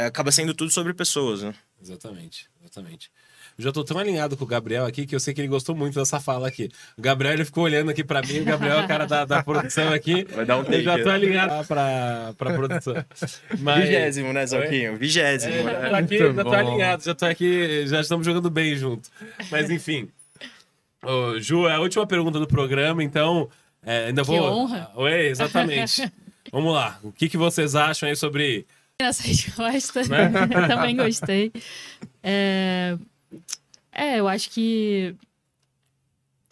é, 0.00 0.06
acaba 0.06 0.32
sendo 0.32 0.54
tudo 0.54 0.70
sobre 0.70 0.94
pessoas, 0.94 1.42
né? 1.42 1.54
Exatamente, 1.82 2.46
exatamente. 2.60 3.10
Eu 3.58 3.64
já 3.64 3.72
tô 3.72 3.84
tão 3.84 3.98
alinhado 3.98 4.36
com 4.36 4.44
o 4.44 4.46
Gabriel 4.46 4.86
aqui 4.86 5.06
que 5.06 5.14
eu 5.14 5.20
sei 5.20 5.34
que 5.34 5.40
ele 5.40 5.48
gostou 5.48 5.74
muito 5.74 5.98
dessa 5.98 6.18
fala 6.18 6.48
aqui. 6.48 6.70
O 6.96 7.02
Gabriel 7.02 7.34
ele 7.34 7.44
ficou 7.44 7.64
olhando 7.64 7.90
aqui 7.90 8.02
para 8.02 8.22
mim, 8.22 8.40
o 8.40 8.44
Gabriel 8.44 8.78
é 8.78 8.84
o 8.84 8.88
cara 8.88 9.06
da, 9.06 9.26
da 9.26 9.42
produção 9.42 9.92
aqui. 9.92 10.24
Vai 10.24 10.46
dar 10.46 10.56
um 10.56 10.64
take. 10.64 10.76
Eu 10.76 10.82
já 10.84 11.02
tô 11.02 11.10
alinhado 11.10 11.68
para 11.68 12.34
pra 12.38 12.54
produção. 12.54 12.94
Mas... 13.58 13.84
Vigésimo, 13.84 14.32
né, 14.32 14.46
Zoquinho? 14.46 14.96
Vigésimo. 14.96 15.52
É, 15.52 15.62
já, 15.62 15.90
tô 15.90 15.96
aqui, 15.96 16.18
já 16.18 16.44
tô 16.44 16.52
alinhado, 16.52 17.04
já 17.04 17.14
tô 17.14 17.26
aqui, 17.26 17.86
já 17.86 18.00
estamos 18.00 18.24
jogando 18.24 18.48
bem 18.48 18.76
junto. 18.76 19.10
Mas 19.50 19.68
enfim. 19.68 20.08
Ô, 21.02 21.38
Ju, 21.38 21.68
é 21.68 21.74
a 21.74 21.80
última 21.80 22.06
pergunta 22.06 22.38
do 22.38 22.46
programa, 22.46 23.04
então. 23.04 23.50
É, 23.82 24.06
ainda 24.06 24.22
vou. 24.22 24.36
Que 24.36 24.42
honra. 24.42 24.90
Oi, 24.94 25.26
exatamente. 25.26 26.10
Vamos 26.50 26.72
lá. 26.72 26.98
O 27.02 27.12
que, 27.12 27.28
que 27.28 27.36
vocês 27.36 27.74
acham 27.74 28.08
aí 28.08 28.16
sobre 28.16 28.66
essa 29.08 29.22
resposta. 29.22 30.02
Né? 30.04 30.30
Também 30.68 30.96
gostei. 30.96 31.52
É... 32.22 32.96
é, 33.92 34.20
eu 34.20 34.28
acho 34.28 34.50
que 34.50 35.14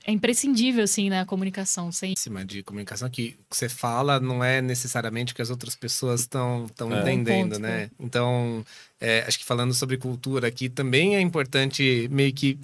é 0.08 0.10
imprescindível, 0.10 0.84
assim, 0.84 1.10
né, 1.10 1.20
a 1.20 1.26
comunicação. 1.26 1.92
Sem... 1.92 2.14
De 2.46 2.62
comunicação 2.62 3.10
que 3.10 3.36
você 3.50 3.68
fala 3.68 4.18
não 4.18 4.42
é 4.42 4.62
necessariamente 4.62 5.34
que 5.34 5.42
as 5.42 5.50
outras 5.50 5.76
pessoas 5.76 6.22
estão 6.22 6.64
estão 6.64 6.90
é. 6.90 7.00
entendendo, 7.00 7.50
ponto, 7.50 7.60
né? 7.60 7.90
Então, 8.00 8.64
é, 8.98 9.22
acho 9.28 9.38
que 9.38 9.44
falando 9.44 9.74
sobre 9.74 9.98
cultura 9.98 10.48
aqui 10.48 10.70
também 10.70 11.14
é 11.14 11.20
importante 11.20 12.08
meio 12.10 12.32
que 12.32 12.58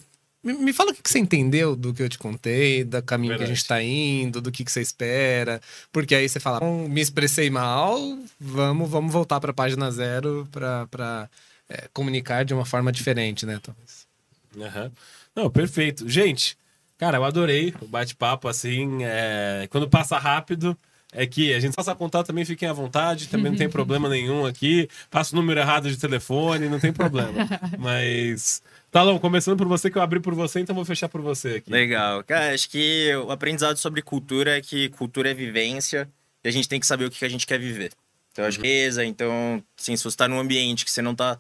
me, 0.45 0.73
fala 0.73 0.93
o 0.93 0.95
que 0.95 1.11
você 1.11 1.19
entendeu 1.19 1.75
do 1.75 1.95
que 1.95 2.03
eu 2.03 2.09
te 2.09 2.19
contei, 2.19 2.85
do 2.85 3.03
caminho 3.03 3.31
Verdade. 3.31 3.47
que 3.49 3.53
a 3.53 3.55
gente 3.55 3.63
está 3.63 3.83
indo, 3.83 4.41
do 4.43 4.53
que, 4.53 4.65
que 4.65 4.71
você 4.71 4.83
espera. 4.83 5.61
Porque 5.91 6.15
aí 6.15 6.29
você 6.29 6.39
fala, 6.39 6.61
me 6.61 7.01
expressei 7.01 7.49
mal, 7.49 7.99
vamos, 8.39 8.91
vamos 8.91 9.13
voltar 9.13 9.41
para 9.41 9.51
a 9.51 9.55
página 9.55 9.91
zero 9.91 10.47
para 10.51 11.29
é, 11.69 11.89
comunicar 11.93 12.45
de 12.45 12.53
uma 12.53 12.65
forma 12.65 12.93
diferente, 12.93 13.47
né, 13.47 13.59
Thomas? 13.63 14.07
Uhum. 14.55 14.91
Não, 15.35 15.51
perfeito. 15.51 16.09
Gente, 16.09 16.57
cara, 16.99 17.17
eu 17.17 17.25
adorei 17.25 17.75
o 17.81 17.89
bate-papo, 17.89 18.47
assim, 18.47 19.03
é... 19.03 19.67
quando 19.71 19.89
passa 19.89 20.19
rápido 20.19 20.77
é 21.15 21.27
que 21.27 21.55
a 21.55 21.61
gente 21.61 21.75
passa 21.75 21.95
contato 21.95 22.27
também, 22.27 22.45
fiquem 22.45 22.69
à 22.69 22.73
vontade, 22.73 23.29
também 23.29 23.53
não 23.53 23.59
tem 23.59 23.69
problema 23.71 24.09
nenhum 24.09 24.45
aqui. 24.45 24.89
Passa 25.09 25.35
o 25.35 25.39
número 25.39 25.61
errado 25.61 25.89
de 25.89 25.97
telefone, 25.97 26.69
não 26.69 26.81
tem 26.81 26.93
problema. 26.93 27.33
Mas 27.79 28.61
Talão, 28.95 29.19
começando 29.19 29.59
por 29.59 29.67
você, 29.67 29.91
que 29.91 29.99
eu 29.99 30.03
abri 30.03 30.21
por 30.21 30.37
você, 30.37 30.61
então 30.61 30.73
vou 30.73 30.85
fechar 30.85 31.09
por 31.09 31.21
você 31.21 31.57
aqui. 31.57 31.69
Legal. 31.69 32.23
Cara, 32.23 32.55
acho 32.55 32.71
que 32.71 33.13
o 33.27 33.33
aprendizado 33.33 33.77
sobre 33.77 34.01
cultura 34.01 34.57
é 34.57 34.61
que 34.61 34.89
cultura 34.91 35.33
é 35.33 35.35
vivência 35.35 36.09
e 36.45 36.49
a 36.49 36.53
gente 36.53 36.69
tem 36.69 36.79
que 36.79 36.87
saber 36.87 37.07
o 37.07 37.11
que 37.11 37.25
a 37.25 37.29
gente 37.29 37.45
quer 37.45 37.59
viver. 37.59 37.91
Então, 38.31 38.45
acho 38.45 38.61
que 38.61 38.69
é 38.69 39.05
então, 39.05 39.61
assim, 39.77 39.97
se 39.97 40.05
você 40.05 40.11
está 40.11 40.29
num 40.29 40.39
ambiente 40.39 40.85
que 40.85 40.93
você 40.93 41.03
não 41.03 41.11
está 41.11 41.37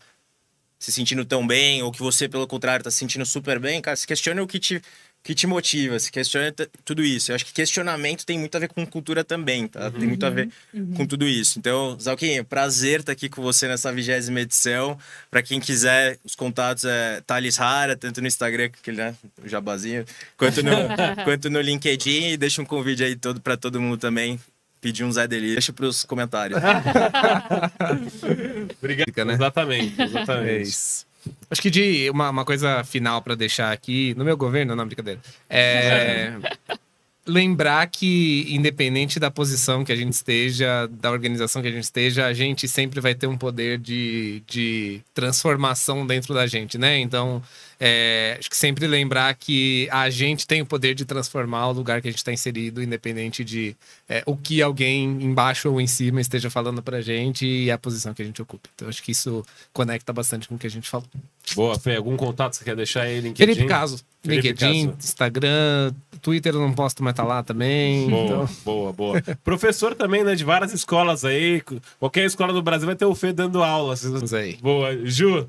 se 0.81 0.91
sentindo 0.91 1.25
tão 1.25 1.47
bem, 1.47 1.81
ou 1.81 1.93
que 1.93 2.01
você, 2.01 2.29
pelo 2.29 2.45
contrário, 2.45 2.81
está 2.81 2.91
se 2.91 2.99
sentindo 2.99 3.25
super 3.25 3.61
bem, 3.61 3.81
cara, 3.81 3.97
se 3.97 4.05
questione 4.05 4.41
o 4.41 4.49
que 4.49 4.59
te 4.59 4.83
que 5.25 5.35
te 5.35 5.47
motiva, 5.47 5.99
se 5.99 6.13
questiona 6.13 6.55
tudo 6.85 7.03
isso. 7.03 7.33
Eu 7.33 7.35
acho 7.35 7.47
que 7.47 7.53
questionamento 7.55 8.27
tem 8.27 8.39
muito 8.39 8.55
a 8.55 8.59
ver 8.61 8.69
com 8.69 8.87
cultura 8.87 9.25
também, 9.25 9.67
tá? 9.67 9.87
Uhum. 9.87 9.93
Tem 9.93 10.07
muito 10.07 10.27
a 10.27 10.29
ver 10.29 10.51
uhum. 10.73 10.93
com 10.93 11.07
tudo 11.07 11.27
isso. 11.27 11.59
Então, 11.59 11.99
Zalquinho, 11.99 12.45
prazer 12.45 13.01
estar 13.01 13.13
aqui 13.13 13.31
com 13.31 13.41
você 13.41 13.67
nessa 13.67 13.91
vigésima 13.91 14.43
edição. 14.43 14.99
Para 15.31 15.43
quem 15.43 15.59
quiser, 15.59 16.19
os 16.23 16.35
contatos 16.35 16.85
é 16.85 17.23
Thales 17.27 17.57
Rara, 17.57 17.97
tanto 17.97 18.21
no 18.21 18.27
Instagram, 18.27 18.67
aquele, 18.67 18.99
né, 18.99 19.15
o 19.43 19.49
jabazinho, 19.49 20.05
quanto 20.37 20.63
no, 20.63 20.73
quanto 21.25 21.49
no 21.49 21.59
LinkedIn. 21.59 22.33
E 22.33 22.37
deixa 22.37 22.61
um 22.61 22.67
convite 22.67 23.03
aí 23.03 23.17
todo 23.17 23.41
para 23.41 23.57
todo 23.57 23.81
mundo 23.81 23.97
também 23.97 24.39
pedir 24.79 25.05
um 25.05 25.11
Zé 25.11 25.27
Delícia. 25.27 25.55
Deixa 25.55 25.73
para 25.73 25.87
os 25.87 26.05
comentários. 26.05 26.61
Obrigado. 28.79 29.25
Né? 29.25 29.33
Exatamente, 29.33 30.03
exatamente. 30.03 30.51
É 30.51 30.61
isso. 30.61 31.14
Acho 31.51 31.63
que 31.63 31.71
de 31.71 32.11
uma, 32.11 32.31
uma 32.31 32.45
coisa 32.45 32.85
final 32.85 33.23
para 33.23 33.35
deixar 33.35 33.73
aqui, 33.73 34.15
no 34.17 34.25
meu 34.25 34.37
governo, 34.37 34.75
não, 34.75 34.87
brincadeira. 34.87 35.21
É. 35.49 36.33
lembrar 37.27 37.87
que, 37.87 38.47
independente 38.49 39.19
da 39.19 39.31
posição 39.31 39.85
que 39.85 39.91
a 39.91 39.97
gente 39.97 40.13
esteja, 40.13 40.87
da 40.89 41.11
organização 41.11 41.63
que 41.63 41.69
a 41.69 41.71
gente 41.71 41.85
esteja, 41.85 42.27
a 42.27 42.35
gente 42.35 42.69
sempre 42.69 43.01
vai 43.01 43.15
ter 43.15 43.27
um 43.27 43.37
poder 43.37 43.79
de, 43.79 44.43
de 44.47 45.01
transformação 45.15 46.07
dentro 46.07 46.35
da 46.35 46.47
gente, 46.47 46.77
né? 46.77 46.99
Então, 46.99 47.43
é, 47.81 48.37
acho 48.39 48.51
que 48.51 48.57
sempre 48.57 48.87
lembrar 48.87 49.35
que 49.35 49.89
a 49.91 50.11
gente 50.11 50.47
tem 50.47 50.61
o 50.61 50.67
poder 50.67 50.95
de 50.95 51.07
transformar 51.07 51.69
o 51.69 51.73
lugar 51.73 52.03
que 52.03 52.09
a 52.09 52.11
gente 52.11 52.19
está 52.19 52.33
inserido, 52.33 52.83
independente 52.83 53.43
de 53.43 53.75
é, 54.07 54.23
o 54.27 54.37
que 54.37 54.61
alguém 54.61 55.05
embaixo 55.23 55.71
ou 55.71 55.81
em 55.81 55.87
cima 55.87 56.21
esteja 56.21 56.51
falando 56.51 56.83
para 56.83 56.99
a 56.99 57.03
gente 57.03 57.47
e 57.47 57.71
a 57.71 57.79
posição 57.79 58.13
que 58.13 58.21
a 58.21 58.25
gente 58.25 58.43
ocupa. 58.43 58.69
Então, 58.75 58.89
acho 58.89 59.03
que 59.03 59.13
isso 59.13 59.45
conecta 59.73 60.13
bastante 60.13 60.47
com 60.47 60.57
o 60.57 60.59
que 60.59 60.67
a 60.67 60.71
gente 60.71 60.91
falou. 60.91 61.09
Boa, 61.55 61.79
Fê. 61.79 61.97
Algum 61.97 62.17
contato 62.17 62.55
você 62.55 62.65
quer 62.65 62.77
deixar 62.77 63.03
aí? 63.03 63.21
LinkedIn? 63.21 63.55
Felipe 63.55 63.69
Caso. 63.69 64.05
Felipe 64.25 64.49
LinkedIn, 64.49 64.87
Caso. 64.87 64.99
Instagram, 64.99 65.93
Twitter 66.23 66.55
eu 66.55 66.61
não 66.61 66.73
posto, 66.73 67.03
mas 67.05 67.15
tá 67.15 67.23
lá 67.23 67.43
também. 67.43 68.09
Boa, 68.09 68.25
então... 68.25 68.49
boa, 68.65 68.93
boa. 68.93 69.23
Professor 69.45 69.95
também, 69.95 70.25
né? 70.25 70.35
De 70.35 70.45
várias 70.45 70.73
escolas 70.73 71.25
aí. 71.25 71.63
Qualquer 71.99 72.25
escola 72.25 72.53
do 72.53 72.63
Brasil 72.63 72.87
vai 72.87 72.97
ter 72.97 73.05
o 73.05 73.15
Fê 73.15 73.33
dando 73.33 73.63
aula. 73.63 73.95
Vamos 73.97 74.33
aí. 74.33 74.57
Boa. 74.57 75.07
Ju, 75.07 75.49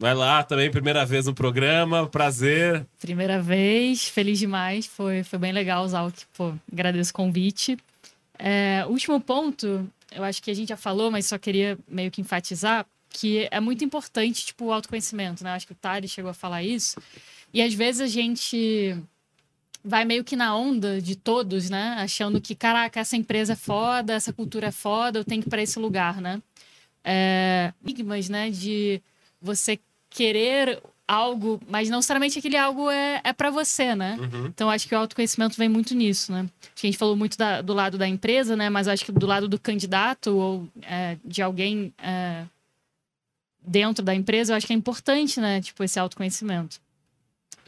Vai 0.00 0.14
lá, 0.14 0.44
também 0.44 0.70
primeira 0.70 1.04
vez 1.04 1.26
no 1.26 1.34
programa, 1.34 2.06
prazer. 2.06 2.86
Primeira 3.00 3.42
vez, 3.42 4.04
feliz 4.04 4.38
demais, 4.38 4.86
foi, 4.86 5.24
foi 5.24 5.40
bem 5.40 5.50
legal 5.50 5.84
usar 5.84 6.04
o 6.04 6.12
que, 6.12 6.24
pô, 6.36 6.54
agradeço 6.72 7.10
o 7.10 7.14
convite. 7.14 7.76
É, 8.38 8.84
último 8.86 9.20
ponto, 9.20 9.90
eu 10.12 10.22
acho 10.22 10.40
que 10.40 10.52
a 10.52 10.54
gente 10.54 10.68
já 10.68 10.76
falou, 10.76 11.10
mas 11.10 11.26
só 11.26 11.36
queria 11.36 11.76
meio 11.88 12.12
que 12.12 12.20
enfatizar 12.20 12.86
que 13.10 13.48
é 13.50 13.58
muito 13.58 13.84
importante, 13.84 14.46
tipo, 14.46 14.66
o 14.66 14.72
autoconhecimento, 14.72 15.42
né? 15.42 15.50
Acho 15.50 15.66
que 15.66 15.72
o 15.72 15.76
Tari 15.76 16.06
chegou 16.06 16.30
a 16.30 16.34
falar 16.34 16.62
isso. 16.62 17.00
E 17.52 17.62
às 17.62 17.72
vezes 17.74 18.00
a 18.00 18.06
gente 18.06 18.96
vai 19.84 20.04
meio 20.04 20.24
que 20.24 20.36
na 20.36 20.54
onda 20.56 21.00
de 21.00 21.16
todos, 21.16 21.70
né? 21.70 21.96
Achando 21.98 22.40
que, 22.40 22.54
caraca, 22.54 23.00
essa 23.00 23.16
empresa 23.16 23.54
é 23.54 23.56
foda, 23.56 24.12
essa 24.12 24.32
cultura 24.32 24.68
é 24.68 24.72
foda, 24.72 25.18
eu 25.18 25.24
tenho 25.24 25.40
que 25.42 25.48
ir 25.48 25.50
para 25.50 25.62
esse 25.62 25.78
lugar, 25.78 26.20
né? 26.20 26.42
É, 27.04 27.72
enigmas, 27.84 28.28
né? 28.28 28.50
De 28.50 29.00
você 29.40 29.78
querer 30.10 30.82
algo, 31.06 31.58
mas 31.66 31.88
não 31.88 31.98
necessariamente 31.98 32.38
aquele 32.38 32.56
algo 32.56 32.90
é, 32.90 33.20
é 33.24 33.32
para 33.32 33.50
você, 33.50 33.94
né? 33.94 34.18
Uhum. 34.20 34.46
Então 34.46 34.68
acho 34.68 34.86
que 34.86 34.94
o 34.94 34.98
autoconhecimento 34.98 35.56
vem 35.56 35.68
muito 35.68 35.94
nisso, 35.94 36.30
né? 36.30 36.46
A 36.62 36.86
gente 36.86 36.98
falou 36.98 37.16
muito 37.16 37.38
da- 37.38 37.62
do 37.62 37.72
lado 37.72 37.96
da 37.96 38.06
empresa, 38.06 38.54
né? 38.54 38.68
Mas 38.68 38.86
acho 38.88 39.06
que 39.06 39.12
do 39.12 39.26
lado 39.26 39.48
do 39.48 39.58
candidato 39.58 40.36
ou 40.36 40.68
é, 40.82 41.16
de 41.24 41.40
alguém 41.40 41.94
é, 41.96 42.44
dentro 43.62 44.04
da 44.04 44.14
empresa, 44.14 44.52
eu 44.52 44.56
acho 44.56 44.66
que 44.66 44.72
é 44.72 44.76
importante, 44.76 45.40
né? 45.40 45.62
Tipo, 45.62 45.82
esse 45.82 45.98
autoconhecimento. 45.98 46.78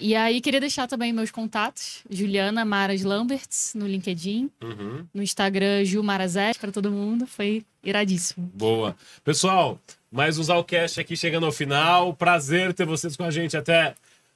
E 0.01 0.17
aí, 0.17 0.41
queria 0.41 0.61
deixar 0.61 0.87
também 0.87 1.13
meus 1.13 1.31
contatos. 1.31 2.03
Juliana 2.09 2.65
Maras 2.65 3.03
Lamberts, 3.03 3.75
no 3.75 3.87
LinkedIn. 3.87 4.51
Uhum. 4.63 5.07
No 5.13 5.23
Instagram, 5.23 5.85
Ju 5.85 6.03
Marazés, 6.03 6.57
para 6.57 6.73
todo 6.73 6.91
mundo. 6.91 7.27
Foi 7.27 7.63
iradíssimo. 7.85 8.51
Boa. 8.55 8.97
Pessoal, 9.23 9.79
mais 10.11 10.39
um 10.39 10.43
Zalcast 10.43 10.99
aqui 10.99 11.17
chegando 11.17 11.45
ao 11.45 11.53
final. 11.53 12.15
Prazer 12.15 12.73
ter 12.73 12.87
vocês 12.87 13.15
com 13.15 13.25
a 13.25 13.31
gente 13.31 13.57
até 13.57 13.95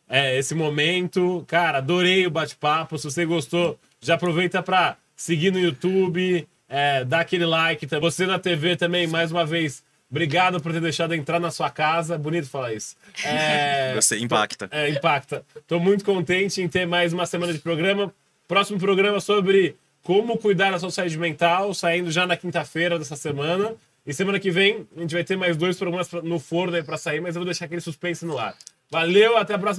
é, 0.08 0.38
esse 0.38 0.54
momento. 0.54 1.44
Cara, 1.46 1.78
adorei 1.78 2.26
o 2.26 2.30
bate-papo. 2.30 2.98
Se 2.98 3.10
você 3.10 3.24
gostou, 3.24 3.78
já 4.00 4.14
aproveita 4.14 4.62
para 4.62 4.98
seguir 5.16 5.50
no 5.50 5.58
YouTube, 5.58 6.46
é, 6.68 7.04
dar 7.04 7.20
aquele 7.20 7.46
like. 7.46 7.86
Você 7.86 8.26
na 8.26 8.38
TV 8.38 8.76
também, 8.76 9.06
mais 9.06 9.32
uma 9.32 9.46
vez, 9.46 9.82
obrigado 10.14 10.60
por 10.60 10.72
ter 10.72 10.80
deixado 10.80 11.12
entrar 11.12 11.40
na 11.40 11.50
sua 11.50 11.68
casa. 11.70 12.16
Bonito 12.16 12.48
falar 12.48 12.72
isso. 12.72 12.94
É, 13.24 13.92
Você 13.96 14.16
impacta. 14.18 14.68
é, 14.70 14.88
impacta. 14.88 15.44
Tô 15.66 15.80
muito 15.80 16.04
contente 16.04 16.62
em 16.62 16.68
ter 16.68 16.86
mais 16.86 17.12
uma 17.12 17.26
semana 17.26 17.52
de 17.52 17.58
programa. 17.58 18.14
Próximo 18.46 18.78
programa 18.78 19.18
sobre 19.20 19.74
como 20.04 20.38
cuidar 20.38 20.70
da 20.70 20.78
sua 20.78 20.90
saúde 20.92 21.18
mental, 21.18 21.74
saindo 21.74 22.12
já 22.12 22.26
na 22.26 22.36
quinta-feira 22.36 22.96
dessa 22.96 23.16
semana. 23.16 23.74
E 24.06 24.12
semana 24.14 24.38
que 24.38 24.50
vem 24.52 24.86
a 24.96 25.00
gente 25.00 25.14
vai 25.14 25.24
ter 25.24 25.36
mais 25.36 25.56
dois 25.56 25.76
programas 25.76 26.10
no 26.22 26.38
forno 26.38 26.76
aí 26.76 26.82
pra 26.84 26.96
sair, 26.96 27.20
mas 27.20 27.34
eu 27.34 27.40
vou 27.40 27.46
deixar 27.46 27.64
aquele 27.64 27.80
suspense 27.80 28.24
no 28.24 28.38
ar. 28.38 28.54
Valeu, 28.90 29.36
até 29.36 29.54
a 29.54 29.58
próxima. 29.58 29.72